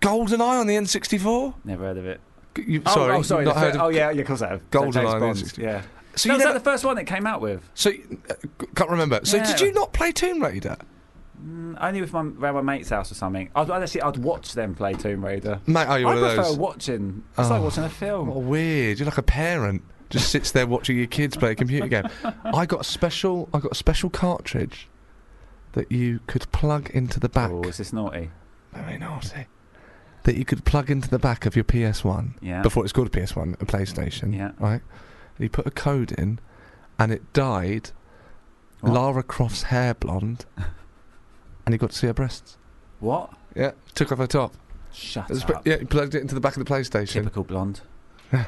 Golden 0.00 0.40
Eye 0.40 0.56
on 0.58 0.66
the 0.66 0.74
N64. 0.76 1.54
Never 1.64 1.84
heard 1.84 1.96
of 1.98 2.06
it. 2.06 2.20
You, 2.66 2.82
Oh, 2.86 2.94
sorry, 2.94 3.16
oh, 3.16 3.22
sorry. 3.22 3.44
not 3.44 3.56
heard 3.56 3.72
fir- 3.74 3.78
of- 3.80 3.84
oh, 3.86 3.88
yeah, 3.88 4.10
yeah, 4.10 4.20
of 4.22 4.26
course 4.26 4.42
I 4.42 4.48
have. 4.48 4.70
Goldeneye 4.70 4.92
James 4.92 5.10
on 5.14 5.20
Bond, 5.20 5.36
the 5.38 5.62
Yeah. 5.62 5.82
So 6.14 6.28
no, 6.28 6.34
you 6.34 6.38
was 6.38 6.44
never. 6.44 6.52
that 6.54 6.64
the 6.64 6.70
first 6.70 6.84
one 6.84 6.96
it 6.96 7.04
came 7.06 7.26
out 7.26 7.40
with? 7.42 7.68
so 7.74 7.90
uh, 7.90 8.34
can't 8.74 8.88
remember. 8.90 9.20
So 9.24 9.38
did 9.44 9.60
you 9.60 9.72
not 9.72 9.92
play 9.92 10.12
Tomb 10.12 10.42
Raider, 10.42 10.76
Mm, 11.44 11.76
Only 11.78 12.00
with 12.00 12.14
my 12.14 12.20
around 12.22 12.54
my 12.54 12.62
mate's 12.62 12.88
house 12.88 13.12
or 13.12 13.14
something. 13.14 13.50
I'd, 13.54 13.70
I'd 13.70 13.82
actually 13.82 14.00
I'd 14.00 14.16
watch 14.16 14.54
them 14.54 14.74
play 14.74 14.94
Tomb 14.94 15.22
Raider. 15.22 15.60
mate? 15.66 15.84
Are 15.86 15.98
you 15.98 16.06
I 16.08 16.14
one 16.14 16.24
of 16.24 16.34
prefer 16.34 16.48
those? 16.48 16.56
watching. 16.56 17.22
It's 17.36 17.50
like 17.50 17.60
Oh. 17.60 17.64
watching 17.64 17.84
a 17.84 17.90
film. 17.90 18.30
Oh, 18.30 18.38
weird. 18.38 18.98
You're 18.98 19.04
like 19.06 19.18
a 19.18 19.22
parent. 19.22 19.82
Just 20.08 20.30
sits 20.30 20.52
there 20.52 20.66
watching 20.66 20.96
your 20.96 21.06
kids 21.08 21.36
play 21.36 21.50
a 21.50 21.54
computer 21.54 21.88
game. 21.88 22.04
I 22.44 22.64
got 22.64 22.80
a 22.80 22.84
special. 22.84 23.50
I 23.52 23.58
got 23.58 23.72
a 23.72 23.74
special 23.74 24.08
cartridge 24.08 24.88
that 25.72 25.92
you 25.92 26.20
could 26.26 26.50
plug 26.52 26.88
into 26.94 27.20
the 27.20 27.28
back. 27.28 27.50
Oh, 27.50 27.64
is 27.64 27.76
this 27.76 27.92
naughty? 27.92 28.30
Very 28.72 28.96
naughty. 28.96 29.46
That 30.26 30.36
you 30.36 30.44
could 30.44 30.64
plug 30.64 30.90
into 30.90 31.08
the 31.08 31.18
back 31.18 31.46
of 31.46 31.54
your 31.56 31.64
PS1 31.64 32.34
Yeah. 32.40 32.60
before 32.62 32.84
it's 32.84 32.92
called 32.92 33.06
a 33.06 33.10
PS1, 33.10 33.54
a 33.62 33.64
PlayStation. 33.64 34.36
Yeah. 34.36 34.52
Right. 34.58 34.82
And 34.82 35.40
you 35.40 35.48
put 35.48 35.66
a 35.66 35.70
code 35.70 36.12
in, 36.12 36.38
and 36.98 37.10
it 37.12 37.32
dyed 37.32 37.90
Lara 38.82 39.22
Croft's 39.22 39.64
hair 39.64 39.94
blonde, 39.94 40.44
and 41.64 41.72
you 41.72 41.78
got 41.78 41.90
to 41.90 41.96
see 41.96 42.06
her 42.08 42.12
breasts. 42.12 42.58
What? 43.00 43.30
Yeah, 43.54 43.70
took 43.94 44.10
off 44.12 44.18
her 44.18 44.26
top. 44.26 44.54
Shut 44.92 45.30
up. 45.50 45.66
yeah, 45.66 45.76
he 45.78 45.84
plugged 45.84 46.14
it 46.14 46.22
into 46.22 46.34
the 46.34 46.40
back 46.40 46.56
of 46.56 46.64
the 46.64 46.70
PlayStation. 46.70 47.12
Typical 47.12 47.44
blonde. 47.44 47.80
Yeah. 48.32 48.46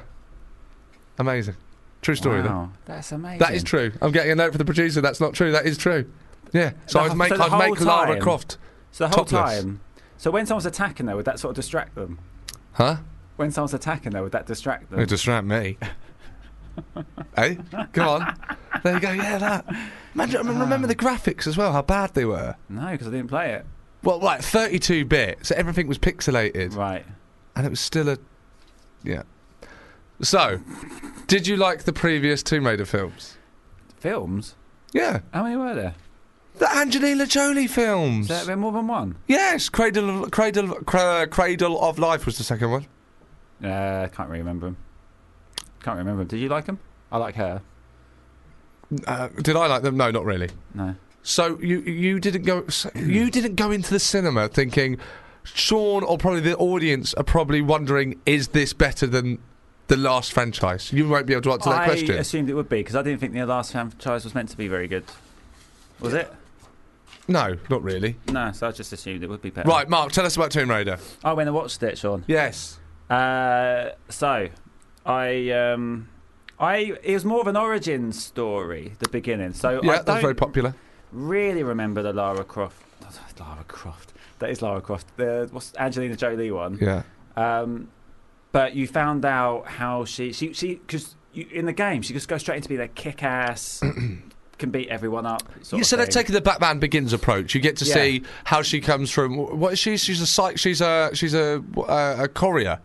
Amazing. 1.19 1.57
True 2.03 2.14
story, 2.14 2.43
though. 2.43 2.49
Wow, 2.49 2.71
that's 2.87 3.12
amazing. 3.12 3.38
That 3.41 3.55
is 3.55 3.62
true. 3.62 3.93
I'm 4.01 4.12
getting 4.12 4.33
a 4.33 4.35
note 4.35 4.53
for 4.53 4.59
the 4.59 4.64
producer. 4.64 5.01
That's 5.01 5.21
not 5.21 5.35
true. 5.35 5.53
That 5.53 5.67
is 5.67 5.77
true. 5.79 6.11
Yeah. 6.53 6.73
So 6.87 7.03
The 7.05 7.11
I'd 7.11 7.17
make 7.17 7.35
so 7.35 7.43
I'd 7.43 7.69
make 7.71 7.81
Lara 7.81 8.19
Croft. 8.21 8.57
So 8.93 9.07
the 9.07 9.14
whole 9.14 9.25
topless. 9.25 9.62
time. 9.62 9.81
So 10.19 10.31
when 10.33 10.47
someone's 10.47 10.67
attacking 10.67 11.07
her, 11.07 11.17
would 11.17 11.25
that 11.25 11.39
sort 11.39 11.51
of 11.51 11.57
distract 11.57 11.95
them? 11.95 12.19
Huh? 12.73 12.99
When 13.37 13.51
someone's 13.53 13.73
attacking 13.73 14.13
her, 14.13 14.23
would 14.23 14.33
that 14.33 14.47
distract 14.47 14.91
them? 14.91 14.99
It 14.99 15.09
distract 15.09 15.47
me. 15.47 15.79
hey, 17.37 17.59
come 17.93 18.09
on. 18.09 18.37
There 18.83 18.95
you 18.95 19.01
go. 19.01 19.13
Yeah, 19.13 19.39
that. 19.39 19.65
Imagine, 20.15 20.41
I 20.41 20.43
mean, 20.43 20.59
remember 20.59 20.89
the 20.89 20.97
ah. 20.99 21.03
graphics 21.03 21.47
as 21.47 21.57
well. 21.57 21.73
How 21.73 21.83
bad 21.83 22.15
they 22.15 22.25
were. 22.25 22.57
No, 22.69 22.91
because 22.91 23.07
I 23.07 23.11
didn't 23.13 23.29
play 23.29 23.53
it. 23.53 23.65
Well, 24.03 24.19
like 24.19 24.43
32 24.43 25.05
bit, 25.05 25.47
so 25.47 25.55
everything 25.57 25.87
was 25.87 25.99
pixelated, 25.99 26.77
Right. 26.77 27.05
and 27.57 27.67
it 27.67 27.71
was 27.71 27.81
still 27.81 28.09
a. 28.09 28.19
Yeah. 29.03 29.23
So, 30.21 30.61
did 31.27 31.47
you 31.47 31.57
like 31.57 31.85
the 31.85 31.93
previous 31.93 32.43
Tomb 32.43 32.67
Raider 32.67 32.85
films? 32.85 33.37
Films? 33.99 34.55
Yeah, 34.93 35.21
How 35.33 35.43
many 35.45 35.57
were 35.57 35.75
there? 35.75 35.95
The 36.59 36.77
Angelina 36.77 37.27
Jolie 37.27 37.66
films. 37.66 38.31
Is 38.31 38.37
there 38.37 38.55
been 38.55 38.61
more 38.61 38.73
than 38.73 38.87
one? 38.87 39.16
Yes, 39.27 39.68
Cradle 39.68 40.25
of, 40.25 40.31
Cradle 40.31 40.75
Cra- 40.85 41.27
Cradle 41.29 41.81
of 41.83 41.99
Life 41.99 42.27
was 42.27 42.38
the 42.38 42.44
second 42.44 42.71
one. 42.71 42.87
Uh, 43.62 44.09
can't 44.09 44.29
really 44.29 44.40
remember 44.40 44.66
them. 44.66 44.77
Can't 45.83 45.99
remember 45.99 46.21
them. 46.23 46.29
Did 46.29 46.38
you 46.40 46.49
like 46.49 46.66
them? 46.66 46.79
I 47.11 47.18
like 47.18 47.35
her. 47.37 47.62
Uh, 49.07 49.29
did 49.42 49.57
I 49.57 49.66
like 49.66 49.83
them? 49.83 49.97
No, 49.97 50.11
not 50.11 50.25
really. 50.25 50.49
No. 50.75 50.94
So 51.23 51.59
you 51.61 51.81
you 51.81 52.21
didn't 52.21 52.44
go 52.44 52.66
so 52.68 52.90
you 52.94 53.31
didn't 53.31 53.57
go 53.57 53.71
into 53.71 53.90
the 53.90 53.99
cinema 53.99 54.49
thinking 54.49 54.99
Sean 55.44 56.03
or 56.03 56.16
probably 56.16 56.40
the 56.40 56.57
audience 56.57 57.12
are 57.14 57.25
probably 57.25 57.61
wondering 57.61 58.18
is 58.25 58.49
this 58.49 58.73
better 58.73 59.07
than 59.07 59.38
the 59.88 59.97
last 59.97 60.33
franchise? 60.33 60.92
You 60.92 61.09
won't 61.09 61.27
be 61.27 61.35
able 61.35 61.42
to 61.42 61.53
answer 61.53 61.71
that 61.71 61.83
I 61.83 61.85
question. 61.87 62.16
assumed 62.16 62.49
it 62.49 62.55
would 62.55 62.68
be 62.68 62.79
because 62.79 62.94
I 62.94 63.03
didn't 63.03 63.21
think 63.21 63.35
the 63.35 63.44
last 63.44 63.73
franchise 63.73 64.25
was 64.25 64.35
meant 64.35 64.49
to 64.51 64.57
be 64.57 64.68
very 64.68 64.88
good. 64.88 65.05
Was 66.01 66.14
it? 66.14 66.33
No, 67.29 67.57
not 67.69 67.83
really. 67.83 68.17
No, 68.33 68.51
so 68.53 68.69
I 68.69 68.73
just 68.73 68.93
assumed 68.93 69.23
it 69.23 69.29
would 69.29 69.43
be 69.43 69.51
better. 69.51 69.69
Right, 69.69 69.88
Mark, 69.88 70.12
tell 70.12 70.25
us 70.25 70.35
about 70.37 70.51
Tomb 70.51 70.71
Raider. 70.71 70.99
I 71.23 71.35
went 71.35 71.49
and 71.49 71.55
watched 71.55 71.83
it, 71.83 71.99
Sean. 71.99 72.25
Yes. 72.27 72.79
Uh, 73.11 73.91
so, 74.09 74.49
I 75.05 75.51
um, 75.51 76.09
I 76.59 76.97
it 77.03 77.14
was 77.14 77.25
more 77.25 77.41
of 77.41 77.47
an 77.47 77.57
origin 77.57 78.12
story, 78.12 78.93
the 78.99 79.09
beginning. 79.09 79.53
So 79.53 79.81
Yeah, 79.83 79.93
I 79.93 80.03
that 80.03 80.09
was 80.14 80.21
very 80.23 80.35
popular. 80.35 80.75
really 81.12 81.62
remember 81.62 82.03
the 82.03 82.12
Lara 82.12 82.45
Croft. 82.45 82.83
Lara 83.41 83.64
Croft. 83.64 84.12
That 84.41 84.51
is 84.51 84.61
Lara 84.62 84.81
Croft. 84.81 85.07
The 85.17 85.49
what's 85.53 85.73
Angelina 85.79 86.17
Jolie 86.17 86.51
one. 86.51 86.79
Yeah. 86.81 87.03
Um, 87.37 87.88
but 88.53 88.75
you 88.75 88.87
found 88.87 89.25
out 89.25 89.67
how 89.69 90.05
she 90.05 90.33
she 90.33 90.53
she 90.53 90.75
because 90.77 91.14
in 91.35 91.67
the 91.67 91.73
game 91.73 92.03
she 92.03 92.12
just 92.14 92.29
goes 92.29 92.41
straight 92.41 92.57
into 92.57 92.69
being 92.69 92.81
a 92.81 92.88
kick 92.88 93.23
ass, 93.23 93.81
can 94.59 94.71
beat 94.71 94.88
everyone 94.88 95.25
up. 95.27 95.42
You 95.73 95.85
said 95.85 95.99
they're 95.99 96.07
taking 96.07 96.35
the 96.35 96.40
Batman 96.40 96.79
Begins 96.79 97.12
approach. 97.12 97.55
You 97.55 97.61
get 97.61 97.77
to 97.79 97.85
Yeah. 97.85 97.94
see 97.94 98.23
how 98.44 98.62
she 98.62 98.81
comes 98.81 99.11
from. 99.11 99.37
What 99.37 99.73
is 99.73 99.79
she? 99.79 99.97
She's 99.97 100.21
a 100.21 100.27
psych. 100.27 100.59
She's 100.59 100.81
a 100.81 101.11
she's 101.14 101.35
a 101.35 101.62
uh, 101.77 102.16
a 102.21 102.29
courier. 102.29 102.81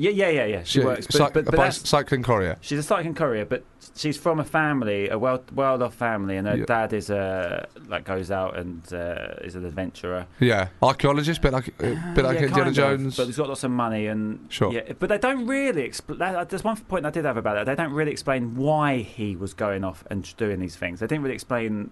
Yeah, 0.00 0.10
yeah, 0.10 0.30
yeah, 0.30 0.44
yeah. 0.46 0.62
She, 0.62 0.80
She- 0.80 0.84
works, 0.84 1.06
but, 1.06 1.32
but, 1.34 1.44
that's- 1.50 1.88
cycling 1.88 2.22
courier. 2.22 2.56
She's 2.62 2.78
a 2.78 2.82
cycling 2.82 3.14
courier, 3.14 3.44
but 3.44 3.64
she's 3.94 4.16
from 4.16 4.40
a 4.40 4.44
family, 4.44 5.08
a 5.10 5.18
well 5.18 5.42
well 5.54 5.82
off 5.82 5.94
family, 5.94 6.36
and 6.38 6.46
her 6.48 6.56
Yeah. 6.56 6.64
dad 6.64 6.92
is 6.92 7.10
a 7.10 7.66
like 7.88 8.04
goes 8.04 8.30
out 8.30 8.56
and 8.56 8.80
uh, 8.92 9.34
is 9.46 9.54
an 9.56 9.64
adventurer. 9.66 10.26
Yeah, 10.38 10.68
archaeologist, 10.82 11.42
bit 11.42 11.52
like 11.52 11.68
uh, 11.82 11.94
bit 12.14 12.24
like 12.24 12.38
Yeah, 12.40 12.46
Indiana 12.46 12.68
of, 12.70 12.74
Jones. 12.74 13.16
but 13.16 13.26
he's 13.26 13.36
got 13.36 13.48
lots 13.48 13.62
of 13.64 13.70
money 13.72 14.06
and 14.06 14.46
Sure. 14.48 14.72
Yeah, 14.72 14.92
but 14.98 15.08
they 15.10 15.18
don't 15.18 15.46
really. 15.46 15.86
Expl- 15.88 16.18
that, 16.18 16.48
there's 16.48 16.64
one 16.64 16.76
point 16.76 17.04
I 17.04 17.10
did 17.10 17.24
have 17.26 17.36
about 17.36 17.54
that. 17.54 17.66
They 17.66 17.74
don't 17.82 17.92
really 17.92 18.12
explain 18.12 18.56
why 18.56 18.98
he 18.98 19.36
was 19.36 19.52
going 19.54 19.84
off 19.84 20.02
and 20.10 20.34
doing 20.36 20.60
these 20.60 20.76
things. 20.76 21.00
They 21.00 21.06
didn't 21.06 21.22
really 21.24 21.34
explain 21.34 21.90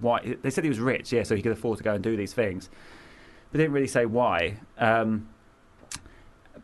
why. 0.00 0.36
They 0.40 0.50
said 0.50 0.64
he 0.64 0.70
was 0.70 0.80
rich, 0.80 1.12
yeah, 1.12 1.24
so 1.24 1.36
he 1.36 1.42
could 1.42 1.52
afford 1.52 1.76
to 1.78 1.84
go 1.84 1.92
and 1.94 2.02
do 2.02 2.16
these 2.16 2.32
things. 2.32 2.70
But 3.50 3.58
they 3.58 3.64
didn't 3.64 3.74
really 3.74 3.86
say 3.88 4.06
why. 4.06 4.56
Um, 4.78 5.28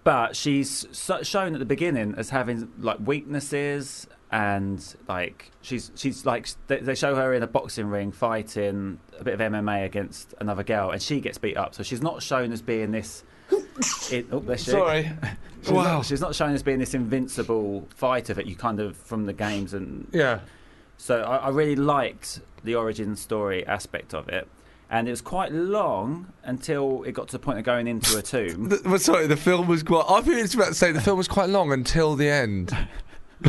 but 0.07 0.37
she's 0.37 0.87
so- 0.92 1.25
shown 1.25 1.53
at 1.55 1.59
the 1.59 1.64
beginning 1.66 2.14
as 2.16 2.31
having 2.31 2.71
like 2.79 2.97
weaknesses 3.05 4.07
and 4.31 4.95
like 5.09 5.51
she's 5.62 5.90
she's 5.97 6.25
like 6.25 6.49
they, 6.69 6.79
they 6.79 6.95
show 6.95 7.16
her 7.16 7.35
in 7.35 7.42
a 7.42 7.47
boxing 7.49 7.88
ring 7.88 8.12
fighting 8.12 9.01
a 9.19 9.25
bit 9.25 9.35
of 9.35 9.40
MMA 9.40 9.85
against 9.85 10.33
another 10.38 10.62
girl 10.62 10.92
and 10.92 11.03
she 11.03 11.21
gets 11.21 11.38
beat 11.38 11.57
up 11.57 11.75
so 11.75 11.83
she's 11.83 12.03
not 12.03 12.23
shown 12.23 12.53
as 12.53 12.62
being 12.62 12.92
this 12.92 13.25
it, 14.12 14.27
oh, 14.31 14.38
bless 14.38 14.64
you. 14.69 14.75
Sorry. 14.75 15.11
She's 15.62 15.73
wow. 15.73 15.97
not, 15.97 16.07
she's 16.07 16.21
not 16.21 16.35
shown 16.37 16.53
as 16.53 16.62
being 16.62 16.79
this 16.79 16.95
invincible 16.95 17.88
fighter 17.90 18.35
that 18.35 18.47
you 18.47 18.55
kind 18.55 18.79
of 18.79 18.97
from 18.97 19.27
the 19.27 19.33
games 19.33 19.75
and 19.75 20.07
yeah. 20.12 20.38
so 20.97 21.23
I, 21.23 21.38
I 21.38 21.49
really 21.49 21.75
liked 21.75 22.40
the 22.62 22.77
origin 22.77 23.16
story 23.16 23.66
aspect 23.66 24.14
of 24.14 24.29
it 24.29 24.47
and 24.90 25.09
it 25.09 25.11
was 25.11 25.20
quite 25.20 25.53
long 25.53 26.33
until 26.44 27.03
it 27.03 27.12
got 27.12 27.29
to 27.29 27.33
the 27.33 27.38
point 27.38 27.59
of 27.59 27.64
going 27.64 27.87
into 27.87 28.16
a 28.16 28.22
tomb 28.22 28.68
The, 28.68 28.99
sorry, 28.99 29.27
the 29.27 29.37
film 29.37 29.66
was 29.66 29.83
quite. 29.83 30.05
I 30.09 30.20
think 30.20 30.38
it's 30.38 30.55
about 30.55 30.68
to 30.68 30.75
say 30.75 30.92
the 30.92 31.01
film 31.01 31.18
was 31.18 31.29
quite 31.29 31.49
long 31.49 31.72
until 31.72 32.16
the 32.16 32.29
end. 32.29 32.77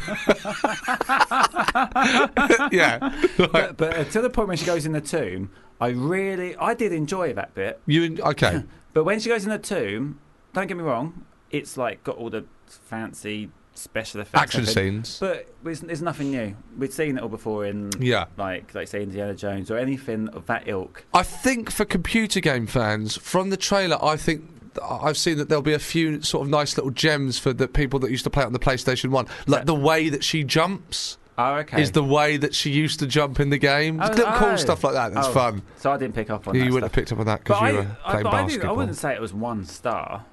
yeah. 2.72 2.98
But, 3.38 3.78
but 3.78 3.96
uh, 3.96 4.02
until 4.02 4.22
the 4.22 4.30
point 4.30 4.50
when 4.50 4.58
she 4.58 4.66
goes 4.66 4.86
in 4.86 4.92
the 4.92 5.02
tomb, 5.02 5.50
I 5.80 5.90
really, 5.90 6.56
I 6.58 6.74
did 6.74 6.92
enjoy 6.92 7.34
that 7.34 7.54
bit. 7.54 7.80
You 7.86 8.18
okay? 8.20 8.64
But 8.94 9.06
when 9.06 9.20
she 9.20 9.30
goes 9.30 9.46
in 9.46 9.50
the 9.50 9.60
tomb, 9.60 10.20
don't 10.54 10.68
get 10.68 10.76
me 10.76 10.84
wrong, 10.84 11.26
it's 11.52 11.78
like 11.78 12.04
got 12.04 12.18
all 12.18 12.30
the 12.30 12.46
fancy 12.66 13.50
special 13.78 14.22
effects, 14.22 14.42
Action 14.42 14.66
scenes. 14.66 15.18
But 15.20 15.48
there's, 15.64 15.82
there's 15.82 16.02
nothing 16.02 16.32
new. 16.32 16.56
We've 16.78 16.92
seen 16.92 17.18
it 17.18 17.24
all 17.24 17.30
before 17.30 17.66
in, 17.66 17.92
Yeah. 18.00 18.26
like, 18.38 18.74
like 18.76 18.88
say 18.88 19.04
Indiana 19.04 19.36
Jones 19.36 19.70
or 19.72 19.78
anything 19.78 20.28
of 20.30 20.46
that 20.48 20.68
ilk. 20.68 21.06
I 21.14 21.24
think 21.24 21.72
for 21.72 21.86
computer 21.86 22.40
game 22.40 22.68
fans, 22.68 23.18
from 23.18 23.50
the 23.50 23.58
trailer, 23.58 23.98
I 24.04 24.18
think 24.18 24.44
I've 24.84 25.18
seen 25.18 25.38
that 25.38 25.50
there'll 25.50 25.62
be 25.62 25.74
a 25.74 25.80
few 25.80 26.22
sort 26.22 26.44
of 26.46 26.50
nice 26.50 26.78
little 26.78 26.92
gems 26.92 27.40
for 27.40 27.54
the 27.54 27.68
people 27.68 28.00
that 28.00 28.12
used 28.12 28.24
to 28.26 28.30
play 28.30 28.44
on 28.44 28.54
the 28.54 28.60
PlayStation 28.60 29.10
One, 29.10 29.28
like 29.48 29.66
the 29.66 29.74
way 29.76 30.10
that 30.10 30.24
she 30.24 30.44
jumps. 30.44 31.18
Oh, 31.40 31.56
okay. 31.58 31.82
Is 31.84 31.92
the 31.92 32.04
way 32.04 32.38
that 32.38 32.56
she 32.56 32.72
used 32.72 33.00
to 33.00 33.06
jump 33.06 33.40
in 33.40 33.52
the 33.52 33.60
game? 33.60 34.02
Oh, 34.02 34.08
Little 34.08 34.26
cool 34.34 34.48
oh. 34.50 34.56
stuff 34.56 34.84
like 34.84 34.94
that. 34.94 35.14
That's 35.14 35.28
Oh, 35.28 35.32
fun. 35.34 35.62
So 35.76 35.92
I 35.92 35.98
didn't 35.98 36.16
pick 36.16 36.32
up 36.32 36.48
on 36.48 36.56
you 36.56 36.62
that. 36.62 36.66
wouldn't 36.72 36.84
have 36.92 36.94
picked 36.94 37.12
up 37.12 37.20
on 37.20 37.28
that 37.28 37.44
because 37.44 37.62
you 37.62 37.68
I, 37.68 37.72
were 37.74 37.88
I, 38.06 38.12
playing 38.12 38.26
I, 38.28 38.32
basketball. 38.42 38.70
I 38.70 38.74
wouldn't 38.74 38.98
say 38.98 39.14
it 39.14 39.22
was 39.22 39.34
one 39.36 39.64
star. 39.66 40.26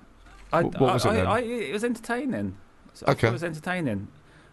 I, 0.51 0.63
Wh- 0.63 0.81
what 0.81 0.95
was 0.95 1.05
it? 1.05 1.11
I, 1.11 1.25
I, 1.25 1.41
it 1.41 1.73
was 1.75 1.85
entertaining. 1.85 2.57
So 2.95 3.05
I 3.07 3.11
thought 3.11 3.17
Okay. 3.19 3.29
It 3.29 3.33
was 3.33 3.45
entertaining. 3.45 4.09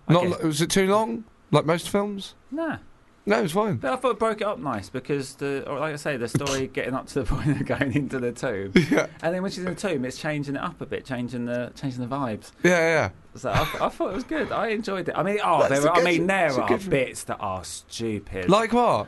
Not 0.10 0.24
Okay. 0.26 0.30
li- 0.42 0.48
was 0.48 0.62
it 0.62 0.70
too 0.70 0.88
long? 0.88 1.24
Like 1.52 1.66
most 1.66 1.90
films? 1.90 2.34
Nah. 2.52 2.78
No, 3.24 3.38
it 3.38 3.44
was 3.44 3.52
fine. 3.52 3.76
But 3.76 3.94
I 3.94 3.96
thought 3.98 4.12
it 4.14 4.20
broke 4.20 4.42
it 4.42 4.48
up 4.48 4.58
nice 4.58 4.90
because 4.90 5.36
the, 5.36 5.64
or 5.70 5.78
like 5.80 5.94
I 5.94 5.98
say, 5.98 6.18
the 6.18 6.28
story 6.28 6.66
getting 6.74 6.96
up 6.96 7.06
to 7.08 7.22
the 7.22 7.24
point 7.24 7.50
of 7.62 7.66
going 7.68 7.94
into 7.94 8.20
the 8.20 8.32
tomb, 8.32 8.72
Yeah, 8.90 9.06
and 9.22 9.34
then 9.36 9.44
when 9.44 9.52
she's 9.52 9.60
in 9.64 9.66
the 9.66 9.80
tomb, 9.80 10.06
it's 10.06 10.18
changing 10.18 10.56
it 10.56 10.62
up 10.62 10.82
a 10.82 10.88
bit, 10.88 11.06
changing 11.06 11.46
the 11.46 11.72
changing 11.76 12.02
the 12.02 12.08
vibes. 12.14 12.52
yeah, 12.64 12.80
yeah. 12.80 13.10
So 13.36 13.52
I, 13.52 13.64
th- 13.64 13.82
I 13.82 13.90
thought 13.90 14.10
it 14.12 14.16
was 14.16 14.24
good. 14.24 14.52
I 14.52 14.70
enjoyed 14.70 15.08
it. 15.08 15.16
I 15.16 15.22
mean, 15.22 15.38
oh, 15.44 15.60
That's 15.60 15.82
there 15.84 15.92
a 15.92 15.94
are, 15.94 16.00
I 16.00 16.04
mean, 16.04 16.26
there 16.26 16.52
are 16.60 16.78
bits 16.80 17.24
that 17.26 17.38
are 17.40 17.64
stupid. 17.64 18.50
Like 18.50 18.74
what? 18.74 19.06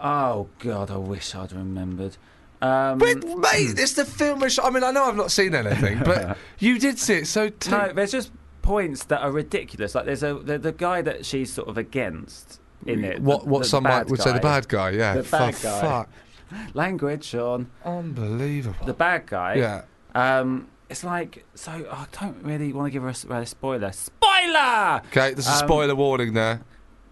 oh 0.00 0.48
God, 0.60 0.90
I 0.92 0.96
wish 0.98 1.34
I'd 1.34 1.52
remembered. 1.52 2.16
Um, 2.62 2.98
But 2.98 3.24
mate, 3.24 3.74
it's 3.78 3.94
the 3.94 4.04
film. 4.04 4.38
which- 4.40 4.60
I 4.62 4.70
mean, 4.70 4.84
I 4.84 4.92
know 4.92 5.04
I've 5.04 5.16
not 5.16 5.32
seen 5.32 5.54
anything, 5.56 6.02
but 6.04 6.38
you 6.60 6.78
did 6.78 7.00
see 7.00 7.14
it. 7.14 7.26
So 7.26 7.48
t- 7.48 7.70
no, 7.72 7.92
there's 7.92 8.12
just 8.12 8.30
points 8.66 9.04
that 9.04 9.20
are 9.22 9.30
ridiculous. 9.32 9.94
Like 9.94 10.06
there's 10.06 10.22
a 10.22 10.34
the, 10.34 10.58
the 10.58 10.72
guy 10.72 11.02
that 11.02 11.24
she's 11.24 11.52
sort 11.52 11.68
of 11.68 11.78
against 11.78 12.60
in 12.84 13.04
it. 13.04 13.20
what 13.20 13.42
the- 13.44 13.48
what 13.50 13.58
the 13.62 13.68
some 13.68 13.84
might 13.84 14.06
would 14.08 14.20
say 14.20 14.32
the 14.32 14.40
bad 14.40 14.68
guy. 14.68 14.90
Yeah, 14.90 15.14
The 15.14 15.22
for 15.24 15.38
bad 15.38 15.54
guy. 15.62 15.80
fuck, 15.80 16.08
language, 16.74 17.24
Sean. 17.24 17.70
unbelievable. 17.84 18.86
The 18.86 18.94
bad 18.94 19.26
guy. 19.26 19.54
yeah, 19.54 19.82
Um, 20.14 20.68
it's 20.88 21.02
like 21.04 21.44
so. 21.54 21.72
I 21.72 22.06
don't 22.20 22.42
really 22.44 22.72
want 22.72 22.86
to 22.86 22.90
give 22.90 23.02
her 23.02 23.08
a, 23.08 23.40
a 23.42 23.46
spoiler. 23.46 23.92
Spoiler. 23.92 25.00
okay. 25.06 25.32
There's 25.34 25.48
a 25.48 25.52
Um, 25.52 25.58
spoiler 25.66 25.94
warning 25.94 26.32
there. 26.34 26.60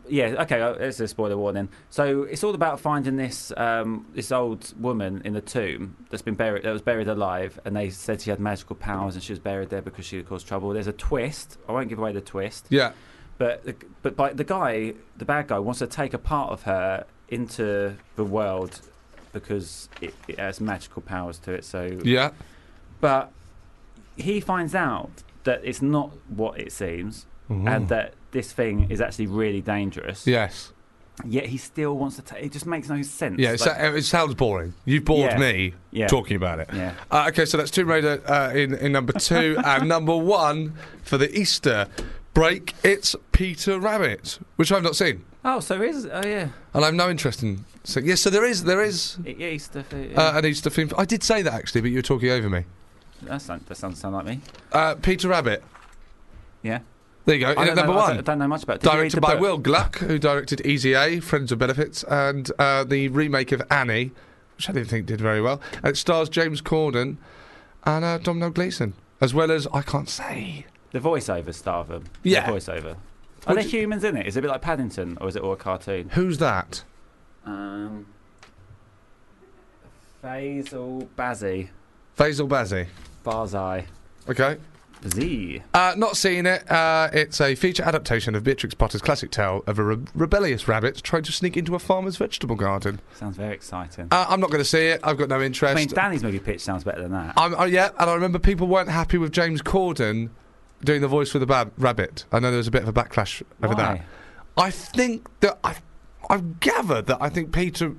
Yeah. 0.09 0.43
Okay. 0.43 0.61
uh, 0.61 0.73
It's 0.75 1.01
a 1.01 1.09
spoiler 1.09 1.37
warning. 1.37 1.69
So 1.91 2.25
it's 2.25 2.45
all 2.45 2.55
about 2.55 2.81
finding 2.81 3.17
this 3.17 3.53
um, 3.57 4.07
this 4.15 4.31
old 4.33 4.73
woman 4.81 5.23
in 5.25 5.33
the 5.33 5.41
tomb 5.41 5.97
that's 6.11 6.23
been 6.23 6.35
buried 6.35 6.63
that 6.65 6.73
was 6.73 6.83
buried 6.83 7.09
alive, 7.09 7.59
and 7.65 7.75
they 7.75 7.91
said 7.91 8.21
she 8.21 8.31
had 8.31 8.41
magical 8.41 8.77
powers 8.77 9.15
and 9.15 9.23
she 9.23 9.33
was 9.33 9.39
buried 9.41 9.71
there 9.71 9.83
because 9.83 10.05
she 10.05 10.23
caused 10.23 10.47
trouble. 10.47 10.71
There's 10.71 10.87
a 10.87 10.93
twist. 10.93 11.59
I 11.69 11.73
won't 11.73 11.89
give 11.89 11.99
away 11.99 12.13
the 12.13 12.21
twist. 12.21 12.67
Yeah, 12.69 12.93
But 13.39 13.65
the, 13.65 13.75
but 14.03 14.17
by, 14.17 14.33
the 14.33 14.45
guy, 14.45 14.95
the 15.17 15.25
bad 15.25 15.49
guy, 15.49 15.59
wants 15.59 15.79
to 15.81 15.87
take 15.87 16.13
a 16.15 16.19
part 16.19 16.51
of 16.51 16.63
her 16.65 17.07
into 17.29 17.97
the 18.17 18.25
world 18.25 18.81
because 19.33 19.89
it, 20.01 20.15
it 20.29 20.39
has 20.39 20.61
magical 20.61 21.03
powers 21.03 21.39
to 21.41 21.53
it. 21.53 21.65
So 21.65 21.99
yeah. 22.05 22.31
but 23.01 23.33
he 24.17 24.39
finds 24.41 24.75
out 24.75 25.11
that 25.45 25.61
it's 25.65 25.83
not 25.83 26.13
what 26.29 26.61
it 26.61 26.73
seems, 26.73 27.27
and 27.49 27.89
that 27.89 28.15
this 28.35 28.53
thing 28.53 28.91
is 28.91 29.01
actually 29.01 29.29
really 29.29 29.63
dangerous. 29.63 30.27
Yes. 30.27 30.73
Yet 31.25 31.47
he 31.47 31.57
still 31.59 31.97
wants 31.97 32.17
to 32.17 32.23
take. 32.23 32.43
It 32.45 32.53
just 32.53 32.67
makes 32.67 32.89
no 32.89 33.01
sense. 33.03 33.39
Yeah, 33.39 33.53
it, 33.53 33.61
Like- 33.61 33.95
it 33.95 34.05
sounds 34.05 34.35
boring. 34.35 34.75
You've 34.85 35.05
bored 35.05 35.31
Yeah. 35.31 35.39
me 35.39 35.75
Yeah. 35.93 36.09
talking 36.09 36.37
about 36.37 36.59
it. 36.59 36.69
Yeah. 36.75 36.93
Uh, 37.11 37.27
okay, 37.29 37.45
so 37.45 37.57
that's 37.57 37.71
Tomb 37.71 37.89
Raider 37.89 38.21
uh, 38.29 38.51
in, 38.53 38.75
in 38.75 38.91
number 38.93 39.13
two. 39.13 39.57
and 39.65 39.89
number 39.89 40.17
one 40.17 40.75
for 41.05 41.17
the 41.17 41.33
Easter 41.39 41.87
break, 42.35 42.75
it's 42.83 43.15
Peter 43.31 43.79
Rabbit, 43.79 44.41
which 44.57 44.73
I've 44.73 44.83
not 44.83 44.97
seen. 44.97 45.25
oh, 45.45 45.61
so 45.61 45.81
is 45.81 46.05
oh 46.07 46.27
yeah, 46.27 46.49
And 46.75 46.83
I 46.85 46.87
have 46.87 46.95
no 46.95 47.09
interest 47.09 47.45
in. 47.45 47.65
So, 47.85 48.01
yes, 48.01 48.21
so 48.23 48.31
there 48.31 48.45
is 48.45 48.65
there 48.65 48.83
is 48.83 49.17
Easter. 49.25 49.85
food, 49.85 50.19
uh, 50.19 50.33
an 50.35 50.45
Easter 50.45 50.69
film. 50.69 50.91
I 50.99 51.05
did 51.05 51.23
say 51.23 51.43
that 51.43 51.53
actually, 51.55 51.83
but 51.83 51.91
you 51.91 51.99
were 51.99 52.03
talking 52.03 52.31
over 52.31 52.51
me. 52.51 52.65
that 53.23 53.41
sounds 53.41 53.63
that 53.67 53.77
sounds 53.77 54.01
sound 54.01 54.17
like 54.17 54.27
me. 54.27 54.41
Uh, 54.73 54.97
Peter 54.97 55.29
Rabbit. 55.29 55.63
Yeah. 56.63 56.81
There 57.27 57.35
you 57.37 57.41
go. 57.41 57.51
I 57.53 57.65
don't 57.65 57.77
number 57.77 57.93
know, 57.93 57.99
one. 57.99 58.09
don't, 58.11 58.19
I 58.19 58.23
don't 58.23 58.39
know 58.39 58.49
much 58.49 58.63
about. 58.65 58.77
it. 58.77 58.83
Did 58.83 58.91
Directed 58.91 59.21
by 59.21 59.33
book? 59.33 59.41
Will 59.41 59.59
Gluck, 59.59 59.99
who 59.99 60.19
directed 60.19 60.65
Easy 60.67 60.93
A, 60.93 61.21
Friends 61.21 61.51
with 61.51 61.59
Benefits, 61.59 62.03
and 62.05 62.51
uh, 62.59 62.85
the 62.85 63.09
remake 63.09 63.51
of 63.53 63.63
Annie, 63.71 64.13
which 64.57 64.69
I 64.69 64.73
didn't 64.73 64.89
think 64.89 65.07
did 65.07 65.21
very 65.21 65.41
well. 65.41 65.61
And 65.77 65.87
it 65.87 65.97
stars 65.97 66.29
James 66.29 66.61
Corden 66.61 67.17
and 67.85 68.05
uh, 68.05 68.19
Domhnall 68.19 68.51
Gleeson, 68.51 68.93
as 69.21 69.33
well 69.33 69.51
as 69.51 69.67
I 69.73 69.81
can't 69.83 70.09
say. 70.09 70.67
The 70.93 71.01
voiceover 71.01 71.55
star 71.55 71.81
of 71.81 71.89
them. 71.89 72.05
Yeah. 72.23 72.51
The 72.51 72.53
voiceover. 72.59 72.97
Are 73.47 73.55
What 73.55 73.55
there 73.57 73.65
humans 73.65 74.05
in 74.05 74.17
it? 74.17 74.27
Is 74.27 74.37
it 74.37 74.41
a 74.41 74.43
bit 74.43 74.51
like 74.51 74.63
Paddington, 74.63 75.19
or 75.21 75.29
is 75.29 75.37
it 75.37 75.43
all 75.43 75.53
a 75.53 75.57
cartoon? 75.57 76.11
Who's 76.11 76.39
that? 76.39 76.85
Um, 77.47 78.07
Fayssal 80.23 81.09
Bazzi, 81.17 81.69
Fayssal 82.19 82.49
Bazzi. 82.49 82.87
Barzai, 83.25 83.85
Okay. 84.29 84.57
Z. 85.09 85.63
Uh, 85.73 85.95
not 85.97 86.17
seen 86.17 86.47
it. 86.47 86.71
Uh, 86.71 87.11
it's 87.13 87.41
a 87.41 87.55
feature 87.55 87.83
adaptation 87.83 88.35
of 88.35 88.45
Beatrix 88.45 88.75
Potter's 88.75 89.03
classic 89.03 89.31
tale 89.31 89.63
of 89.67 89.79
a 89.79 89.85
re- 89.85 89.99
rebellious 90.15 90.67
rabbit 90.69 91.03
trying 91.03 91.23
to 91.25 91.33
sneak 91.33 91.57
into 91.57 91.75
a 91.75 91.79
farmer's 91.79 92.17
vegetable 92.17 92.57
garden. 92.57 93.01
Sounds 93.15 93.37
very 93.37 93.55
exciting. 93.55 94.09
Uh, 94.11 94.27
I'm 94.29 94.41
not 94.41 94.51
going 94.51 94.63
to 94.63 94.69
see 94.69 94.87
it. 94.89 95.01
I've 95.03 95.19
got 95.19 95.29
no 95.29 95.41
interest. 95.41 95.73
I 95.73 95.75
mean, 95.75 95.89
Danny's 95.89 96.23
movie 96.23 96.39
pitch 96.39 96.61
sounds 96.61 96.85
better 96.85 97.03
than 97.03 97.13
that. 97.13 97.35
I'm, 97.37 97.55
oh, 97.57 97.65
yeah, 97.65 97.91
and 97.99 98.09
I 98.11 98.15
remember 98.15 98.39
people 98.39 98.67
weren't 98.67 98.89
happy 98.91 99.19
with 99.19 99.33
James 99.33 99.63
Corden 99.63 100.31
doing 100.85 101.01
the 101.01 101.09
voice 101.09 101.31
for 101.31 101.39
the 101.39 101.47
bab- 101.47 101.73
rabbit. 101.79 102.25
I 102.33 102.41
know 102.41 102.51
there 102.51 102.59
was 102.59 102.69
a 102.69 102.71
bit 102.71 102.83
of 102.83 102.89
a 102.89 102.93
backlash 102.93 103.43
over 103.63 103.75
that. 103.75 104.03
I 104.57 104.71
think 104.71 105.29
that 105.41 105.59
I, 105.65 105.77
I've 106.31 106.61
gathered 106.61 107.07
that 107.07 107.19
I 107.21 107.29
think 107.29 107.53
Peter, 107.53 107.95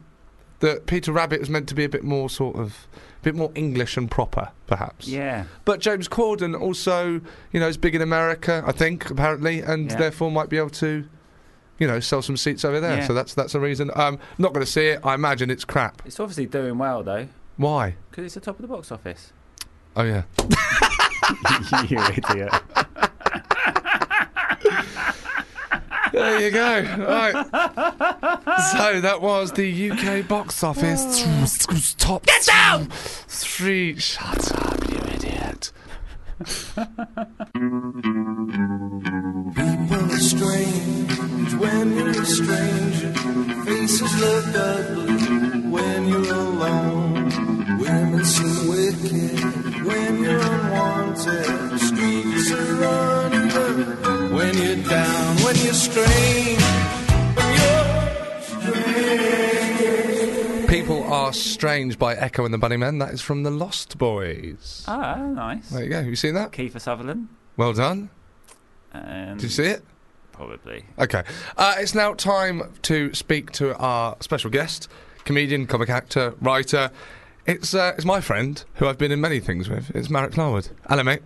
that 0.59 0.85
Peter 0.85 1.11
Rabbit 1.11 1.39
was 1.39 1.49
meant 1.49 1.67
to 1.69 1.75
be 1.75 1.83
a 1.83 1.89
bit 1.89 2.03
more 2.03 2.29
sort 2.29 2.55
of, 2.55 2.87
bit 3.25 3.35
more 3.35 3.51
English 3.55 3.97
and 3.97 4.09
proper, 4.09 4.49
perhaps. 4.67 5.07
Yeah. 5.07 5.45
But 5.65 5.79
James 5.81 6.07
Corden 6.07 6.57
also, 6.59 7.19
you 7.51 7.59
know, 7.59 7.67
is 7.67 7.75
big 7.75 7.95
in 7.95 8.01
America, 8.01 8.63
I 8.65 8.71
think, 8.71 9.09
apparently, 9.09 9.59
and 9.61 9.89
Yeah. 9.91 9.97
therefore 9.97 10.31
might 10.31 10.47
be 10.47 10.57
able 10.57 10.69
to, 10.71 11.05
you 11.79 11.87
know, 11.87 11.99
sell 11.99 12.21
some 12.21 12.37
seats 12.37 12.63
over 12.63 12.79
there. 12.79 12.97
Yeah. 12.99 13.07
So 13.07 13.13
that's 13.13 13.33
that's 13.33 13.55
a 13.55 13.59
reason. 13.59 13.89
Um, 13.95 14.19
not 14.37 14.53
going 14.53 14.65
to 14.65 14.71
see 14.71 14.87
it. 14.87 14.99
I 15.03 15.15
imagine 15.15 15.49
it's 15.49 15.65
crap. 15.65 16.01
It's 16.05 16.19
obviously 16.19 16.45
doing 16.45 16.77
well 16.77 17.03
though, 17.03 17.27
Why? 17.57 17.95
because 18.11 18.25
it's 18.25 18.35
the 18.35 18.39
top 18.41 18.55
of 18.57 18.61
the 18.61 18.67
box 18.67 18.91
office. 18.91 19.33
Oh 19.95 20.03
yeah. 20.03 20.23
you 21.89 21.97
idiot. 21.99 22.53
There 26.15 26.41
you 26.41 26.51
go. 26.51 26.81
Right. 26.81 27.33
so 28.71 29.01
that 29.01 29.19
was 29.21 29.51
the 29.51 29.91
UK 29.91 30.25
box 30.25 30.63
office 30.63 31.25
top. 31.97 32.25
Get 32.25 32.45
down. 32.45 32.87
Three. 33.27 33.99
Shut 33.99 34.51
up, 34.53 34.89
you 34.89 34.97
idiot. 35.13 35.73
People 36.39 36.63
are 40.13 40.19
strange 40.19 41.53
when 41.55 41.97
you're 41.97 42.09
a 42.09 42.25
stranger. 42.25 43.11
Faces 43.65 44.21
look 44.21 44.55
ugly 44.55 45.69
when 45.69 46.07
you're 46.07 46.33
alone. 46.33 47.77
Women 47.77 48.23
seem 48.23 48.69
wicked 48.69 49.83
when 49.83 50.23
you're 50.23 50.39
unwanted. 50.39 51.79
Streets 51.79 52.51
are 52.51 52.75
running 52.75 53.44
when 53.75 54.57
you're 54.57 54.75
down. 54.87 55.37
When 55.37 55.55
you're 55.57 55.73
strange, 55.73 56.61
when 57.35 57.57
you're 57.57 58.41
strange. 58.41 60.69
People 60.69 61.03
are 61.03 61.33
strange 61.33 61.99
by 61.99 62.15
Echo 62.15 62.45
and 62.45 62.53
the 62.53 62.57
Bunnymen. 62.57 62.99
That 62.99 63.13
is 63.13 63.21
from 63.21 63.43
the 63.43 63.51
Lost 63.51 63.97
Boys. 63.97 64.83
Ah, 64.87 65.15
nice. 65.15 65.69
There 65.69 65.83
you 65.83 65.89
go. 65.89 65.97
Have 65.97 66.07
you 66.07 66.15
seen 66.15 66.35
that? 66.35 66.51
Kiefer 66.51 66.79
Sutherland. 66.79 67.27
Well 67.57 67.73
done. 67.73 68.09
Um, 68.93 69.37
Did 69.37 69.43
you 69.43 69.49
see 69.49 69.65
it? 69.65 69.83
Probably. 70.31 70.85
Okay. 70.99 71.23
Uh, 71.57 71.75
it's 71.77 71.95
now 71.95 72.13
time 72.13 72.73
to 72.83 73.13
speak 73.13 73.51
to 73.53 73.75
our 73.77 74.15
special 74.21 74.49
guest, 74.49 74.87
comedian, 75.25 75.67
comic 75.67 75.89
actor, 75.89 76.33
writer. 76.41 76.91
It's 77.45 77.73
uh, 77.73 77.93
it's 77.95 78.05
my 78.05 78.21
friend 78.21 78.63
who 78.75 78.87
I've 78.87 78.97
been 78.97 79.11
in 79.11 79.21
many 79.21 79.39
things 79.39 79.69
with. 79.69 79.91
It's 79.95 80.09
Marek 80.09 80.37
Larwood. 80.37 80.69
Hello, 80.89 81.03
mate. 81.03 81.21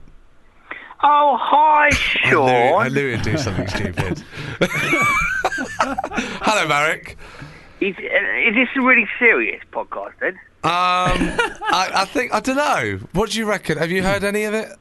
Oh, 1.01 1.37
hi, 1.39 1.89
I 2.25 2.29
knew, 2.29 2.41
I 2.43 2.89
knew 2.89 3.11
he'd 3.15 3.21
do 3.21 3.37
something 3.37 3.67
stupid. 3.69 4.21
Hello, 6.41 6.67
Marek. 6.67 7.17
Is, 7.79 7.95
uh, 7.97 8.49
is 8.49 8.55
this 8.55 8.67
a 8.75 8.81
really 8.81 9.07
serious 9.17 9.63
podcast 9.71 10.11
then? 10.19 10.33
Um, 10.33 10.39
I, 11.71 11.89
I 11.95 12.05
think 12.05 12.33
I 12.33 12.41
don't 12.41 12.57
know. 12.57 12.99
What 13.13 13.29
do 13.31 13.39
you 13.39 13.45
reckon? 13.45 13.77
Have 13.77 13.91
you 13.91 14.03
heard 14.03 14.25
any 14.25 14.43
of 14.43 14.53
it? 14.53 14.75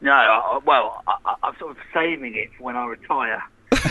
No, 0.00 0.12
I, 0.12 0.60
well, 0.64 1.02
I, 1.08 1.34
I'm 1.42 1.56
sort 1.58 1.72
of 1.72 1.78
saving 1.92 2.36
it 2.36 2.50
for 2.56 2.62
when 2.64 2.76
I 2.76 2.86
retire. 2.86 3.42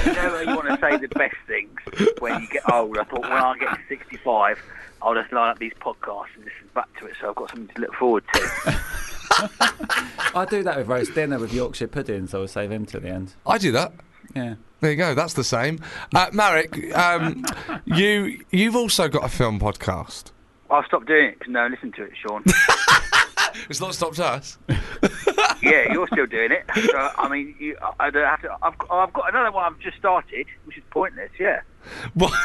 you 0.05 0.13
know, 0.13 0.39
you 0.39 0.55
want 0.55 0.67
to 0.69 0.77
say 0.79 0.95
the 0.95 1.09
best 1.09 1.35
things 1.47 1.77
when 2.19 2.41
you 2.43 2.47
get 2.47 2.71
old. 2.71 2.97
I 2.97 3.03
thought 3.03 3.23
when 3.23 3.31
I 3.33 3.57
get 3.57 3.71
to 3.73 3.79
65, 3.89 4.57
I'll 5.01 5.15
just 5.15 5.33
line 5.33 5.49
up 5.49 5.59
these 5.59 5.73
podcasts 5.81 6.27
and 6.35 6.45
listen 6.45 6.69
back 6.73 6.87
to 7.01 7.07
it, 7.07 7.15
so 7.19 7.29
I've 7.31 7.35
got 7.35 7.49
something 7.49 7.75
to 7.75 7.81
look 7.81 7.93
forward 7.95 8.23
to. 8.33 8.79
I 10.35 10.45
do 10.49 10.63
that 10.63 10.77
with 10.77 10.87
roast 10.87 11.13
dinner 11.13 11.39
with 11.39 11.53
Yorkshire 11.53 11.87
puddings. 11.87 12.31
so 12.31 12.41
I'll 12.41 12.47
save 12.47 12.71
him 12.71 12.85
to 12.87 12.99
the 12.99 13.09
end. 13.09 13.33
I 13.45 13.57
do 13.57 13.71
that. 13.71 13.93
Yeah. 14.35 14.55
There 14.79 14.91
you 14.91 14.97
go. 14.97 15.13
That's 15.13 15.33
the 15.33 15.43
same. 15.43 15.79
Uh, 16.13 16.27
Marek, 16.33 16.95
um, 16.95 17.45
you 17.85 18.43
you've 18.51 18.75
also 18.75 19.07
got 19.07 19.23
a 19.23 19.29
film 19.29 19.59
podcast. 19.59 20.31
I'll 20.69 20.83
stop 20.85 21.05
doing 21.05 21.27
it 21.27 21.39
because 21.39 21.51
no 21.53 21.61
one 21.61 21.71
listened 21.71 21.93
to 21.95 22.03
it, 22.03 22.11
Sean. 22.21 22.43
It's 23.69 23.79
not 23.79 23.93
stopped 23.93 24.19
us. 24.19 24.57
yeah, 25.61 25.91
you're 25.93 26.07
still 26.07 26.25
doing 26.25 26.51
it. 26.51 26.65
So, 26.75 26.97
I 27.17 27.29
mean, 27.29 27.55
you, 27.59 27.77
I 27.81 28.07
I 28.07 28.09
don't 28.09 28.25
have 28.25 28.41
to. 28.41 28.57
I've, 28.61 28.73
I've 28.89 29.13
got 29.13 29.29
another 29.29 29.51
one 29.51 29.63
I've 29.63 29.79
just 29.79 29.97
started, 29.97 30.47
which 30.65 30.77
is 30.77 30.83
pointless. 30.89 31.29
Yeah, 31.39 31.61
What? 32.13 32.33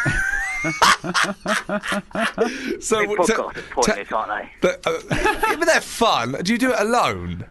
so 2.80 3.00
big 3.00 3.08
what- 3.18 3.26
te- 3.26 3.34
podcasts 3.34 3.56
are 3.56 3.62
pointless, 3.70 4.12
aren't 4.12 4.42
they? 4.42 4.50
But, 4.60 4.86
uh, 4.86 4.98
yeah, 5.10 5.56
but 5.58 5.66
they're 5.66 5.80
fun. 5.80 6.32
Do 6.42 6.52
you 6.52 6.58
do 6.58 6.72
it 6.72 6.80
alone? 6.80 7.46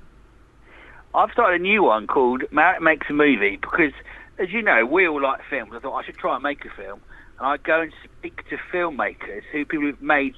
I've 1.16 1.32
started 1.32 1.62
a 1.62 1.64
new 1.64 1.84
one 1.84 2.08
called 2.08 2.44
Marek 2.52 2.82
Makes 2.82 3.10
a 3.10 3.14
Movie 3.14 3.58
because, 3.58 3.94
as 4.38 4.52
you 4.52 4.62
know, 4.62 4.86
we 4.86 5.08
all 5.08 5.22
like 5.22 5.42
films. 5.50 5.72
I 5.76 5.80
thought 5.80 5.96
I 5.96 6.06
should 6.06 6.18
try 6.18 6.36
and 6.36 6.44
make 6.44 6.64
a 6.66 6.70
film. 6.70 7.00
And 7.40 7.48
I 7.48 7.58
go 7.58 7.82
and 7.82 7.94
speak 8.20 8.48
to 8.50 8.58
filmmakers, 8.72 9.44
who 9.52 9.66
people 9.66 9.86
who've 9.88 10.02
made 10.02 10.36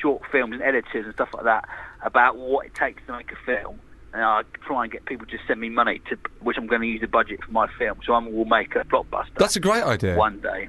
short 0.00 0.22
films 0.30 0.52
and 0.54 0.62
editors 0.62 1.04
and 1.06 1.14
stuff 1.14 1.28
like 1.34 1.44
that, 1.44 1.68
about 2.02 2.36
what 2.36 2.66
it 2.66 2.74
takes 2.74 3.02
to 3.06 3.12
make 3.16 3.30
a 3.32 3.36
film. 3.46 3.80
And 4.12 4.22
I 4.22 4.42
try 4.66 4.84
and 4.84 4.92
get 4.92 5.06
people 5.06 5.26
to 5.26 5.38
send 5.46 5.60
me 5.60 5.70
money, 5.70 6.00
to 6.10 6.18
which 6.40 6.56
I'm 6.58 6.66
going 6.66 6.82
to 6.82 6.86
use 6.86 7.00
the 7.00 7.06
budget 7.08 7.42
for 7.44 7.50
my 7.50 7.66
film. 7.78 7.98
So 8.04 8.12
I 8.12 8.18
will 8.18 8.44
make 8.44 8.74
a 8.76 8.84
blockbuster 8.84 9.34
That's 9.38 9.56
a 9.56 9.60
great 9.60 9.82
idea. 9.84 10.16
one 10.16 10.40
day. 10.40 10.68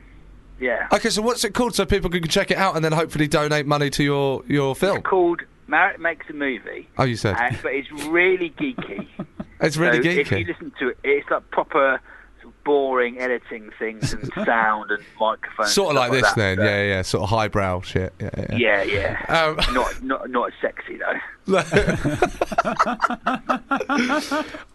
Yeah. 0.59 0.87
Okay, 0.93 1.09
so 1.09 1.21
what's 1.21 1.43
it 1.43 1.53
called 1.53 1.75
so 1.75 1.85
people 1.85 2.09
can 2.09 2.23
check 2.27 2.51
it 2.51 2.57
out 2.57 2.75
and 2.75 2.83
then 2.85 2.91
hopefully 2.91 3.27
donate 3.27 3.65
money 3.65 3.89
to 3.91 4.03
your, 4.03 4.43
your 4.47 4.75
film? 4.75 4.97
It's 4.97 5.07
called 5.07 5.41
Marek 5.67 5.99
Makes 5.99 6.29
a 6.29 6.33
Movie. 6.33 6.87
Oh, 6.97 7.03
you 7.03 7.15
said. 7.15 7.35
and, 7.39 7.57
but 7.61 7.73
it's 7.73 7.91
really 8.07 8.51
geeky. 8.51 9.07
It's 9.61 9.77
really 9.77 10.03
so 10.03 10.09
If 10.09 10.31
you 10.31 10.43
listen 10.45 10.73
to 10.79 10.89
it, 10.89 10.97
it's 11.05 11.29
like 11.29 11.49
proper 11.51 12.01
sort 12.41 12.53
of 12.53 12.63
boring 12.65 13.17
editing 13.19 13.71
things 13.79 14.11
and 14.11 14.29
sound 14.45 14.91
and 14.91 15.01
microphones. 15.17 15.71
Sort 15.71 15.91
of 15.91 15.95
like 15.95 16.11
this 16.11 16.29
then. 16.33 16.57
that. 16.57 16.65
Yeah, 16.65 16.81
yeah, 16.81 16.87
yeah. 16.95 17.01
Sort 17.01 17.23
of 17.23 17.29
highbrow 17.29 17.79
shit. 17.79 18.13
Yeah, 18.19 18.29
yeah. 18.49 18.57
Yeah, 18.57 18.83
yeah. 18.83 19.45
Um, 19.45 19.55
not, 19.73 20.03
not, 20.03 20.29
not 20.29 20.47
as 20.51 20.53
sexy 20.59 20.97
though. 20.97 21.19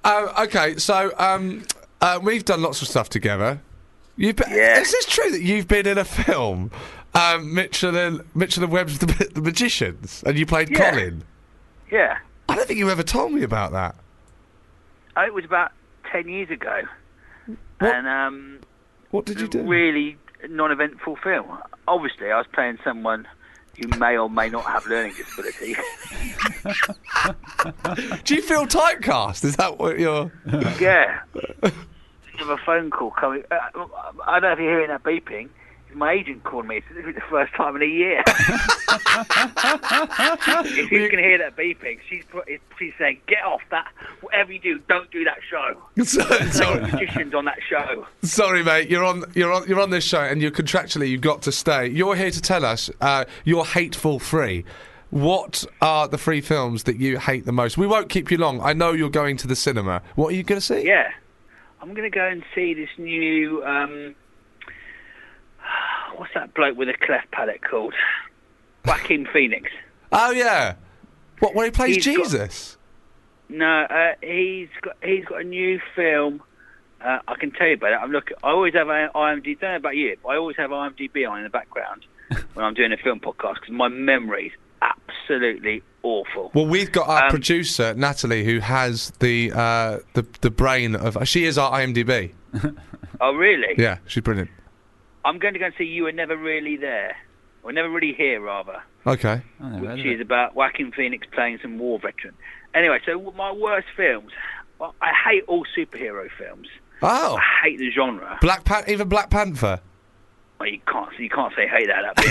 um, 0.05 0.29
okay, 0.41 0.76
so 0.76 1.12
um, 1.18 1.64
uh, 2.01 2.18
we've 2.22 2.45
done 2.47 2.62
lots 2.62 2.81
of 2.81 2.89
stuff 2.89 3.11
together. 3.11 3.61
You've 4.19 4.37
been, 4.37 4.51
Yeah. 4.51 4.81
Is 4.81 4.91
this 4.93 5.07
true 5.07 5.31
that 5.31 5.41
you've 5.41 5.69
been 5.69 5.87
in 5.87 5.97
a 5.97 6.05
film, 6.05 6.71
um, 7.14 7.55
Mitchell 7.55 7.97
and 7.97 8.21
Mitchell 8.35 8.64
and 8.64 8.73
Webb's 8.73 8.99
the, 8.99 9.07
the 9.33 9.41
Magicians, 9.41 10.23
and 10.27 10.37
you 10.39 10.45
played 10.45 10.69
Yeah. 10.71 10.91
Colin? 10.91 11.25
Yeah. 11.91 12.19
I 12.49 12.57
don't 12.57 12.66
think 12.66 12.79
you 12.79 12.91
ever 12.91 13.05
told 13.05 13.33
me 13.33 13.43
about 13.45 13.73
that. 13.73 13.95
Oh, 15.16 15.23
It 15.25 15.33
was 15.33 15.45
about 15.45 15.71
ten 16.12 16.29
years 16.29 16.51
ago, 16.51 16.83
What- 17.79 17.95
and 17.95 18.07
um, 18.09 18.59
What 19.12 19.25
did 19.25 19.41
you 19.41 19.47
do? 19.49 19.62
really 19.62 20.16
non-eventful 20.49 21.16
film. 21.16 21.47
Obviously, 21.87 22.31
I 22.31 22.37
was 22.39 22.47
playing 22.53 22.79
someone 22.85 23.27
who 23.81 23.87
may 23.99 24.16
or 24.19 24.29
may 24.29 24.49
not 24.49 24.64
have 24.64 24.85
learning 24.87 25.14
disability. 25.16 25.75
Do 28.25 28.35
you 28.35 28.43
feel 28.43 28.66
typecast? 28.66 29.45
Is 29.45 29.57
that 29.57 29.79
what 29.79 29.99
you're? 29.99 30.31
yeah. 30.81 31.21
Of 32.41 32.51
a 32.51 32.57
phone 32.59 32.91
call 32.91 33.11
coming. 33.11 33.43
Uh, 33.51 33.57
I 34.26 34.41
don't 34.41 34.43
know 34.43 34.53
if 34.53 34.59
you're 34.59 34.70
hearing 34.70 34.89
that 34.89 35.03
beeping. 35.03 35.49
My 35.95 36.12
agent 36.12 36.45
called 36.45 36.66
me. 36.66 36.82
This 36.95 37.07
is 37.07 37.14
the 37.14 37.22
first 37.30 37.55
time 37.55 37.74
in 37.76 37.82
a 37.82 37.86
year. 37.86 38.22
if 38.26 38.36
you 40.93 41.09
can 41.09 41.18
hear 41.18 41.39
that 41.39 41.57
beeping, 41.57 41.99
she's 42.09 42.24
she's 42.78 42.93
saying, 42.99 43.22
"Get 43.26 43.43
off 43.43 43.62
that! 43.70 43.89
Whatever 44.20 44.53
you 44.53 44.59
do, 44.59 44.78
don't 44.80 45.11
do 45.11 45.24
that 45.24 45.39
show." 45.49 45.82
Sorry, 46.05 46.51
sorry. 46.51 46.82
magicians 46.82 47.32
on 47.34 47.47
that 47.47 47.59
show. 47.68 48.07
Sorry, 48.22 48.62
mate. 48.62 48.91
You're 48.91 49.05
on. 49.05 49.24
You're 49.34 49.51
on. 49.53 49.66
You're 49.66 49.80
on 49.80 49.89
this 49.89 50.05
show, 50.05 50.20
and 50.20 50.43
you're 50.43 50.51
contractually 50.51 51.09
you've 51.09 51.22
got 51.22 51.41
to 51.43 51.53
stay. 51.53 51.86
You're 51.86 52.16
here 52.16 52.30
to 52.30 52.41
tell 52.41 52.66
us 52.66 52.91
uh, 53.01 53.24
your 53.45 53.64
hateful 53.64 54.18
free. 54.18 54.66
What 55.11 55.64
are 55.80 56.07
the 56.07 56.18
free 56.18 56.43
films 56.43 56.82
that 56.82 56.97
you 56.97 57.18
hate 57.18 57.47
the 57.47 57.53
most? 57.53 57.78
We 57.78 57.86
won't 57.86 58.11
keep 58.11 58.30
you 58.30 58.36
long. 58.36 58.61
I 58.61 58.74
know 58.74 58.93
you're 58.93 59.09
going 59.09 59.39
to 59.39 59.47
the 59.47 59.57
cinema. 59.57 60.03
What 60.16 60.34
are 60.34 60.36
you 60.36 60.43
going 60.43 60.61
to 60.61 60.66
see? 60.66 60.86
Yeah, 60.86 61.11
I'm 61.81 61.95
going 61.95 62.11
to 62.11 62.14
go 62.14 62.26
and 62.26 62.43
see 62.55 62.74
this 62.74 62.89
new. 62.99 63.64
Um, 63.64 64.14
what's 66.16 66.33
that 66.35 66.55
bloke 66.55 66.76
with 66.76 66.89
a 66.89 66.95
cleft 66.95 67.31
palate 67.31 67.61
called? 67.62 67.95
Joaquin 68.85 69.26
Phoenix. 69.33 69.70
Oh 70.12 70.31
yeah. 70.31 70.74
What? 71.41 71.55
Where 71.55 71.66
he 71.66 71.70
plays 71.70 71.97
He's 71.97 72.07
got- 72.16 72.24
Jesus? 72.24 72.76
No, 73.51 73.83
uh, 73.85 74.12
he's 74.22 74.68
got 74.83 74.97
he's 75.03 75.24
got 75.24 75.41
a 75.41 75.45
new 75.45 75.81
film. 75.97 76.43
Uh, 77.01 77.20
I 77.29 77.35
can 77.37 77.51
tell 77.53 77.66
you 77.68 77.74
about 77.74 77.93
it. 77.93 77.97
I'm 77.97 78.11
looking. 78.11 78.37
I 78.43 78.51
always 78.51 78.74
have 78.74 78.89
IMDb. 78.89 79.59
Don't 79.59 79.70
know 79.70 79.76
about 79.76 79.97
you, 79.97 80.16
but 80.22 80.31
I 80.31 80.37
always 80.37 80.57
have 80.57 80.70
IMDb 80.70 81.29
on 81.31 81.39
in 81.39 81.45
the 81.45 81.51
background 81.51 82.05
when 82.55 82.64
I'm 82.66 82.74
doing 82.74 82.93
a 82.93 82.97
film 82.99 83.20
podcast 83.20 83.55
because 83.61 83.70
my 83.70 83.89
memory's 83.89 84.53
absolutely 84.83 85.83
awful. 86.03 86.51
Well, 86.55 86.66
we've 86.66 86.90
got 86.92 87.09
our 87.09 87.24
Um, 87.24 87.30
producer 87.30 87.94
Natalie, 87.94 88.44
who 88.44 88.59
has 88.61 89.11
the 89.20 89.53
uh, 89.55 89.99
the 90.14 90.26
the 90.40 90.51
brain 90.51 90.94
of. 90.96 91.16
She 91.28 91.44
is 91.44 91.59
our 91.59 91.72
IMDb. 91.72 92.32
Oh, 93.20 93.32
really? 93.32 93.74
Yeah, 93.76 93.99
she's 94.07 94.22
brilliant. 94.22 94.49
I'm 95.24 95.38
going 95.40 95.53
to 95.55 95.59
go 95.59 95.64
and 95.66 95.74
see 95.76 95.82
You 95.84 96.05
Were 96.05 96.12
Never 96.12 96.36
Really 96.36 96.76
There, 96.76 97.16
or 97.64 97.72
Never 97.72 97.90
Really 97.90 98.12
Here, 98.12 98.40
rather, 98.40 98.80
Okay. 99.09 99.42
which 99.59 100.05
is 100.07 100.20
about 100.20 100.55
Joaquin 100.55 100.92
Phoenix 100.92 101.26
playing 101.32 101.59
some 101.61 101.78
war 101.78 101.99
veteran. 101.99 102.34
Anyway, 102.74 103.01
so 103.05 103.18
my 103.36 103.51
worst 103.51 103.88
films. 103.96 104.30
Well, 104.78 104.94
I 105.03 105.11
hate 105.28 105.42
all 105.49 105.66
superhero 105.76 106.28
films. 106.38 106.68
Oh, 107.03 107.36
I 107.38 107.66
hate 107.70 107.78
the 107.78 107.90
genre. 107.90 108.38
Black 108.40 108.62
Pan- 108.64 108.84
even 108.86 109.09
Black 109.09 109.30
Panther. 109.30 109.80
Well, 110.59 110.69
you 110.69 110.81
can't 110.87 111.19
you 111.19 111.29
can't 111.29 111.55
say 111.55 111.67
hate 111.67 111.87
that. 111.89 112.15
That'd 112.17 112.25
be 112.25 112.31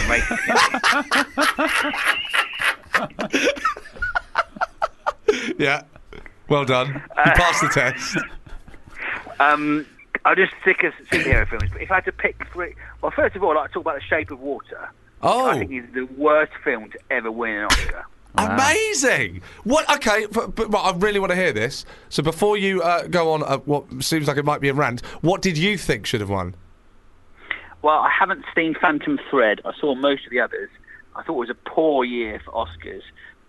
racist. 2.99 3.53
Yeah. 5.57 5.83
Well 6.49 6.65
done. 6.65 6.87
You 6.93 7.31
passed 7.33 7.61
the 7.61 7.69
test. 7.69 8.17
Um, 9.39 9.85
I'm 10.25 10.35
just 10.35 10.53
sick 10.63 10.83
of 10.83 10.93
superhero 11.11 11.47
films. 11.47 11.69
But 11.71 11.81
if 11.81 11.91
I 11.91 11.95
had 11.95 12.05
to 12.05 12.11
pick 12.11 12.35
three, 12.51 12.75
well, 13.01 13.11
first 13.11 13.35
of 13.35 13.43
all, 13.43 13.51
I'd 13.51 13.55
like 13.61 13.67
to 13.69 13.73
talk 13.75 13.81
about 13.81 13.95
The 13.95 14.01
Shape 14.01 14.31
of 14.31 14.39
Water. 14.39 14.89
Oh. 15.21 15.47
I 15.47 15.59
think 15.59 15.71
it's 15.71 15.93
the 15.93 16.05
worst 16.17 16.53
film 16.63 16.89
to 16.91 16.99
ever 17.09 17.31
win 17.31 17.55
an 17.55 17.65
Oscar. 17.65 18.05
Amazing! 18.37 19.41
What? 19.63 19.89
Okay, 19.95 20.27
but, 20.31 20.53
but 20.53 20.69
well, 20.69 20.83
I 20.83 20.95
really 20.95 21.19
want 21.19 21.31
to 21.31 21.35
hear 21.35 21.51
this. 21.51 21.85
So 22.09 22.21
before 22.21 22.55
you 22.55 22.83
uh, 22.83 23.07
go 23.07 23.31
on, 23.31 23.41
uh, 23.41 23.57
what 23.59 23.85
seems 24.03 24.27
like 24.27 24.37
it 24.37 24.45
might 24.45 24.61
be 24.61 24.69
a 24.69 24.75
rant, 24.75 25.03
what 25.21 25.41
did 25.41 25.57
you 25.57 25.75
think 25.75 26.05
should 26.05 26.21
have 26.21 26.29
won? 26.29 26.53
Well, 27.81 27.99
I 27.99 28.09
haven't 28.09 28.43
seen 28.55 28.75
Phantom 28.79 29.19
Thread. 29.29 29.61
I 29.65 29.71
saw 29.79 29.95
most 29.95 30.25
of 30.25 30.31
the 30.31 30.39
others. 30.39 30.69
I 31.15 31.23
thought 31.23 31.33
it 31.35 31.47
was 31.47 31.49
a 31.49 31.69
poor 31.69 32.03
year 32.03 32.41
for 32.43 32.51
Oscars, 32.53 33.01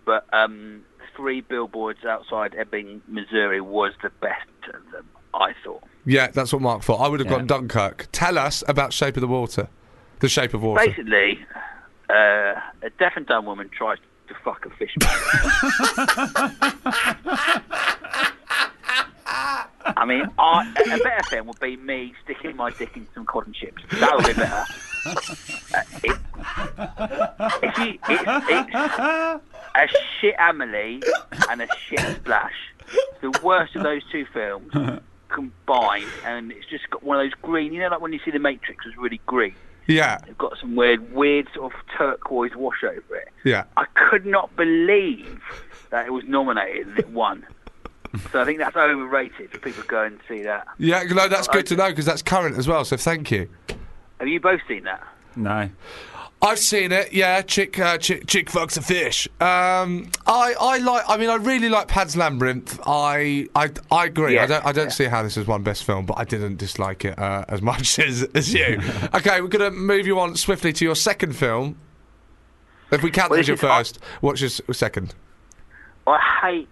but 0.05 0.25
um, 0.33 0.81
Three 1.15 1.41
Billboards 1.41 2.05
Outside 2.05 2.55
Ebbing, 2.57 3.01
Missouri 3.07 3.61
was 3.61 3.93
the 4.01 4.09
best 4.21 4.47
of 4.73 4.91
them, 4.91 5.07
I 5.33 5.53
thought. 5.63 5.83
Yeah, 6.05 6.27
that's 6.27 6.53
what 6.53 6.61
Mark 6.61 6.83
thought. 6.83 7.01
I 7.01 7.07
would 7.07 7.19
have 7.19 7.29
Yeah. 7.29 7.37
gone 7.37 7.47
Dunkirk. 7.47 8.07
Tell 8.11 8.37
us 8.37 8.63
about 8.67 8.93
Shape 8.93 9.17
of 9.17 9.21
the 9.21 9.27
Water. 9.27 9.67
The 10.19 10.29
Shape 10.29 10.53
of 10.53 10.63
Water. 10.63 10.85
Basically, 10.85 11.39
uh, 12.09 12.55
a 12.81 12.89
deaf 12.97 13.13
and 13.15 13.25
dumb 13.27 13.45
woman 13.45 13.69
tries 13.69 13.97
to 14.27 14.33
fuck 14.43 14.65
a 14.65 14.69
fish. 14.71 14.95
I 19.97 20.05
mean, 20.05 20.25
I, 20.37 20.71
a 20.93 20.97
better 21.03 21.23
film 21.29 21.47
would 21.47 21.59
be 21.59 21.77
me 21.77 22.13
sticking 22.23 22.55
my 22.55 22.69
dick 22.71 22.95
in 22.95 23.07
some 23.13 23.25
cotton 23.25 23.53
chips. 23.53 23.81
That 23.99 24.15
would 24.17 24.25
be 24.27 24.33
better. 24.33 24.65
Uh, 25.05 25.83
it, 26.03 26.17
if 27.63 27.77
you, 27.77 27.99
it, 28.09 29.49
it's 29.75 29.93
a 29.93 29.97
shit 30.19 30.35
Amelie 30.39 31.01
and 31.49 31.61
a 31.61 31.67
shit 31.87 31.99
Splash. 32.17 32.53
The 33.21 33.39
worst 33.43 33.75
of 33.75 33.83
those 33.83 34.01
two 34.11 34.25
films 34.33 34.71
combined, 35.29 36.07
and 36.25 36.51
it's 36.51 36.65
just 36.65 36.89
got 36.89 37.03
one 37.03 37.17
of 37.19 37.23
those 37.25 37.39
green. 37.41 37.71
You 37.73 37.81
know, 37.81 37.89
like 37.89 38.01
when 38.01 38.13
you 38.13 38.19
see 38.25 38.31
The 38.31 38.39
Matrix 38.39 38.85
was 38.85 38.95
really 38.97 39.21
green. 39.25 39.55
Yeah, 39.87 40.19
It's 40.27 40.37
got 40.37 40.55
some 40.59 40.75
weird, 40.75 41.13
weird 41.13 41.47
sort 41.55 41.73
of 41.73 41.79
turquoise 41.97 42.55
wash 42.55 42.83
over 42.83 43.15
it. 43.15 43.29
yeah. 43.43 43.63
I 43.75 43.85
could 43.95 44.23
not 44.23 44.55
believe 44.55 45.41
that 45.89 46.05
it 46.05 46.11
was 46.13 46.23
nominated 46.25 46.87
and 46.89 46.99
it 46.99 47.09
won. 47.09 47.43
So 48.31 48.41
I 48.41 48.45
think 48.45 48.59
that's 48.59 48.75
overrated 48.75 49.51
for 49.51 49.59
people 49.59 49.83
to 49.83 49.87
go 49.87 50.03
and 50.03 50.19
see 50.27 50.41
that. 50.43 50.67
Yeah, 50.77 51.03
no, 51.03 51.27
that's 51.27 51.47
good 51.47 51.65
to 51.67 51.75
know 51.75 51.89
because 51.89 52.05
that's 52.05 52.21
current 52.21 52.57
as 52.57 52.67
well. 52.67 52.83
So 52.85 52.97
thank 52.97 53.29
you. 53.31 53.49
Have 54.19 54.27
you 54.27 54.39
both 54.39 54.61
seen 54.67 54.83
that? 54.83 55.01
No. 55.35 55.69
I've 56.41 56.57
seen 56.59 56.91
it. 56.93 57.11
Yeah, 57.13 57.41
chick, 57.41 57.77
uh, 57.77 57.97
chick, 57.97 58.25
chick 58.25 58.49
fucks 58.49 58.77
a 58.77 58.81
fish. 58.81 59.27
Um, 59.41 60.09
I, 60.25 60.55
I 60.59 60.77
like. 60.77 61.03
I 61.07 61.17
mean, 61.17 61.29
I 61.29 61.35
really 61.35 61.67
like 61.67 61.89
Pan's 61.89 62.15
Labyrinth. 62.15 62.79
I, 62.85 63.47
I, 63.55 63.69
I 63.91 64.05
agree. 64.05 64.39
I 64.39 64.45
don't, 64.45 64.65
I 64.65 64.71
don't 64.71 64.91
see 64.91 65.03
how 65.05 65.21
this 65.21 65.35
is 65.35 65.45
one 65.47 65.63
best 65.63 65.83
film, 65.83 66.05
but 66.05 66.17
I 66.17 66.23
didn't 66.23 66.55
dislike 66.57 67.03
it 67.03 67.19
uh, 67.19 67.43
as 67.49 67.61
much 67.71 67.99
as, 67.99 68.23
as 68.33 68.53
you. 68.53 68.79
okay, 69.13 69.41
we're 69.41 69.47
gonna 69.49 69.69
move 69.71 70.07
you 70.07 70.17
on 70.19 70.35
swiftly 70.37 70.71
to 70.73 70.85
your 70.85 70.95
second 70.95 71.35
film. 71.35 71.77
If 72.91 73.03
we 73.03 73.11
count 73.11 73.29
Well, 73.31 73.37
that 73.37 73.41
as 73.41 73.47
your 73.49 73.57
this 73.57 73.63
is- 73.65 73.69
I- 73.69 73.77
first, 73.77 73.99
what's 74.21 74.39
your 74.41 74.49
second? 74.73 75.13
I 76.07 76.17
hate 76.41 76.69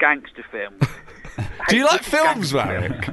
gangster 0.00 0.44
films. 0.50 0.82
Do 1.68 1.76
you 1.76 1.84
like 1.84 2.02
films, 2.02 2.52
Marek? 2.52 3.08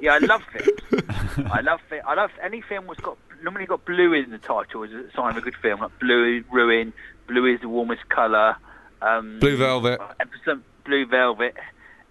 yeah, 0.00 0.14
I 0.14 0.18
love 0.18 0.42
films. 0.52 1.04
I 1.50 1.60
love 1.60 1.80
fi- 1.90 2.00
I 2.00 2.14
love 2.14 2.30
any 2.42 2.62
film 2.62 2.86
that's 2.86 3.00
got 3.00 3.18
normally 3.42 3.66
got 3.66 3.84
blue 3.84 4.12
in 4.14 4.30
the 4.30 4.38
title 4.38 4.82
is 4.82 4.92
a 4.92 5.10
sign 5.14 5.30
of 5.32 5.36
a 5.36 5.40
good 5.40 5.56
film. 5.60 5.80
Like 5.80 5.98
Blue 5.98 6.42
Ruin, 6.50 6.92
Blue 7.26 7.46
is 7.46 7.60
the 7.60 7.68
warmest 7.68 8.08
colour. 8.08 8.56
Um, 9.02 9.38
Blue 9.40 9.56
Velvet. 9.56 10.00
some 10.44 10.64
Blue 10.84 11.06
Velvet. 11.06 11.54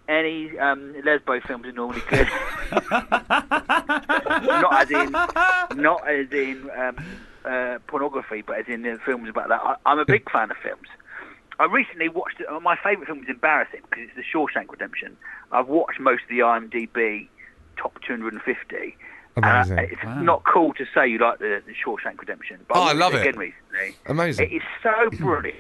Any 0.07 0.57
um, 0.57 0.93
lesbo 1.03 1.45
films 1.45 1.65
are 1.65 1.71
normally 1.73 2.01
good. 2.09 2.27
not 2.91 4.81
as 4.81 4.91
in, 4.91 5.11
not 5.81 6.07
as 6.07 6.31
in 6.31 6.69
um, 6.77 6.97
uh, 7.43 7.79
pornography, 7.87 8.41
but 8.41 8.59
as 8.59 8.67
in 8.69 8.83
the 8.83 8.97
films 9.05 9.27
about 9.27 9.49
that. 9.49 9.59
I, 9.61 9.75
I'm 9.85 9.99
a 9.99 10.05
big 10.05 10.29
fan 10.31 10.49
of 10.49 10.57
films. 10.63 10.87
I 11.59 11.65
recently 11.65 12.09
watched 12.09 12.41
uh, 12.47 12.59
my 12.59 12.75
favourite 12.83 13.07
film 13.07 13.19
is 13.23 13.29
embarrassing 13.29 13.81
because 13.89 14.05
it's 14.05 14.15
The 14.15 14.23
Shawshank 14.23 14.69
Redemption. 14.69 15.17
I've 15.51 15.67
watched 15.67 15.99
most 15.99 16.23
of 16.23 16.29
the 16.29 16.39
IMDb 16.39 17.27
top 17.77 17.97
250. 18.07 18.95
Amazing. 19.37 19.77
Uh, 19.77 19.81
it's 19.83 20.03
not 20.23 20.43
cool 20.45 20.73
to 20.73 20.85
say 20.93 21.07
you 21.07 21.19
like 21.19 21.39
the, 21.39 21.61
the 21.65 21.73
Shawshank 21.73 22.19
Redemption, 22.19 22.59
but 22.67 22.77
Oh, 22.77 22.81
I 22.81 22.85
watched 22.87 22.97
love 22.97 23.13
it 23.15 23.17
it. 23.17 23.27
again 23.29 23.39
recently. 23.39 23.95
Amazing. 24.07 24.51
It 24.51 24.55
is 24.55 24.61
so 24.83 25.09
brilliant. 25.17 25.59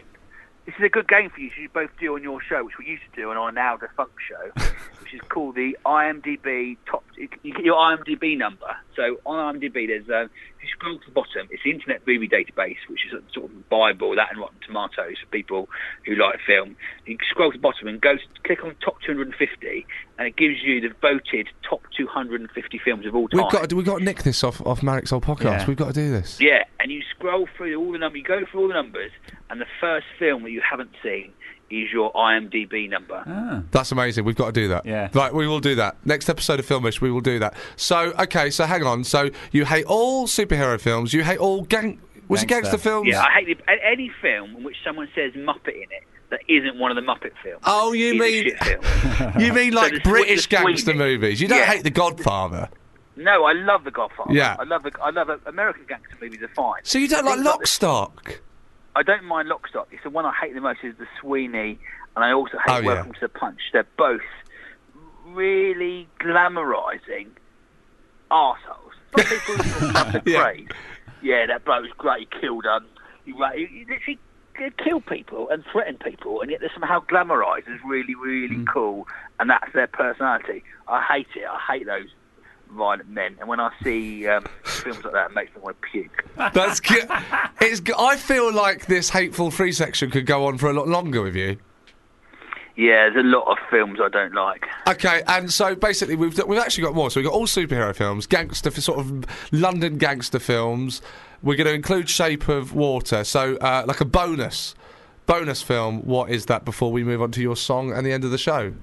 This 0.65 0.75
is 0.79 0.83
a 0.83 0.89
good 0.89 1.07
game 1.07 1.29
for 1.29 1.39
you. 1.39 1.49
You 1.57 1.69
both 1.69 1.91
do 1.97 2.13
on 2.15 2.23
your 2.23 2.41
show, 2.41 2.63
which 2.65 2.77
we 2.77 2.85
used 2.87 3.03
to 3.15 3.21
do 3.21 3.29
on 3.31 3.37
our 3.37 3.51
now 3.53 3.77
defunct 3.77 4.15
show, 4.27 4.51
which 5.01 5.13
is 5.13 5.21
called 5.29 5.55
the 5.55 5.77
IMDb 5.85 6.75
top. 6.85 7.05
You 7.15 7.53
get 7.53 7.63
your 7.63 7.75
IMDb 7.77 8.37
number. 8.37 8.75
So 8.95 9.17
on 9.25 9.55
IMDb, 9.55 9.87
there's 9.87 10.09
uh, 10.09 10.27
if 10.56 10.56
you 10.67 10.73
scroll 10.73 10.99
to 10.99 11.05
the 11.05 11.11
bottom, 11.11 11.47
it's 11.49 11.63
the 11.63 11.71
Internet 11.71 12.01
Movie 12.05 12.27
Database, 12.27 12.77
which 12.87 13.05
is 13.07 13.13
a 13.13 13.21
sort 13.33 13.45
of 13.49 13.55
the 13.55 13.63
Bible, 13.69 14.15
that 14.15 14.29
and 14.31 14.39
Rotten 14.39 14.57
Tomatoes 14.65 15.15
for 15.19 15.27
people 15.31 15.69
who 16.05 16.15
like 16.15 16.39
film. 16.45 16.75
You 17.05 17.17
scroll 17.29 17.51
to 17.51 17.57
the 17.57 17.61
bottom 17.61 17.87
and 17.87 18.01
go 18.01 18.15
click 18.43 18.63
on 18.63 18.75
top 18.83 18.97
250, 19.05 19.85
and 20.19 20.27
it 20.27 20.35
gives 20.35 20.61
you 20.63 20.81
the 20.81 20.89
voted 21.01 21.47
top 21.67 21.81
250 21.97 22.79
films 22.83 23.05
of 23.05 23.15
all 23.15 23.27
time. 23.27 23.41
We've 23.43 23.51
got. 23.51 23.69
to- 23.69 23.75
We've 23.77 23.85
got 23.85 23.99
to 23.99 24.03
nick 24.03 24.23
this 24.23 24.43
off 24.43 24.59
off 24.65 24.81
Marek's 24.81 25.11
old 25.13 25.23
podcast. 25.23 25.43
Yeah. 25.61 25.67
We've 25.67 25.77
got 25.77 25.87
to 25.87 25.93
do 25.93 26.11
this. 26.11 26.39
Yeah, 26.41 26.63
and 26.79 26.91
you 26.91 27.01
scroll 27.15 27.47
through 27.55 27.75
all 27.79 27.91
the 27.91 27.97
numbers, 27.99 28.17
you 28.19 28.23
go 28.25 28.43
through 28.49 28.61
all 28.61 28.67
the 28.67 28.73
numbers, 28.73 29.11
and 29.49 29.61
the 29.61 29.65
first 29.79 30.07
film 30.19 30.43
that 30.43 30.51
you 30.51 30.61
haven't 30.67 30.91
seen 31.03 31.31
is 31.69 31.91
your 31.91 32.11
IMDb 32.13 32.89
number. 32.89 33.63
That's 33.71 33.91
amazing. 33.91 34.23
We've 34.25 34.35
got 34.35 34.47
to 34.47 34.51
do 34.51 34.67
that. 34.69 34.85
Yeah. 34.85 35.09
Right, 35.13 35.33
we 35.33 35.47
will 35.47 35.59
do 35.59 35.75
that. 35.75 35.97
Next 36.05 36.29
episode 36.29 36.59
of 36.59 36.65
Filmish, 36.65 37.01
we 37.01 37.11
will 37.11 37.21
do 37.21 37.39
that. 37.39 37.53
So, 37.75 38.13
okay, 38.19 38.49
so 38.49 38.65
hang 38.65 38.83
on. 38.83 39.03
So, 39.03 39.29
you 39.51 39.65
hate 39.65 39.85
all 39.85 40.27
superhero 40.27 40.79
films. 40.79 41.13
You 41.13 41.23
hate 41.23 41.39
all 41.39 41.63
gang. 41.63 41.99
Was 42.29 42.43
it 42.43 42.47
Gangster. 42.47 42.71
gangster 42.71 42.89
films? 42.89 43.07
Yeah, 43.09 43.21
I 43.23 43.31
hate 43.39 43.57
the, 43.57 43.71
any 43.85 44.11
film 44.21 44.55
in 44.57 44.63
which 44.63 44.75
someone 44.83 45.07
says 45.15 45.33
Muppet 45.33 45.75
in 45.75 45.83
it 45.83 46.03
that 46.29 46.41
isn't 46.49 46.77
one 46.77 46.91
of 46.91 46.95
the 46.95 47.01
Muppet 47.09 47.31
films. 47.41 47.61
Oh, 47.63 47.93
you 47.93 48.19
mean- 48.19 48.51
You 49.39 49.53
mean 49.53 49.73
like 49.73 49.93
the 49.93 50.01
Swe- 50.03 50.11
British 50.11 50.43
the 50.47 50.49
gangster 50.57 50.93
movies? 50.93 51.39
You 51.39 51.47
don't 51.47 51.59
Yeah. 51.59 51.65
hate 51.65 51.83
The 51.83 51.89
Godfather. 51.89 52.69
No, 53.15 53.45
I 53.45 53.53
love 53.53 53.83
The 53.85 53.91
Godfather. 53.91 54.33
Yeah. 54.33 54.57
I 54.59 54.63
love 54.63 54.83
the, 54.83 54.91
I 55.01 55.09
love 55.11 55.29
uh, 55.29 55.37
American 55.45 55.85
gangster 55.87 56.17
movies 56.21 56.41
are 56.41 56.49
fine. 56.49 56.81
So 56.83 56.99
you 56.99 57.07
don't 57.07 57.23
like 57.25 57.35
Things 57.35 57.45
Lock, 57.45 57.65
Stock? 57.67 58.41
I 58.97 59.03
don't 59.03 59.25
mind 59.25 59.47
Lockstock. 59.47 59.85
It's 59.91 60.01
the 60.01 60.09
one 60.09 60.25
I 60.25 60.33
hate 60.41 60.55
the 60.55 60.61
most 60.61 60.79
is 60.81 60.95
the 60.97 61.05
Sweeney, 61.21 61.77
and 62.15 62.25
I 62.25 62.31
also 62.31 62.57
hate 62.65 62.77
Oh, 62.77 62.79
yeah. 62.79 62.85
Welcome 62.95 63.13
to 63.13 63.19
the 63.21 63.29
Punch. 63.29 63.59
They're 63.71 63.85
both 63.95 64.21
really 65.27 66.07
glamorising 66.19 67.27
arseholes. 68.31 68.95
Some 69.15 69.25
people 69.39 69.55
who 69.55 69.63
sort 69.69 69.83
of 69.83 69.93
love 69.93 70.13
the 70.13 70.31
Yeah. 70.31 70.41
praise. 70.41 70.67
Yeah, 71.21 71.45
that 71.45 71.63
bloke 71.63 71.83
was 71.83 71.91
great. 71.95 72.27
He 72.31 72.39
killed 72.41 72.65
um, 72.65 72.87
he, 73.23 73.33
he, 73.33 73.85
literally 73.87 74.19
killed 74.83 75.05
people 75.05 75.47
and 75.49 75.63
threatened 75.71 75.99
people, 75.99 76.41
and 76.41 76.49
yet 76.49 76.59
they're 76.59 76.71
somehow 76.73 76.99
glamorised 77.01 77.67
as 77.71 77.79
really, 77.85 78.15
really 78.15 78.65
cool, 78.65 79.07
and 79.39 79.47
that's 79.47 79.71
their 79.73 79.85
personality. 79.85 80.63
I 80.87 81.03
hate 81.03 81.27
it. 81.35 81.45
I 81.47 81.59
hate 81.73 81.85
those 81.85 82.07
violent 82.71 83.09
men, 83.09 83.35
and 83.39 83.47
when 83.47 83.59
I 83.59 83.71
see 83.83 84.27
um, 84.27 84.45
films 84.63 85.03
like 85.03 85.13
that, 85.13 85.31
it 85.31 85.35
makes 85.35 85.55
me 85.55 85.61
want 85.61 85.77
to 85.81 85.87
puke. 85.87 86.25
That's 86.53 86.79
good. 86.79 87.07
It's. 87.61 87.81
I 87.97 88.15
feel 88.15 88.53
like 88.53 88.85
this 88.85 89.09
hateful 89.09 89.51
free 89.51 89.71
section 89.71 90.11
could 90.11 90.25
go 90.25 90.45
on 90.45 90.57
for 90.57 90.69
a 90.69 90.73
lot 90.73 90.87
longer 90.87 91.21
with 91.21 91.35
you. 91.35 91.57
Yeah, 92.75 93.09
there's 93.09 93.25
a 93.25 93.27
lot 93.27 93.47
of 93.47 93.57
films 93.71 93.99
I 93.99 94.09
don't 94.09 94.35
like. 94.35 94.63
Okay, 94.87 95.23
and 95.27 95.51
so 95.51 95.73
basically 95.73 96.15
we've 96.15 96.39
we've 96.45 96.59
actually 96.59 96.83
got 96.83 96.93
more. 96.93 97.09
So 97.09 97.19
we've 97.19 97.27
got 97.27 97.33
all 97.33 97.47
superhero 97.47 97.95
films, 97.95 98.27
gangster 98.27 98.69
sort 98.69 98.99
of 98.99 99.25
London 99.51 99.97
gangster 99.97 100.39
films. 100.39 101.01
We're 101.41 101.55
going 101.55 101.67
to 101.67 101.73
include 101.73 102.09
Shape 102.09 102.47
of 102.47 102.73
Water. 102.73 103.23
So 103.23 103.55
uh, 103.57 103.83
like 103.87 104.01
a 104.01 104.05
bonus 104.05 104.75
bonus 105.25 105.61
film. 105.61 106.01
What 106.01 106.29
is 106.29 106.45
that? 106.47 106.65
Before 106.65 106.91
we 106.91 107.03
move 107.03 107.21
on 107.21 107.31
to 107.31 107.41
your 107.41 107.55
song 107.55 107.91
and 107.91 108.05
the 108.05 108.11
end 108.11 108.23
of 108.23 108.31
the 108.31 108.37
show. 108.37 108.73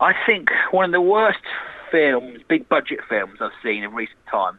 I 0.00 0.12
think 0.26 0.50
one 0.72 0.84
of 0.84 0.92
the 0.92 1.00
worst 1.00 1.38
films, 1.92 2.40
big 2.48 2.68
budget 2.68 2.98
films 3.08 3.38
I've 3.40 3.52
seen 3.62 3.84
in 3.84 3.92
recent 3.94 4.18
times 4.28 4.58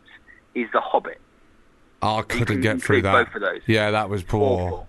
is 0.56 0.68
The 0.72 0.80
Hobbit. 0.80 1.20
Oh, 2.02 2.20
I 2.20 2.22
couldn't 2.22 2.62
get 2.62 2.82
through 2.82 3.02
that. 3.02 3.26
both 3.26 3.36
of 3.36 3.42
those. 3.42 3.62
Yeah, 3.68 3.92
that 3.92 4.10
was 4.10 4.24
poor. 4.24 4.62
Awful. 4.62 4.88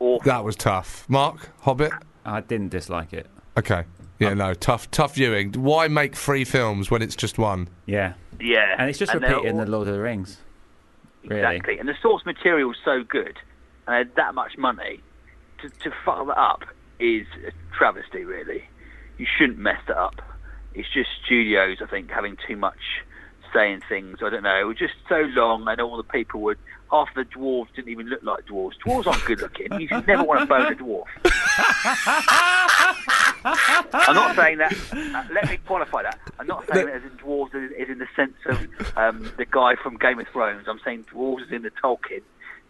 Awful. 0.00 0.24
That 0.24 0.44
was 0.44 0.54
tough. 0.54 1.08
Mark 1.08 1.48
Hobbit. 1.62 1.92
I 2.24 2.40
didn't 2.42 2.68
dislike 2.68 3.12
it. 3.12 3.26
Okay. 3.56 3.84
Yeah, 4.20 4.30
uh, 4.30 4.34
no, 4.34 4.54
tough, 4.54 4.90
tough 4.90 5.14
viewing. 5.14 5.52
Why 5.54 5.88
make 5.88 6.14
three 6.14 6.44
films 6.44 6.90
when 6.90 7.02
it's 7.02 7.16
just 7.16 7.38
one? 7.38 7.68
Yeah. 7.86 8.14
Yeah. 8.40 8.74
And 8.78 8.88
it's 8.90 8.98
just 8.98 9.12
they're 9.12 9.20
repeating 9.20 9.58
all- 9.58 9.64
the 9.64 9.70
Lord 9.70 9.88
of 9.88 9.94
the 9.94 10.00
Rings. 10.00 10.38
Really. 11.24 11.40
Exactly. 11.40 11.78
And 11.78 11.88
the 11.88 11.94
source 12.00 12.24
material 12.24 12.70
is 12.70 12.76
so 12.84 13.02
good, 13.02 13.36
and 13.86 13.94
they 13.94 13.98
had 13.98 14.14
that 14.16 14.34
much 14.34 14.56
money, 14.56 15.00
to, 15.62 15.68
to 15.68 15.90
fuck 16.04 16.26
that 16.26 16.38
up 16.38 16.62
is 17.00 17.26
a 17.46 17.50
travesty, 17.76 18.24
really. 18.24 18.64
You 19.18 19.26
shouldn't 19.38 19.58
mess 19.58 19.80
that 19.88 19.96
up. 19.96 20.20
It's 20.74 20.88
just 20.92 21.08
studios, 21.24 21.78
I 21.82 21.86
think, 21.86 22.10
having 22.10 22.36
too 22.46 22.56
much 22.56 22.78
say 23.52 23.72
in 23.72 23.80
things. 23.88 24.18
I 24.22 24.30
don't 24.30 24.42
know. 24.42 24.60
It 24.60 24.64
was 24.64 24.76
just 24.76 24.94
so 25.08 25.20
long, 25.34 25.66
and 25.66 25.80
all 25.80 25.96
the 25.96 26.02
people 26.02 26.40
would. 26.42 26.58
Half 26.90 27.08
the 27.14 27.24
dwarves 27.24 27.68
didn't 27.76 27.90
even 27.90 28.06
look 28.06 28.22
like 28.22 28.46
dwarves. 28.46 28.72
Dwarves 28.84 29.06
aren't 29.06 29.22
good 29.26 29.40
looking. 29.42 29.78
You 29.78 29.88
should 29.88 30.06
never 30.06 30.24
want 30.24 30.40
to 30.40 30.46
bone 30.46 30.72
a 30.72 30.76
dwarf. 30.76 31.04
I'm 33.44 34.14
not 34.14 34.34
saying 34.34 34.56
that. 34.58 34.72
Uh, 34.92 35.24
let 35.34 35.50
me 35.50 35.58
qualify 35.66 36.02
that. 36.04 36.18
I'm 36.38 36.46
not 36.46 36.66
saying 36.66 36.86
that 36.86 36.94
as 36.94 37.02
in 37.02 37.10
dwarves 37.18 37.54
is, 37.54 37.72
is 37.72 37.90
in 37.90 37.98
the 37.98 38.06
sense 38.16 38.36
of 38.46 38.96
um, 38.96 39.30
the 39.36 39.44
guy 39.44 39.74
from 39.82 39.98
Game 39.98 40.18
of 40.18 40.28
Thrones. 40.28 40.66
I'm 40.66 40.80
saying 40.82 41.04
dwarves 41.12 41.44
is 41.46 41.52
in 41.52 41.60
the 41.60 41.70
Tolkien 41.70 42.22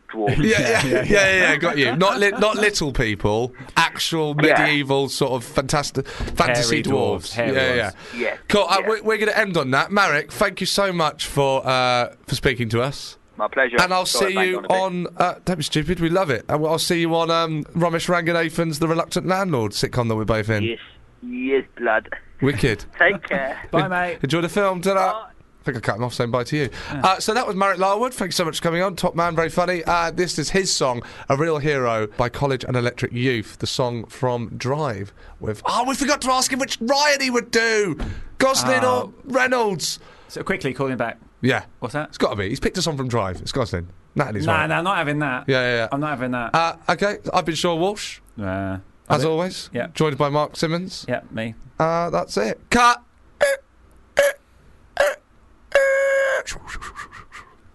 dwarves. 0.08 0.36
Yeah, 0.44 0.60
yeah, 0.60 0.84
yeah, 0.84 1.02
yeah, 1.04 1.32
yeah, 1.52 1.56
got 1.56 1.78
you. 1.78 1.94
Not 1.96 2.18
li- 2.18 2.30
not 2.32 2.56
little 2.56 2.92
people, 2.92 3.54
actual 3.76 4.34
Yeah. 4.42 4.58
medieval 4.60 5.08
sort 5.08 5.32
of 5.32 5.44
fantastic 5.44 6.06
fantasy 6.08 6.76
Hairy 6.76 6.82
dwarves. 6.84 7.20
dwarves, 7.20 7.32
hairy 7.32 7.56
yeah, 7.56 7.74
yeah. 7.74 7.82
ones. 7.84 7.94
Yeah. 8.16 8.36
Cool. 8.48 8.66
Uh, 8.68 8.78
Yeah. 8.80 8.88
we're 8.88 9.02
we're 9.02 9.18
going 9.18 9.32
to 9.32 9.38
end 9.38 9.56
on 9.56 9.70
that. 9.72 9.90
Marek, 9.92 10.32
thank 10.32 10.60
you 10.60 10.66
so 10.66 10.92
much 10.92 11.26
for 11.26 11.66
uh, 11.66 12.14
for 12.26 12.34
speaking 12.34 12.68
to 12.70 12.82
us. 12.82 13.16
My 13.36 13.46
pleasure. 13.46 13.76
And 13.80 13.94
I'll 13.94 14.04
Sorry, 14.04 14.30
see 14.32 14.34
banged 14.34 14.50
you 14.50 14.58
on 14.58 14.64
a 14.64 14.68
bit. 14.68 14.76
on. 14.76 15.06
Uh, 15.16 15.34
don't 15.44 15.58
be 15.58 15.62
stupid. 15.62 16.00
We 16.00 16.08
love 16.08 16.28
it. 16.30 16.44
And 16.48 16.66
I'll 16.66 16.78
see 16.80 17.00
you 17.02 17.14
on 17.14 17.30
um, 17.30 17.62
Romesh 17.66 18.08
Ranganathan's 18.08 18.80
The 18.80 18.88
Reluctant 18.88 19.26
Landlord 19.28 19.72
sitcom 19.72 20.08
that 20.08 20.16
we're 20.16 20.24
both 20.24 20.50
in. 20.50 20.64
Yes, 20.64 20.78
yes, 21.22 21.64
blood. 21.76 22.08
Wicked. 22.42 22.84
Take 22.98 23.22
care. 23.28 23.62
Bye, 23.70 23.86
mate. 23.86 24.18
Enjoy 24.24 24.40
the 24.40 24.48
film. 24.48 24.80
Ta-da. 24.80 25.12
Bye. 25.12 25.30
I 25.68 25.72
think 25.72 25.84
I 25.84 25.86
cut 25.86 25.96
him 25.96 26.04
off 26.04 26.14
saying 26.14 26.30
bye 26.30 26.44
to 26.44 26.56
you. 26.56 26.70
Uh, 26.88 27.18
so 27.20 27.34
that 27.34 27.46
was 27.46 27.54
Marek 27.54 27.78
Larwood. 27.78 28.14
Thanks 28.14 28.36
so 28.36 28.44
much 28.46 28.56
for 28.56 28.62
coming 28.62 28.80
on. 28.82 28.96
Top 28.96 29.14
man, 29.14 29.36
very 29.36 29.50
funny. 29.50 29.84
Uh, 29.84 30.10
this 30.10 30.38
is 30.38 30.48
his 30.48 30.72
song, 30.72 31.02
A 31.28 31.36
Real 31.36 31.58
Hero 31.58 32.06
by 32.06 32.30
College 32.30 32.64
and 32.64 32.74
Electric 32.74 33.12
Youth, 33.12 33.58
the 33.58 33.66
song 33.66 34.06
from 34.06 34.48
Drive. 34.56 35.12
With 35.40 35.60
Oh, 35.66 35.84
we 35.86 35.94
forgot 35.94 36.22
to 36.22 36.30
ask 36.32 36.50
him 36.50 36.58
which 36.58 36.78
Ryan 36.80 37.20
he 37.20 37.28
would 37.30 37.50
do 37.50 37.98
Gosling 38.38 38.80
Oh. 38.82 39.12
or 39.26 39.30
Reynolds. 39.30 39.98
So 40.28 40.42
quickly, 40.42 40.72
call 40.72 40.86
him 40.86 40.96
back. 40.96 41.18
Yeah. 41.42 41.64
What's 41.80 41.92
that? 41.92 42.08
It's 42.08 42.18
got 42.18 42.30
to 42.30 42.36
be. 42.36 42.48
He's 42.48 42.60
picked 42.60 42.78
a 42.78 42.82
song 42.82 42.96
from 42.96 43.08
Drive. 43.08 43.42
It's 43.42 43.52
Gosling. 43.52 43.88
Natalie's 44.14 44.46
Nah, 44.46 44.54
right. 44.60 44.66
nah, 44.68 44.78
I'm 44.78 44.84
not 44.84 44.96
having 44.96 45.18
that. 45.18 45.44
Yeah, 45.48 45.60
yeah, 45.60 45.74
yeah. 45.76 45.88
I'm 45.92 46.00
not 46.00 46.10
having 46.10 46.30
that. 46.30 46.54
Uh, 46.54 46.76
okay, 46.88 47.18
I've 47.34 47.44
been 47.44 47.54
Sean 47.54 47.78
Walsh, 47.78 48.20
Uh, 48.40 48.78
as 49.10 49.22
always. 49.26 49.68
Yeah. 49.74 49.88
Joined 49.92 50.16
by 50.16 50.30
Mark 50.30 50.56
Simmons. 50.56 51.04
Yeah, 51.06 51.20
me. 51.30 51.54
Uh, 51.78 52.08
that's 52.10 52.36
it. 52.38 52.58
Cut. 52.70 53.02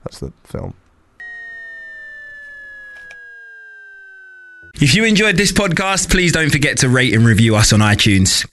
That's 0.03 0.19
the 0.19 0.32
film. 0.43 0.74
If 4.76 4.95
you 4.95 5.05
enjoyed 5.05 5.38
this 5.38 5.51
podcast, 5.51 6.09
please 6.09 6.32
don't 6.32 6.49
forget 6.49 6.78
to 6.80 6.89
rate 6.89 7.13
and 7.13 7.26
review 7.26 7.55
us 7.55 7.71
on 7.71 7.80
iTunes. 7.80 8.45